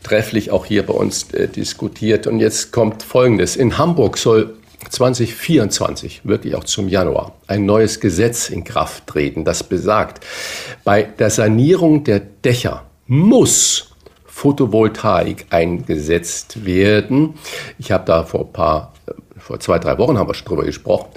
[0.02, 2.26] trefflich auch hier bei uns äh, diskutiert.
[2.26, 3.56] Und jetzt kommt Folgendes.
[3.56, 4.55] In Hamburg soll
[4.90, 10.24] 2024, wirklich auch zum Januar, ein neues Gesetz in Kraft treten, das besagt,
[10.84, 13.88] bei der Sanierung der Dächer muss
[14.39, 17.35] Photovoltaik eingesetzt werden.
[17.77, 18.93] Ich habe da vor paar
[19.36, 21.09] vor zwei, drei Wochen haben wir schon drüber gesprochen.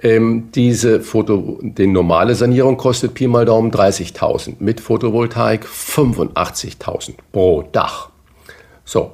[0.00, 7.62] Ähm, diese Foto, die normale Sanierung kostet Pi mal Daumen 30.000, mit Photovoltaik 85.000 pro
[7.72, 8.10] Dach.
[8.84, 9.12] So,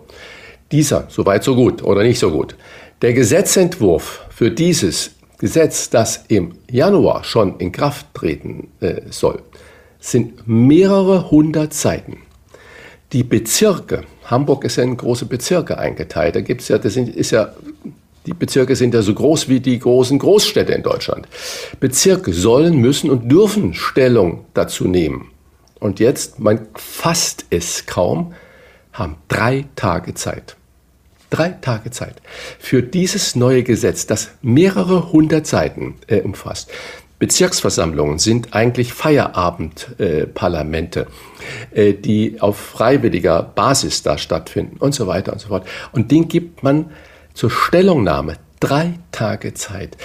[0.71, 2.57] dieser, so weit, so gut oder nicht so gut.
[3.01, 9.41] Der Gesetzentwurf für dieses Gesetz, das im Januar schon in Kraft treten äh, soll,
[10.01, 12.19] sind mehrere hundert Seiten.
[13.15, 17.31] Die Bezirke, Hamburg ist ja in große Bezirke eingeteilt, da gibt es ja, das ist
[17.31, 17.55] ja
[18.27, 21.29] die Bezirke sind ja so groß wie die großen Großstädte in Deutschland.
[21.79, 25.31] Bezirke sollen, müssen und dürfen Stellung dazu nehmen.
[25.79, 28.35] Und jetzt, man fasst es kaum,
[28.93, 30.57] haben drei Tage Zeit.
[31.31, 32.15] Drei Tage Zeit
[32.59, 36.71] für dieses neue Gesetz, das mehrere hundert Seiten äh, umfasst.
[37.25, 41.07] Bezirksversammlungen sind eigentlich Feierabendparlamente,
[41.73, 45.67] äh, äh, die auf freiwilliger Basis da stattfinden und so weiter und so fort.
[45.93, 46.91] Und den gibt man
[47.33, 49.97] zur Stellungnahme drei Tage Zeit.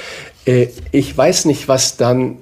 [0.45, 2.37] Äh, ich weiß nicht, was dann,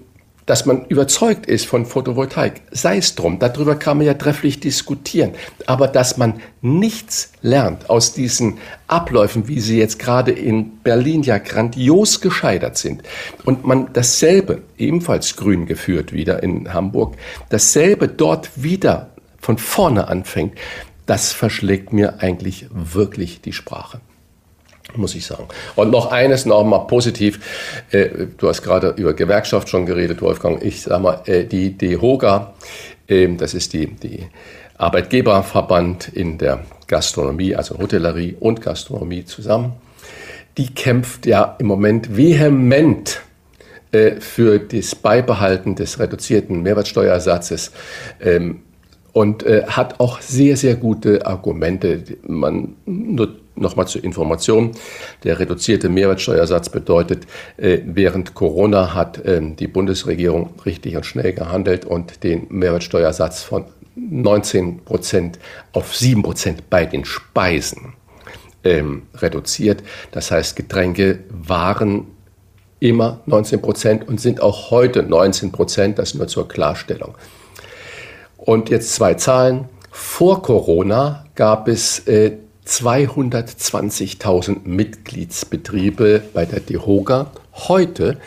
[0.47, 2.61] dass man überzeugt ist von Photovoltaik.
[2.71, 5.33] Sei es drum, darüber kann man ja trefflich diskutieren.
[5.67, 8.57] Aber dass man nichts lernt aus diesen
[8.87, 13.03] Abläufen, wie sie jetzt gerade in Berlin ja grandios gescheitert sind,
[13.43, 17.17] und man dasselbe, ebenfalls grün geführt wieder in Hamburg,
[17.49, 19.09] dasselbe dort wieder
[19.39, 20.57] von vorne anfängt,
[21.05, 23.99] das verschlägt mir eigentlich wirklich die Sprache
[24.95, 25.47] muss ich sagen.
[25.75, 27.39] Und noch eines noch mal positiv.
[27.91, 30.63] Äh, du hast gerade über Gewerkschaft schon geredet, Wolfgang.
[30.63, 32.53] Ich sage mal, äh, die DEHOGA,
[33.07, 34.27] äh, das ist die, die
[34.77, 39.73] Arbeitgeberverband in der Gastronomie, also Hotellerie und Gastronomie zusammen,
[40.57, 43.21] die kämpft ja im Moment vehement
[43.91, 47.71] äh, für das Beibehalten des reduzierten Mehrwertsteuersatzes.
[48.21, 48.61] Ähm,
[49.13, 52.03] und hat auch sehr, sehr gute Argumente.
[52.27, 54.71] Man nur Nochmal zur Information.
[55.23, 57.25] Der reduzierte Mehrwertsteuersatz bedeutet,
[57.57, 63.65] äh, während Corona hat ähm, die Bundesregierung richtig und schnell gehandelt und den Mehrwertsteuersatz von
[63.95, 65.39] 19 Prozent
[65.73, 67.93] auf 7 Prozent bei den Speisen
[68.63, 69.83] ähm, reduziert.
[70.11, 72.07] Das heißt, Getränke waren
[72.79, 75.97] immer 19 Prozent und sind auch heute 19 Prozent.
[75.97, 77.15] Das nur zur Klarstellung.
[78.37, 79.65] Und jetzt zwei Zahlen.
[79.91, 82.33] Vor Corona gab es äh,
[82.67, 87.31] 220.000 Mitgliedsbetriebe bei der DEHOGA.
[87.53, 88.17] Heute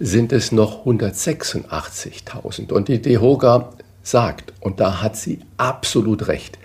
[0.00, 2.72] sind es noch 186.000.
[2.72, 6.58] Und die DEHOGA sagt, und da hat sie absolut recht,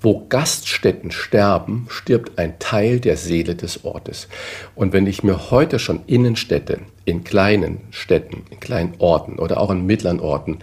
[0.00, 4.28] wo Gaststätten sterben, stirbt ein Teil der Seele des Ortes.
[4.74, 9.70] Und wenn ich mir heute schon Innenstädte in kleinen Städten, in kleinen Orten oder auch
[9.70, 10.58] in mittleren Orten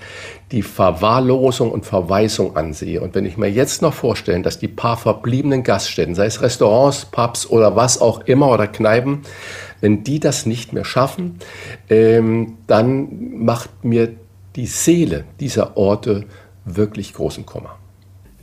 [0.52, 4.98] die Verwahrlosung und Verweisung ansehe und wenn ich mir jetzt noch vorstellen, dass die paar
[4.98, 9.22] verbliebenen Gaststätten, sei es Restaurants, Pubs oder was auch immer oder Kneipen,
[9.80, 11.38] wenn die das nicht mehr schaffen,
[11.90, 14.14] ähm, dann macht mir
[14.56, 16.26] die Seele dieser Orte
[16.66, 17.78] wirklich großen Kummer.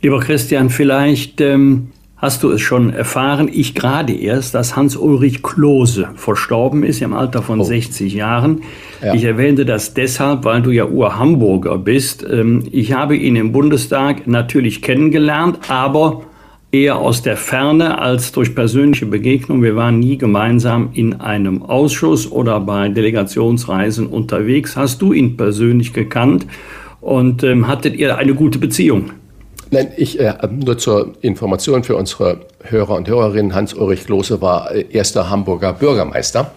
[0.01, 6.09] Lieber Christian, vielleicht ähm, hast du es schon erfahren, ich gerade erst, dass Hans-Ulrich Klose
[6.15, 7.63] verstorben ist im Alter von oh.
[7.63, 8.61] 60 Jahren.
[9.03, 9.13] Ja.
[9.13, 12.25] Ich erwähnte das deshalb, weil du ja Ur-Hamburger bist.
[12.29, 16.23] Ähm, ich habe ihn im Bundestag natürlich kennengelernt, aber
[16.71, 19.63] eher aus der Ferne als durch persönliche Begegnung.
[19.63, 24.75] Wir waren nie gemeinsam in einem Ausschuss oder bei Delegationsreisen unterwegs.
[24.75, 26.45] Hast du ihn persönlich gekannt
[27.01, 29.11] und ähm, hattet ihr eine gute Beziehung?
[29.71, 33.53] Nein, ich, äh, nur zur Information für unsere Hörer und Hörerinnen.
[33.53, 36.51] Hans-Ulrich Klose war äh, erster Hamburger Bürgermeister.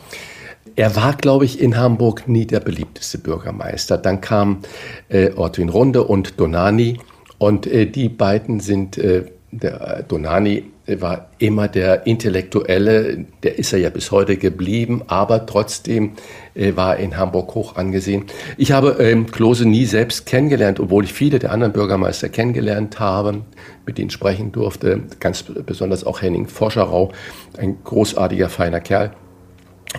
[0.76, 3.98] Er war, glaube ich, in Hamburg nie der beliebteste Bürgermeister.
[3.98, 4.60] Dann kam
[5.08, 6.98] äh, Ortwin Runde und Donani.
[7.38, 13.72] Und äh, die beiden sind, äh, der äh, Donani war immer der Intellektuelle, der ist
[13.72, 16.12] er ja bis heute geblieben, aber trotzdem
[16.54, 18.24] äh, war in Hamburg hoch angesehen.
[18.56, 23.42] Ich habe ähm, Klose nie selbst kennengelernt, obwohl ich viele der anderen Bürgermeister kennengelernt habe,
[23.86, 27.12] mit denen sprechen durfte, ganz besonders auch Henning Forscherau,
[27.58, 29.12] ein großartiger, feiner Kerl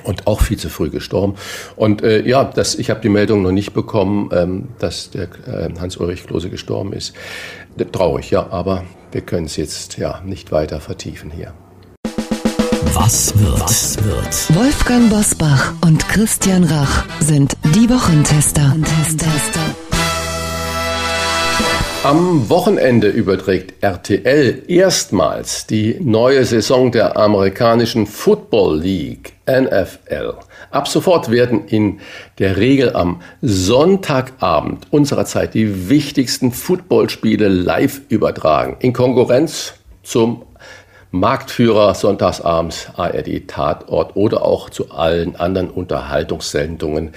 [0.03, 1.35] und auch viel zu früh gestorben.
[1.75, 5.69] Und äh, ja, das, ich habe die Meldung noch nicht bekommen, ähm, dass der äh,
[5.79, 7.13] Hans-Ulrich Klose gestorben ist.
[7.91, 11.53] Traurig, ja, aber wir können es jetzt ja nicht weiter vertiefen hier.
[12.93, 13.59] Was wird?
[13.59, 14.55] Was wird?
[14.55, 18.75] Wolfgang Bosbach und Christian Rach sind die Wochentester.
[22.03, 30.33] Am Wochenende überträgt RTL erstmals die neue Saison der amerikanischen Football League NFL.
[30.69, 32.01] Ab sofort werden in
[32.39, 40.43] der Regel am Sonntagabend unserer Zeit die wichtigsten Footballspiele live übertragen, in Konkurrenz zum
[41.15, 47.11] Marktführer sonntagsabends ARD Tatort oder auch zu allen anderen Unterhaltungssendungen,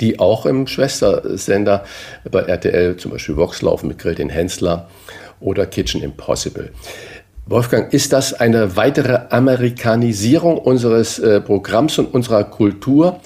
[0.00, 1.84] die auch im Schwestersender
[2.30, 4.88] bei RTL, zum Beispiel Vox laufen mit Grill den Hensler
[5.38, 6.70] oder Kitchen Impossible.
[7.44, 13.20] Wolfgang, ist das eine weitere Amerikanisierung unseres äh, Programms und unserer Kultur?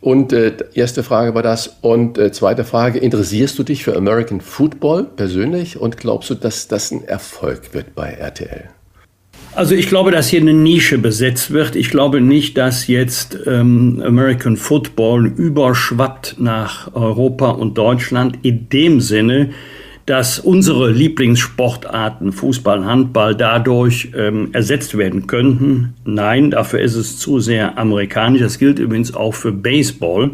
[0.00, 1.76] Und äh, erste Frage war das.
[1.82, 6.66] Und äh, zweite Frage, interessierst du dich für American Football persönlich und glaubst du, dass
[6.66, 8.70] das ein Erfolg wird bei RTL?
[9.58, 11.74] Also ich glaube, dass hier eine Nische besetzt wird.
[11.74, 19.00] Ich glaube nicht, dass jetzt ähm, American Football überschwappt nach Europa und Deutschland in dem
[19.00, 19.50] Sinne,
[20.06, 25.94] dass unsere Lieblingssportarten Fußball, Handball dadurch ähm, ersetzt werden könnten.
[26.04, 28.40] Nein, dafür ist es zu sehr amerikanisch.
[28.40, 30.30] Das gilt übrigens auch für Baseball.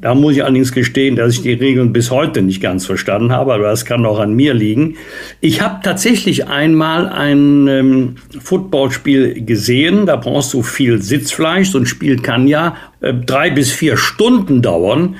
[0.00, 3.52] Da muss ich allerdings gestehen, dass ich die Regeln bis heute nicht ganz verstanden habe,
[3.52, 4.96] aber das kann auch an mir liegen.
[5.42, 11.70] Ich habe tatsächlich einmal ein ähm, Footballspiel gesehen, da brauchst du viel Sitzfleisch.
[11.70, 15.16] So ein Spiel kann ja äh, drei bis vier Stunden dauern,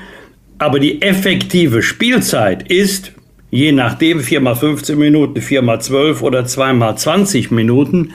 [0.56, 3.12] aber die effektive Spielzeit ist,
[3.50, 8.12] je nachdem, viermal 15 Minuten, viermal 12 oder zweimal 20 Minuten.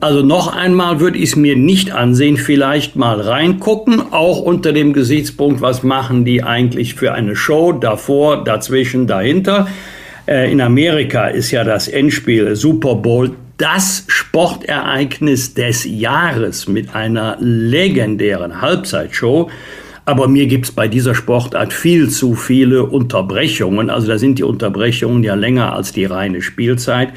[0.00, 4.92] Also noch einmal würde ich es mir nicht ansehen, vielleicht mal reingucken, auch unter dem
[4.92, 9.66] Gesichtspunkt, was machen die eigentlich für eine Show davor, dazwischen, dahinter.
[10.28, 17.36] Äh, in Amerika ist ja das Endspiel Super Bowl das Sportereignis des Jahres mit einer
[17.40, 19.50] legendären Halbzeitshow.
[20.04, 23.90] Aber mir gibt es bei dieser Sportart viel zu viele Unterbrechungen.
[23.90, 27.08] Also da sind die Unterbrechungen ja länger als die reine Spielzeit.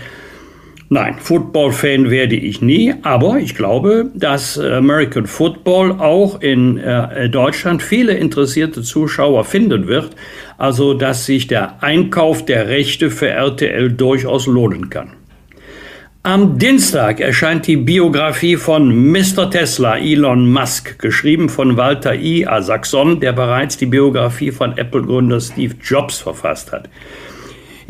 [0.94, 7.82] Nein, Football-Fan werde ich nie, aber ich glaube, dass American Football auch in äh, Deutschland
[7.82, 10.10] viele interessierte Zuschauer finden wird,
[10.58, 15.14] also dass sich der Einkauf der Rechte für RTL durchaus lohnen kann.
[16.24, 19.50] Am Dienstag erscheint die Biografie von Mr.
[19.50, 22.46] Tesla, Elon Musk, geschrieben von Walter I.
[22.46, 22.62] A.
[22.62, 26.90] Saxon, der bereits die Biografie von Apple-Gründer Steve Jobs verfasst hat.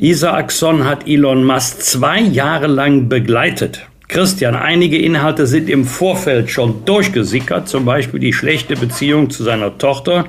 [0.01, 3.85] Isaacson hat Elon Musk zwei Jahre lang begleitet.
[4.07, 9.77] Christian, einige Inhalte sind im Vorfeld schon durchgesickert, zum Beispiel die schlechte Beziehung zu seiner
[9.77, 10.25] Tochter,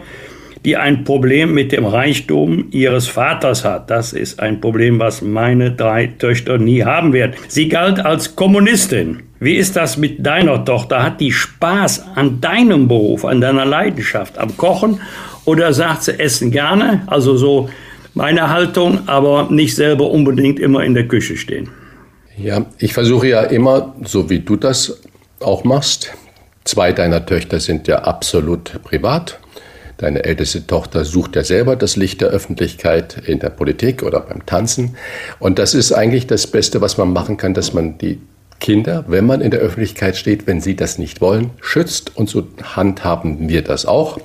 [0.66, 3.88] die ein Problem mit dem Reichtum ihres Vaters hat.
[3.88, 7.32] Das ist ein Problem, was meine drei Töchter nie haben werden.
[7.48, 9.22] Sie galt als Kommunistin.
[9.40, 11.02] Wie ist das mit deiner Tochter?
[11.02, 15.00] Hat die Spaß an deinem Beruf, an deiner Leidenschaft, am Kochen?
[15.46, 17.04] Oder sagt sie Essen gerne?
[17.06, 17.70] Also so
[18.14, 21.70] meine Haltung, aber nicht selber unbedingt immer in der Küche stehen.
[22.36, 25.00] Ja, ich versuche ja immer, so wie du das
[25.40, 26.12] auch machst.
[26.64, 29.38] Zwei deiner Töchter sind ja absolut privat.
[29.98, 34.44] Deine älteste Tochter sucht ja selber das Licht der Öffentlichkeit in der Politik oder beim
[34.46, 34.96] Tanzen.
[35.38, 38.20] Und das ist eigentlich das Beste, was man machen kann, dass man die
[38.58, 42.16] Kinder, wenn man in der Öffentlichkeit steht, wenn sie das nicht wollen, schützt.
[42.16, 44.18] Und so handhaben wir das auch.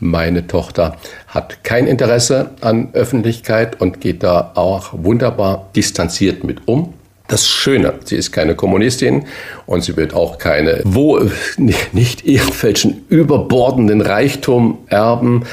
[0.00, 0.96] Meine Tochter
[1.28, 6.94] hat kein Interesse an Öffentlichkeit und geht da auch wunderbar distanziert mit um.
[7.30, 9.24] Das Schöne, sie ist keine Kommunistin
[9.64, 11.20] und sie wird auch keine, wo
[11.92, 15.44] nicht irgendwelchen überbordenden Reichtum erben.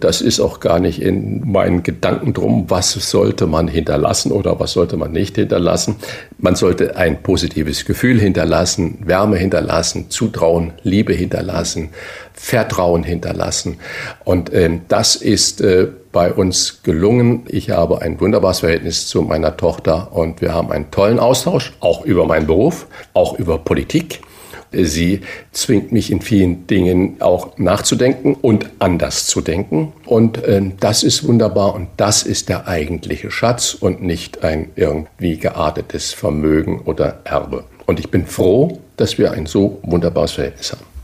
[0.00, 4.72] Das ist auch gar nicht in meinen Gedanken drum, was sollte man hinterlassen oder was
[4.72, 5.96] sollte man nicht hinterlassen.
[6.38, 11.90] Man sollte ein positives Gefühl hinterlassen, Wärme hinterlassen, Zutrauen, Liebe hinterlassen,
[12.36, 13.78] Vertrauen hinterlassen.
[14.24, 17.44] Und ähm, das ist äh, bei uns gelungen.
[17.48, 22.04] Ich habe ein wunderbares Verhältnis zu meiner Tochter und wir haben einen tollen Austausch, auch
[22.04, 24.20] über meinen Beruf, auch über Politik.
[24.72, 25.22] Sie
[25.52, 29.92] zwingt mich in vielen Dingen auch nachzudenken und anders zu denken.
[30.04, 35.38] Und äh, das ist wunderbar und das ist der eigentliche Schatz und nicht ein irgendwie
[35.38, 37.64] geartetes Vermögen oder Erbe.
[37.86, 40.95] Und ich bin froh, dass wir ein so wunderbares Verhältnis haben.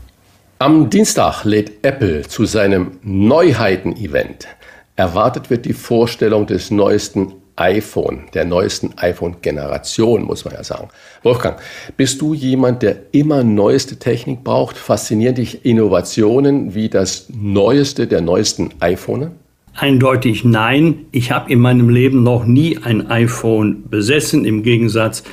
[0.63, 4.47] Am Dienstag lädt Apple zu seinem Neuheiten-Event.
[4.95, 10.87] Erwartet wird die Vorstellung des neuesten iPhone, der neuesten iPhone-Generation, muss man ja sagen.
[11.21, 11.57] Wolfgang,
[11.97, 14.77] bist du jemand, der immer neueste Technik braucht?
[14.77, 19.31] Faszinieren dich Innovationen wie das neueste der neuesten iPhone?
[19.73, 21.07] Eindeutig nein.
[21.11, 25.23] Ich habe in meinem Leben noch nie ein iPhone besessen, im Gegensatz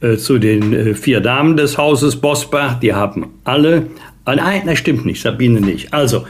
[0.00, 2.78] äh, zu den äh, vier Damen des Hauses Bosbach.
[2.78, 3.88] Die haben alle.
[4.38, 5.92] Ah, nein, das stimmt nicht, Sabine nicht.
[5.92, 6.24] Also,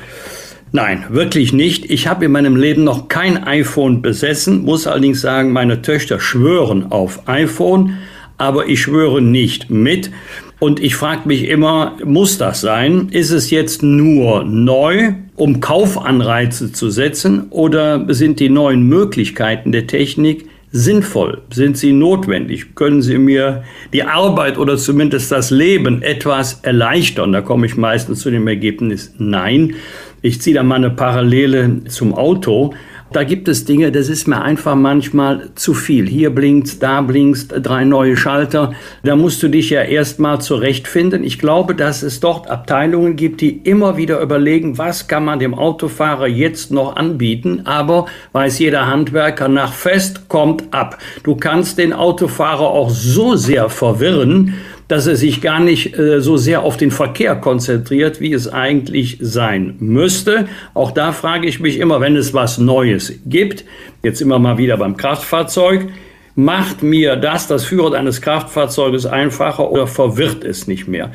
[0.73, 1.91] Nein, wirklich nicht.
[1.91, 6.93] Ich habe in meinem Leben noch kein iPhone besessen, muss allerdings sagen, meine Töchter schwören
[6.93, 7.99] auf iPhone,
[8.39, 10.13] aber ich schwöre nicht mit.
[10.61, 13.09] Und ich frage mich immer, muss das sein?
[13.11, 19.89] Ist es jetzt nur neu, um Kaufanreize zu setzen, oder sind die neuen Möglichkeiten der
[19.89, 21.43] Technik sinnvoll?
[21.51, 22.75] Sind sie notwendig?
[22.75, 27.33] Können sie mir die Arbeit oder zumindest das Leben etwas erleichtern?
[27.33, 29.75] Da komme ich meistens zu dem Ergebnis, nein.
[30.23, 32.75] Ich ziehe da mal eine Parallele zum Auto.
[33.13, 36.07] Da gibt es Dinge, das ist mir einfach manchmal zu viel.
[36.07, 38.73] Hier blinkt, da blinkt, drei neue Schalter.
[39.03, 41.25] Da musst du dich ja erstmal zurechtfinden.
[41.25, 45.55] Ich glaube, dass es dort Abteilungen gibt, die immer wieder überlegen, was kann man dem
[45.55, 47.63] Autofahrer jetzt noch anbieten.
[47.65, 50.97] Aber weiß jeder Handwerker, nach Fest kommt ab.
[51.25, 54.55] Du kannst den Autofahrer auch so sehr verwirren,
[54.91, 59.19] dass er sich gar nicht äh, so sehr auf den Verkehr konzentriert, wie es eigentlich
[59.21, 60.49] sein müsste.
[60.75, 63.65] Auch da frage ich mich immer, wenn es was Neues gibt,
[64.03, 65.87] jetzt immer mal wieder beim Kraftfahrzeug,
[66.35, 71.13] macht mir das, das Führen eines Kraftfahrzeuges einfacher oder verwirrt es nicht mehr?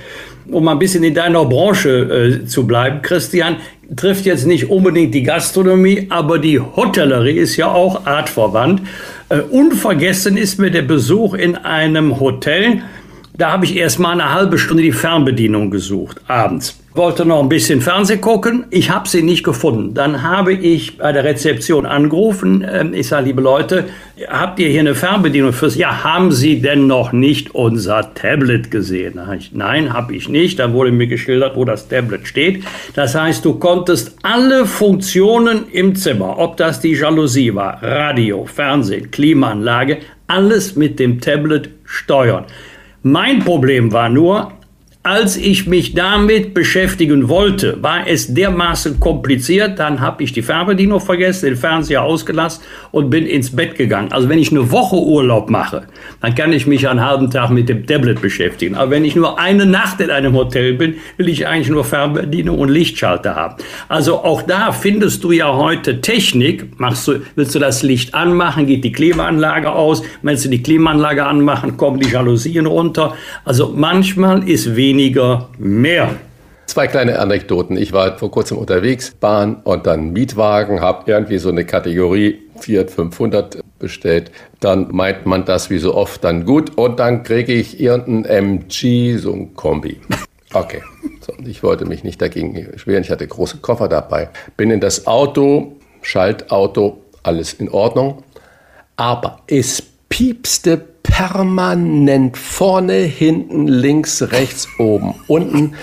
[0.50, 3.58] Um ein bisschen in deiner Branche äh, zu bleiben, Christian,
[3.96, 8.84] trifft jetzt nicht unbedingt die Gastronomie, aber die Hotellerie ist ja auch artverwandt.
[9.28, 12.84] Äh, unvergessen ist mir der Besuch in einem Hotel,
[13.38, 16.80] da habe ich erst mal eine halbe Stunde die Fernbedienung gesucht, abends.
[16.94, 19.94] Wollte noch ein bisschen Fernsehen gucken, ich habe sie nicht gefunden.
[19.94, 22.66] Dann habe ich bei der Rezeption angerufen.
[22.66, 23.84] Ähm, ich sage, liebe Leute,
[24.30, 25.76] habt ihr hier eine Fernbedienung fürs?
[25.76, 29.20] Ja, haben Sie denn noch nicht unser Tablet gesehen?
[29.52, 30.60] Nein, habe ich nicht.
[30.60, 32.64] Dann wurde mir geschildert, wo das Tablet steht.
[32.94, 39.12] Das heißt, du konntest alle Funktionen im Zimmer, ob das die Jalousie war, Radio, Fernsehen,
[39.12, 39.98] Klimaanlage,
[40.28, 42.46] alles mit dem Tablet steuern.
[43.08, 44.52] Mein Problem war nur,
[45.06, 51.00] als ich mich damit beschäftigen wollte, war es dermaßen kompliziert, dann habe ich die Fernbedienung
[51.00, 54.12] vergessen, den Fernseher ausgelassen und bin ins Bett gegangen.
[54.12, 55.84] Also wenn ich eine Woche Urlaub mache,
[56.22, 58.74] dann kann ich mich einen halben Tag mit dem Tablet beschäftigen.
[58.74, 62.58] Aber wenn ich nur eine Nacht in einem Hotel bin, will ich eigentlich nur Fernbedienung
[62.58, 63.58] und Lichtschalter haben.
[63.88, 66.80] Also auch da findest du ja heute Technik.
[66.80, 70.02] Machst du, willst du das Licht anmachen, geht die Klimaanlage aus.
[70.24, 73.14] Wenn du die Klimaanlage anmachen, kommen die Jalousien runter.
[73.44, 76.16] Also manchmal ist wenig weniger mehr.
[76.68, 77.76] Zwei kleine Anekdoten.
[77.76, 82.90] Ich war vor kurzem unterwegs, Bahn und dann Mietwagen, habe irgendwie so eine Kategorie Fiat
[82.90, 84.32] 500 bestellt.
[84.62, 89.18] Dann meint man das wie so oft dann gut und dann kriege ich irgendein MG,
[89.18, 90.00] so ein Kombi.
[90.54, 90.82] Okay.
[91.20, 93.04] So, ich wollte mich nicht dagegen schweren.
[93.04, 94.30] Ich hatte große Koffer dabei.
[94.56, 98.24] Bin in das Auto, Schaltauto, alles in Ordnung.
[98.96, 105.76] Aber es piepste permanent vorne, hinten, links, rechts, oben, unten.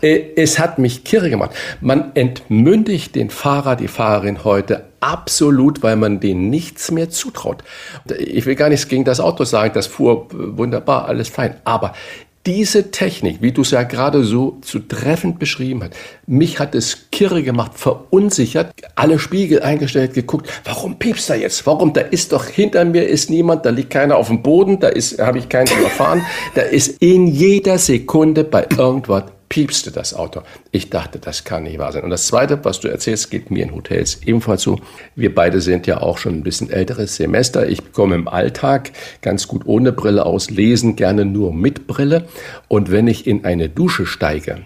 [0.00, 1.50] Äh, es hat mich kirre gemacht.
[1.80, 7.64] Man entmündigt den Fahrer, die Fahrerin heute absolut, weil man denen nichts mehr zutraut.
[8.18, 11.54] Ich will gar nichts gegen das Auto sagen, das fuhr wunderbar, alles fein.
[11.64, 11.94] Aber
[12.48, 15.92] diese Technik, wie du es ja gerade so zu treffend beschrieben hast,
[16.26, 21.66] mich hat es kirre gemacht, verunsichert, alle Spiegel eingestellt, geguckt, warum piepst er jetzt?
[21.66, 21.92] Warum?
[21.92, 25.18] Da ist doch hinter mir ist niemand, da liegt keiner auf dem Boden, da ist,
[25.18, 26.22] habe ich keinen überfahren,
[26.54, 30.42] da ist in jeder Sekunde bei irgendwas piepste das Auto.
[30.72, 32.04] Ich dachte, das kann nicht wahr sein.
[32.04, 34.80] Und das Zweite, was du erzählst, geht mir in Hotels ebenfalls so.
[35.14, 37.68] Wir beide sind ja auch schon ein bisschen älteres Semester.
[37.68, 38.92] Ich komme im Alltag
[39.22, 42.28] ganz gut ohne Brille aus, lesen gerne nur mit Brille.
[42.68, 44.58] Und wenn ich in eine Dusche steige,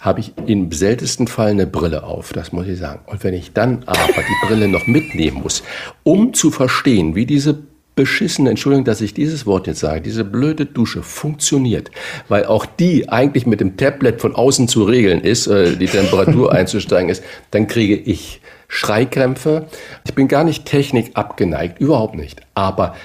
[0.00, 3.00] habe ich im seltensten Fall eine Brille auf, das muss ich sagen.
[3.06, 5.62] Und wenn ich dann aber die Brille noch mitnehmen muss,
[6.02, 7.56] um zu verstehen, wie diese
[7.94, 11.90] beschissene, Entschuldigung, dass ich dieses Wort jetzt sage, diese blöde Dusche funktioniert,
[12.28, 16.52] weil auch die eigentlich mit dem Tablet von außen zu regeln ist, äh, die Temperatur
[16.52, 19.66] einzusteigen ist, dann kriege ich Schreikrämpfe.
[20.04, 22.40] Ich bin gar nicht Technik abgeneigt, überhaupt nicht.
[22.54, 22.96] Aber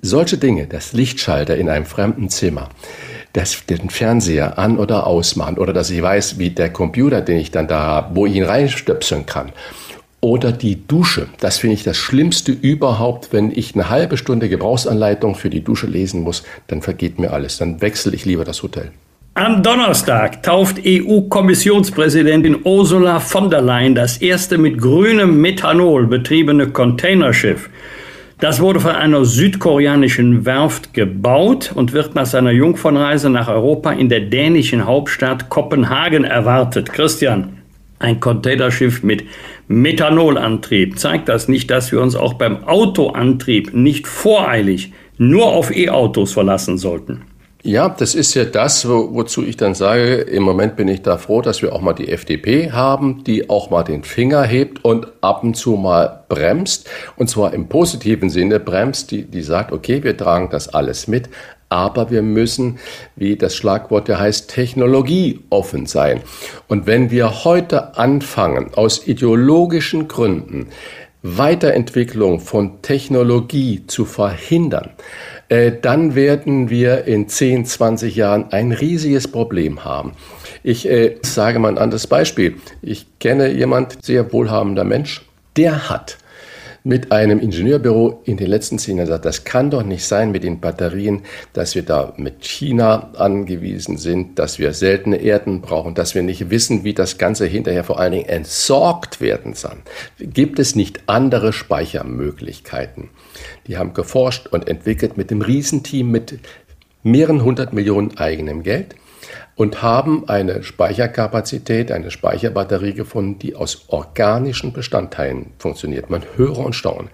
[0.00, 2.70] solche Dinge, das Lichtschalter in einem fremden Zimmer,
[3.32, 7.50] das, den Fernseher an oder ausmachen oder dass ich weiß, wie der Computer, den ich
[7.50, 9.52] dann da habe, wo ich ihn reinstöpseln kann,
[10.20, 11.28] oder die Dusche.
[11.40, 13.32] Das finde ich das Schlimmste überhaupt.
[13.32, 17.58] Wenn ich eine halbe Stunde Gebrauchsanleitung für die Dusche lesen muss, dann vergeht mir alles.
[17.58, 18.90] Dann wechsle ich lieber das Hotel.
[19.34, 27.70] Am Donnerstag tauft EU-Kommissionspräsidentin Ursula von der Leyen das erste mit grünem Methanol betriebene Containerschiff.
[28.40, 34.08] Das wurde von einer südkoreanischen Werft gebaut und wird nach seiner Jungfernreise nach Europa in
[34.08, 36.92] der dänischen Hauptstadt Kopenhagen erwartet.
[36.92, 37.57] Christian,
[37.98, 39.24] ein Containerschiff mit
[39.68, 40.98] Methanolantrieb.
[40.98, 46.78] Zeigt das nicht, dass wir uns auch beim Autoantrieb nicht voreilig nur auf E-Autos verlassen
[46.78, 47.22] sollten?
[47.64, 51.18] Ja, das ist ja das, wo, wozu ich dann sage, im Moment bin ich da
[51.18, 55.08] froh, dass wir auch mal die FDP haben, die auch mal den Finger hebt und
[55.22, 56.88] ab und zu mal bremst.
[57.16, 61.28] Und zwar im positiven Sinne bremst, die, die sagt, okay, wir tragen das alles mit,
[61.68, 62.78] aber wir müssen,
[63.16, 66.20] wie das Schlagwort ja heißt, technologieoffen sein.
[66.66, 70.68] Und wenn wir heute anfangen, aus ideologischen Gründen
[71.22, 74.90] Weiterentwicklung von Technologie zu verhindern,
[75.48, 80.12] äh, dann werden wir in 10, 20 Jahren ein riesiges Problem haben.
[80.62, 82.56] Ich äh, sage mal ein anderes Beispiel.
[82.82, 85.22] Ich kenne jemand, sehr wohlhabender Mensch,
[85.56, 86.18] der hat
[86.88, 90.42] mit einem Ingenieurbüro in den letzten zehn Jahren gesagt, das kann doch nicht sein mit
[90.42, 91.20] den Batterien,
[91.52, 96.48] dass wir da mit China angewiesen sind, dass wir seltene Erden brauchen, dass wir nicht
[96.48, 99.76] wissen, wie das Ganze hinterher vor allen Dingen entsorgt werden soll.
[100.18, 103.10] Gibt es nicht andere Speichermöglichkeiten?
[103.66, 106.38] Die haben geforscht und entwickelt mit dem Riesenteam mit
[107.02, 108.94] mehreren hundert Millionen eigenem Geld
[109.58, 116.10] und haben eine Speicherkapazität, eine Speicherbatterie gefunden, die aus organischen Bestandteilen funktioniert.
[116.10, 117.08] Man höre und staune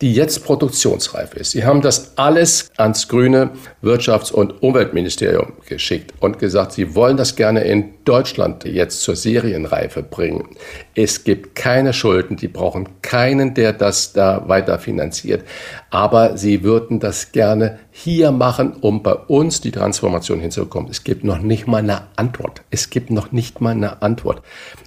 [0.00, 1.52] die jetzt produktionsreif ist.
[1.52, 3.50] Sie haben das alles ans grüne
[3.82, 10.02] Wirtschafts- und Umweltministerium geschickt und gesagt, Sie wollen das gerne in Deutschland jetzt zur Serienreife
[10.02, 10.50] bringen.
[10.94, 15.44] Es gibt keine Schulden, die brauchen keinen, der das da weiter finanziert.
[15.90, 20.88] Aber Sie würden das gerne hier machen, um bei uns die Transformation hinzukommen.
[20.90, 22.62] Es gibt noch nicht mal eine Antwort.
[22.70, 24.42] Es gibt noch nicht mal eine Antwort.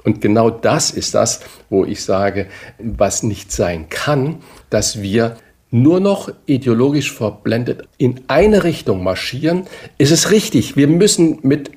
[0.06, 2.48] Und genau das ist das, wo ich sage,
[2.80, 4.38] was nicht sein kann,
[4.72, 5.38] dass wir
[5.70, 9.68] nur noch ideologisch verblendet in eine Richtung marschieren,
[9.98, 10.76] ist es richtig.
[10.76, 11.72] Wir müssen mit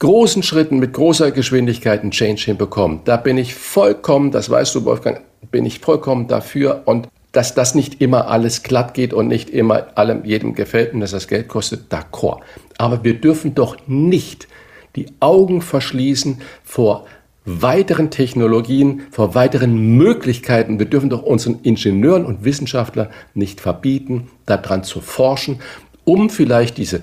[0.00, 3.00] großen Schritten, mit großer Geschwindigkeit einen Change hinbekommen.
[3.04, 7.74] Da bin ich vollkommen, das weißt du, Wolfgang, bin ich vollkommen dafür und dass das
[7.74, 11.48] nicht immer alles glatt geht und nicht immer allem, jedem gefällt und dass das Geld
[11.48, 12.40] kostet, d'accord.
[12.78, 14.48] Aber wir dürfen doch nicht
[14.96, 17.06] die Augen verschließen vor
[17.48, 20.78] weiteren Technologien, vor weiteren Möglichkeiten.
[20.78, 25.60] Wir dürfen doch unseren Ingenieuren und Wissenschaftlern nicht verbieten, daran zu forschen,
[26.04, 27.00] um vielleicht diese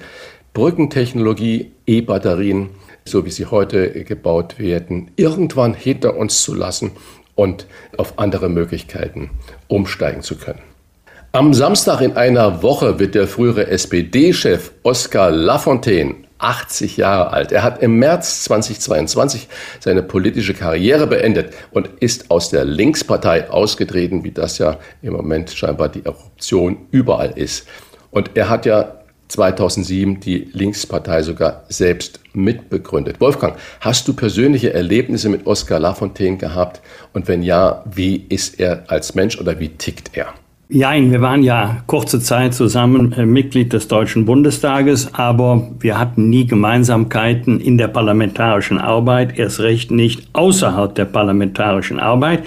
[0.53, 2.69] Brückentechnologie, E-Batterien,
[3.05, 6.91] so wie sie heute gebaut werden, irgendwann hinter uns zu lassen
[7.35, 7.67] und
[7.97, 9.31] auf andere Möglichkeiten
[9.67, 10.61] umsteigen zu können.
[11.31, 17.51] Am Samstag in einer Woche wird der frühere SPD-Chef Oskar Lafontaine 80 Jahre alt.
[17.51, 19.47] Er hat im März 2022
[19.79, 25.51] seine politische Karriere beendet und ist aus der Linkspartei ausgetreten, wie das ja im Moment
[25.51, 27.67] scheinbar die Eruption überall ist.
[28.11, 28.95] Und er hat ja
[29.27, 33.19] 2007 die Linkspartei sogar selbst mitbegründet.
[33.19, 36.81] Wolfgang, hast du persönliche Erlebnisse mit Oskar Lafontaine gehabt?
[37.13, 40.33] Und wenn ja, wie ist er als Mensch oder wie tickt er?
[40.67, 46.31] Jein, wir waren ja kurze Zeit zusammen äh, Mitglied des Deutschen Bundestages, aber wir hatten
[46.31, 52.45] nie Gemeinsamkeiten in der parlamentarischen Arbeit, erst recht nicht außerhalb der parlamentarischen Arbeit.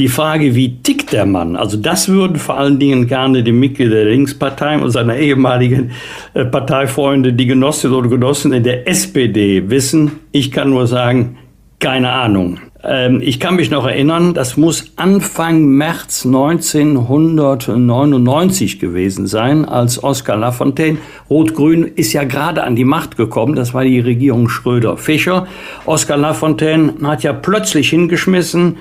[0.00, 3.94] Die Frage, wie tickt der Mann, also das würden vor allen Dingen gerne die Mitglieder
[3.94, 5.92] der Linkspartei und seiner ehemaligen
[6.34, 10.18] äh, Parteifreunde, die Genossinnen oder Genossen in der SPD wissen.
[10.32, 11.38] Ich kann nur sagen,
[11.78, 12.58] keine Ahnung.
[12.84, 20.36] Ähm, ich kann mich noch erinnern, das muss Anfang März 1999 gewesen sein, als Oskar
[20.36, 20.98] Lafontaine,
[21.30, 25.46] Rot-Grün ist ja gerade an die Macht gekommen, das war die Regierung Schröder-Fischer.
[25.86, 28.78] Oskar Lafontaine hat ja plötzlich hingeschmissen,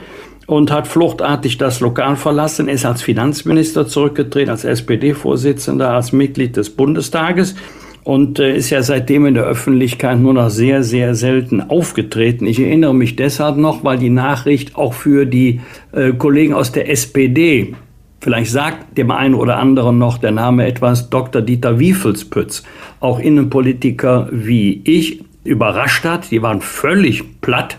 [0.47, 6.71] und hat fluchtartig das Lokal verlassen, ist als Finanzminister zurückgetreten, als SPD-Vorsitzender, als Mitglied des
[6.71, 7.55] Bundestages
[8.03, 12.45] und äh, ist ja seitdem in der Öffentlichkeit nur noch sehr, sehr selten aufgetreten.
[12.45, 15.61] Ich erinnere mich deshalb noch, weil die Nachricht auch für die
[15.91, 17.75] äh, Kollegen aus der SPD,
[18.19, 21.41] vielleicht sagt dem einen oder anderen noch der Name etwas, Dr.
[21.41, 22.63] Dieter Wiefelspütz,
[22.99, 26.31] auch Innenpolitiker wie ich, überrascht hat.
[26.31, 27.77] Die waren völlig platt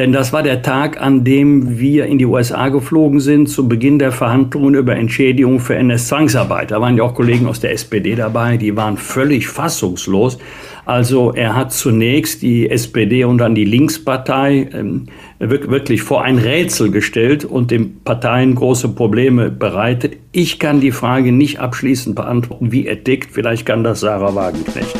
[0.00, 3.98] denn das war der Tag, an dem wir in die USA geflogen sind, zu Beginn
[3.98, 6.70] der Verhandlungen über Entschädigung für NS-Zwangsarbeit.
[6.70, 10.38] Da waren ja auch Kollegen aus der SPD dabei, die waren völlig fassungslos.
[10.86, 15.08] Also er hat zunächst die SPD und dann die Linkspartei ähm,
[15.38, 20.16] wirklich vor ein Rätsel gestellt und den Parteien große Probleme bereitet.
[20.32, 23.32] Ich kann die Frage nicht abschließend beantworten, wie er tickt.
[23.32, 24.96] Vielleicht kann das Sarah Wagenknecht.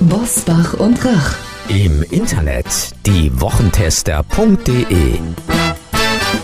[0.00, 1.53] Bosbach und Rach.
[1.68, 2.66] Im Internet
[3.06, 5.18] diewochentester.de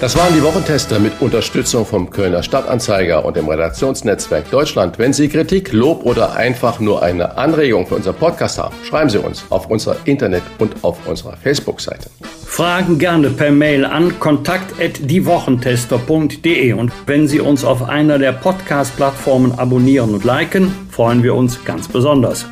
[0.00, 4.98] das waren die Wochentester mit Unterstützung vom Kölner Stadtanzeiger und dem Redaktionsnetzwerk Deutschland.
[4.98, 9.18] Wenn Sie Kritik, Lob oder einfach nur eine Anregung für unseren Podcast haben, schreiben Sie
[9.18, 12.08] uns auf unserer Internet- und auf unserer Facebook-Seite.
[12.46, 20.14] Fragen gerne per Mail an kontakt.diewochentester.de und wenn Sie uns auf einer der Podcast-Plattformen abonnieren
[20.14, 22.46] und liken, freuen wir uns ganz besonders.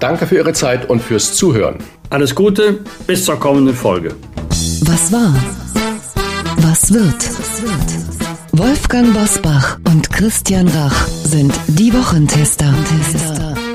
[0.00, 1.76] Danke für Ihre Zeit und fürs Zuhören.
[2.10, 4.14] Alles Gute, bis zur kommenden Folge.
[4.82, 5.34] Was war?
[6.58, 7.14] Was wird?
[8.52, 12.72] Wolfgang Bosbach und Christian Rach sind die Wochentester.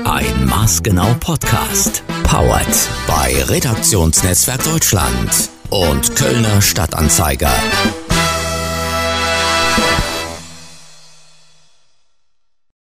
[0.04, 2.02] Ein maßgenau Podcast.
[2.22, 2.66] Powered
[3.06, 7.52] bei Redaktionsnetzwerk Deutschland und Kölner Stadtanzeiger.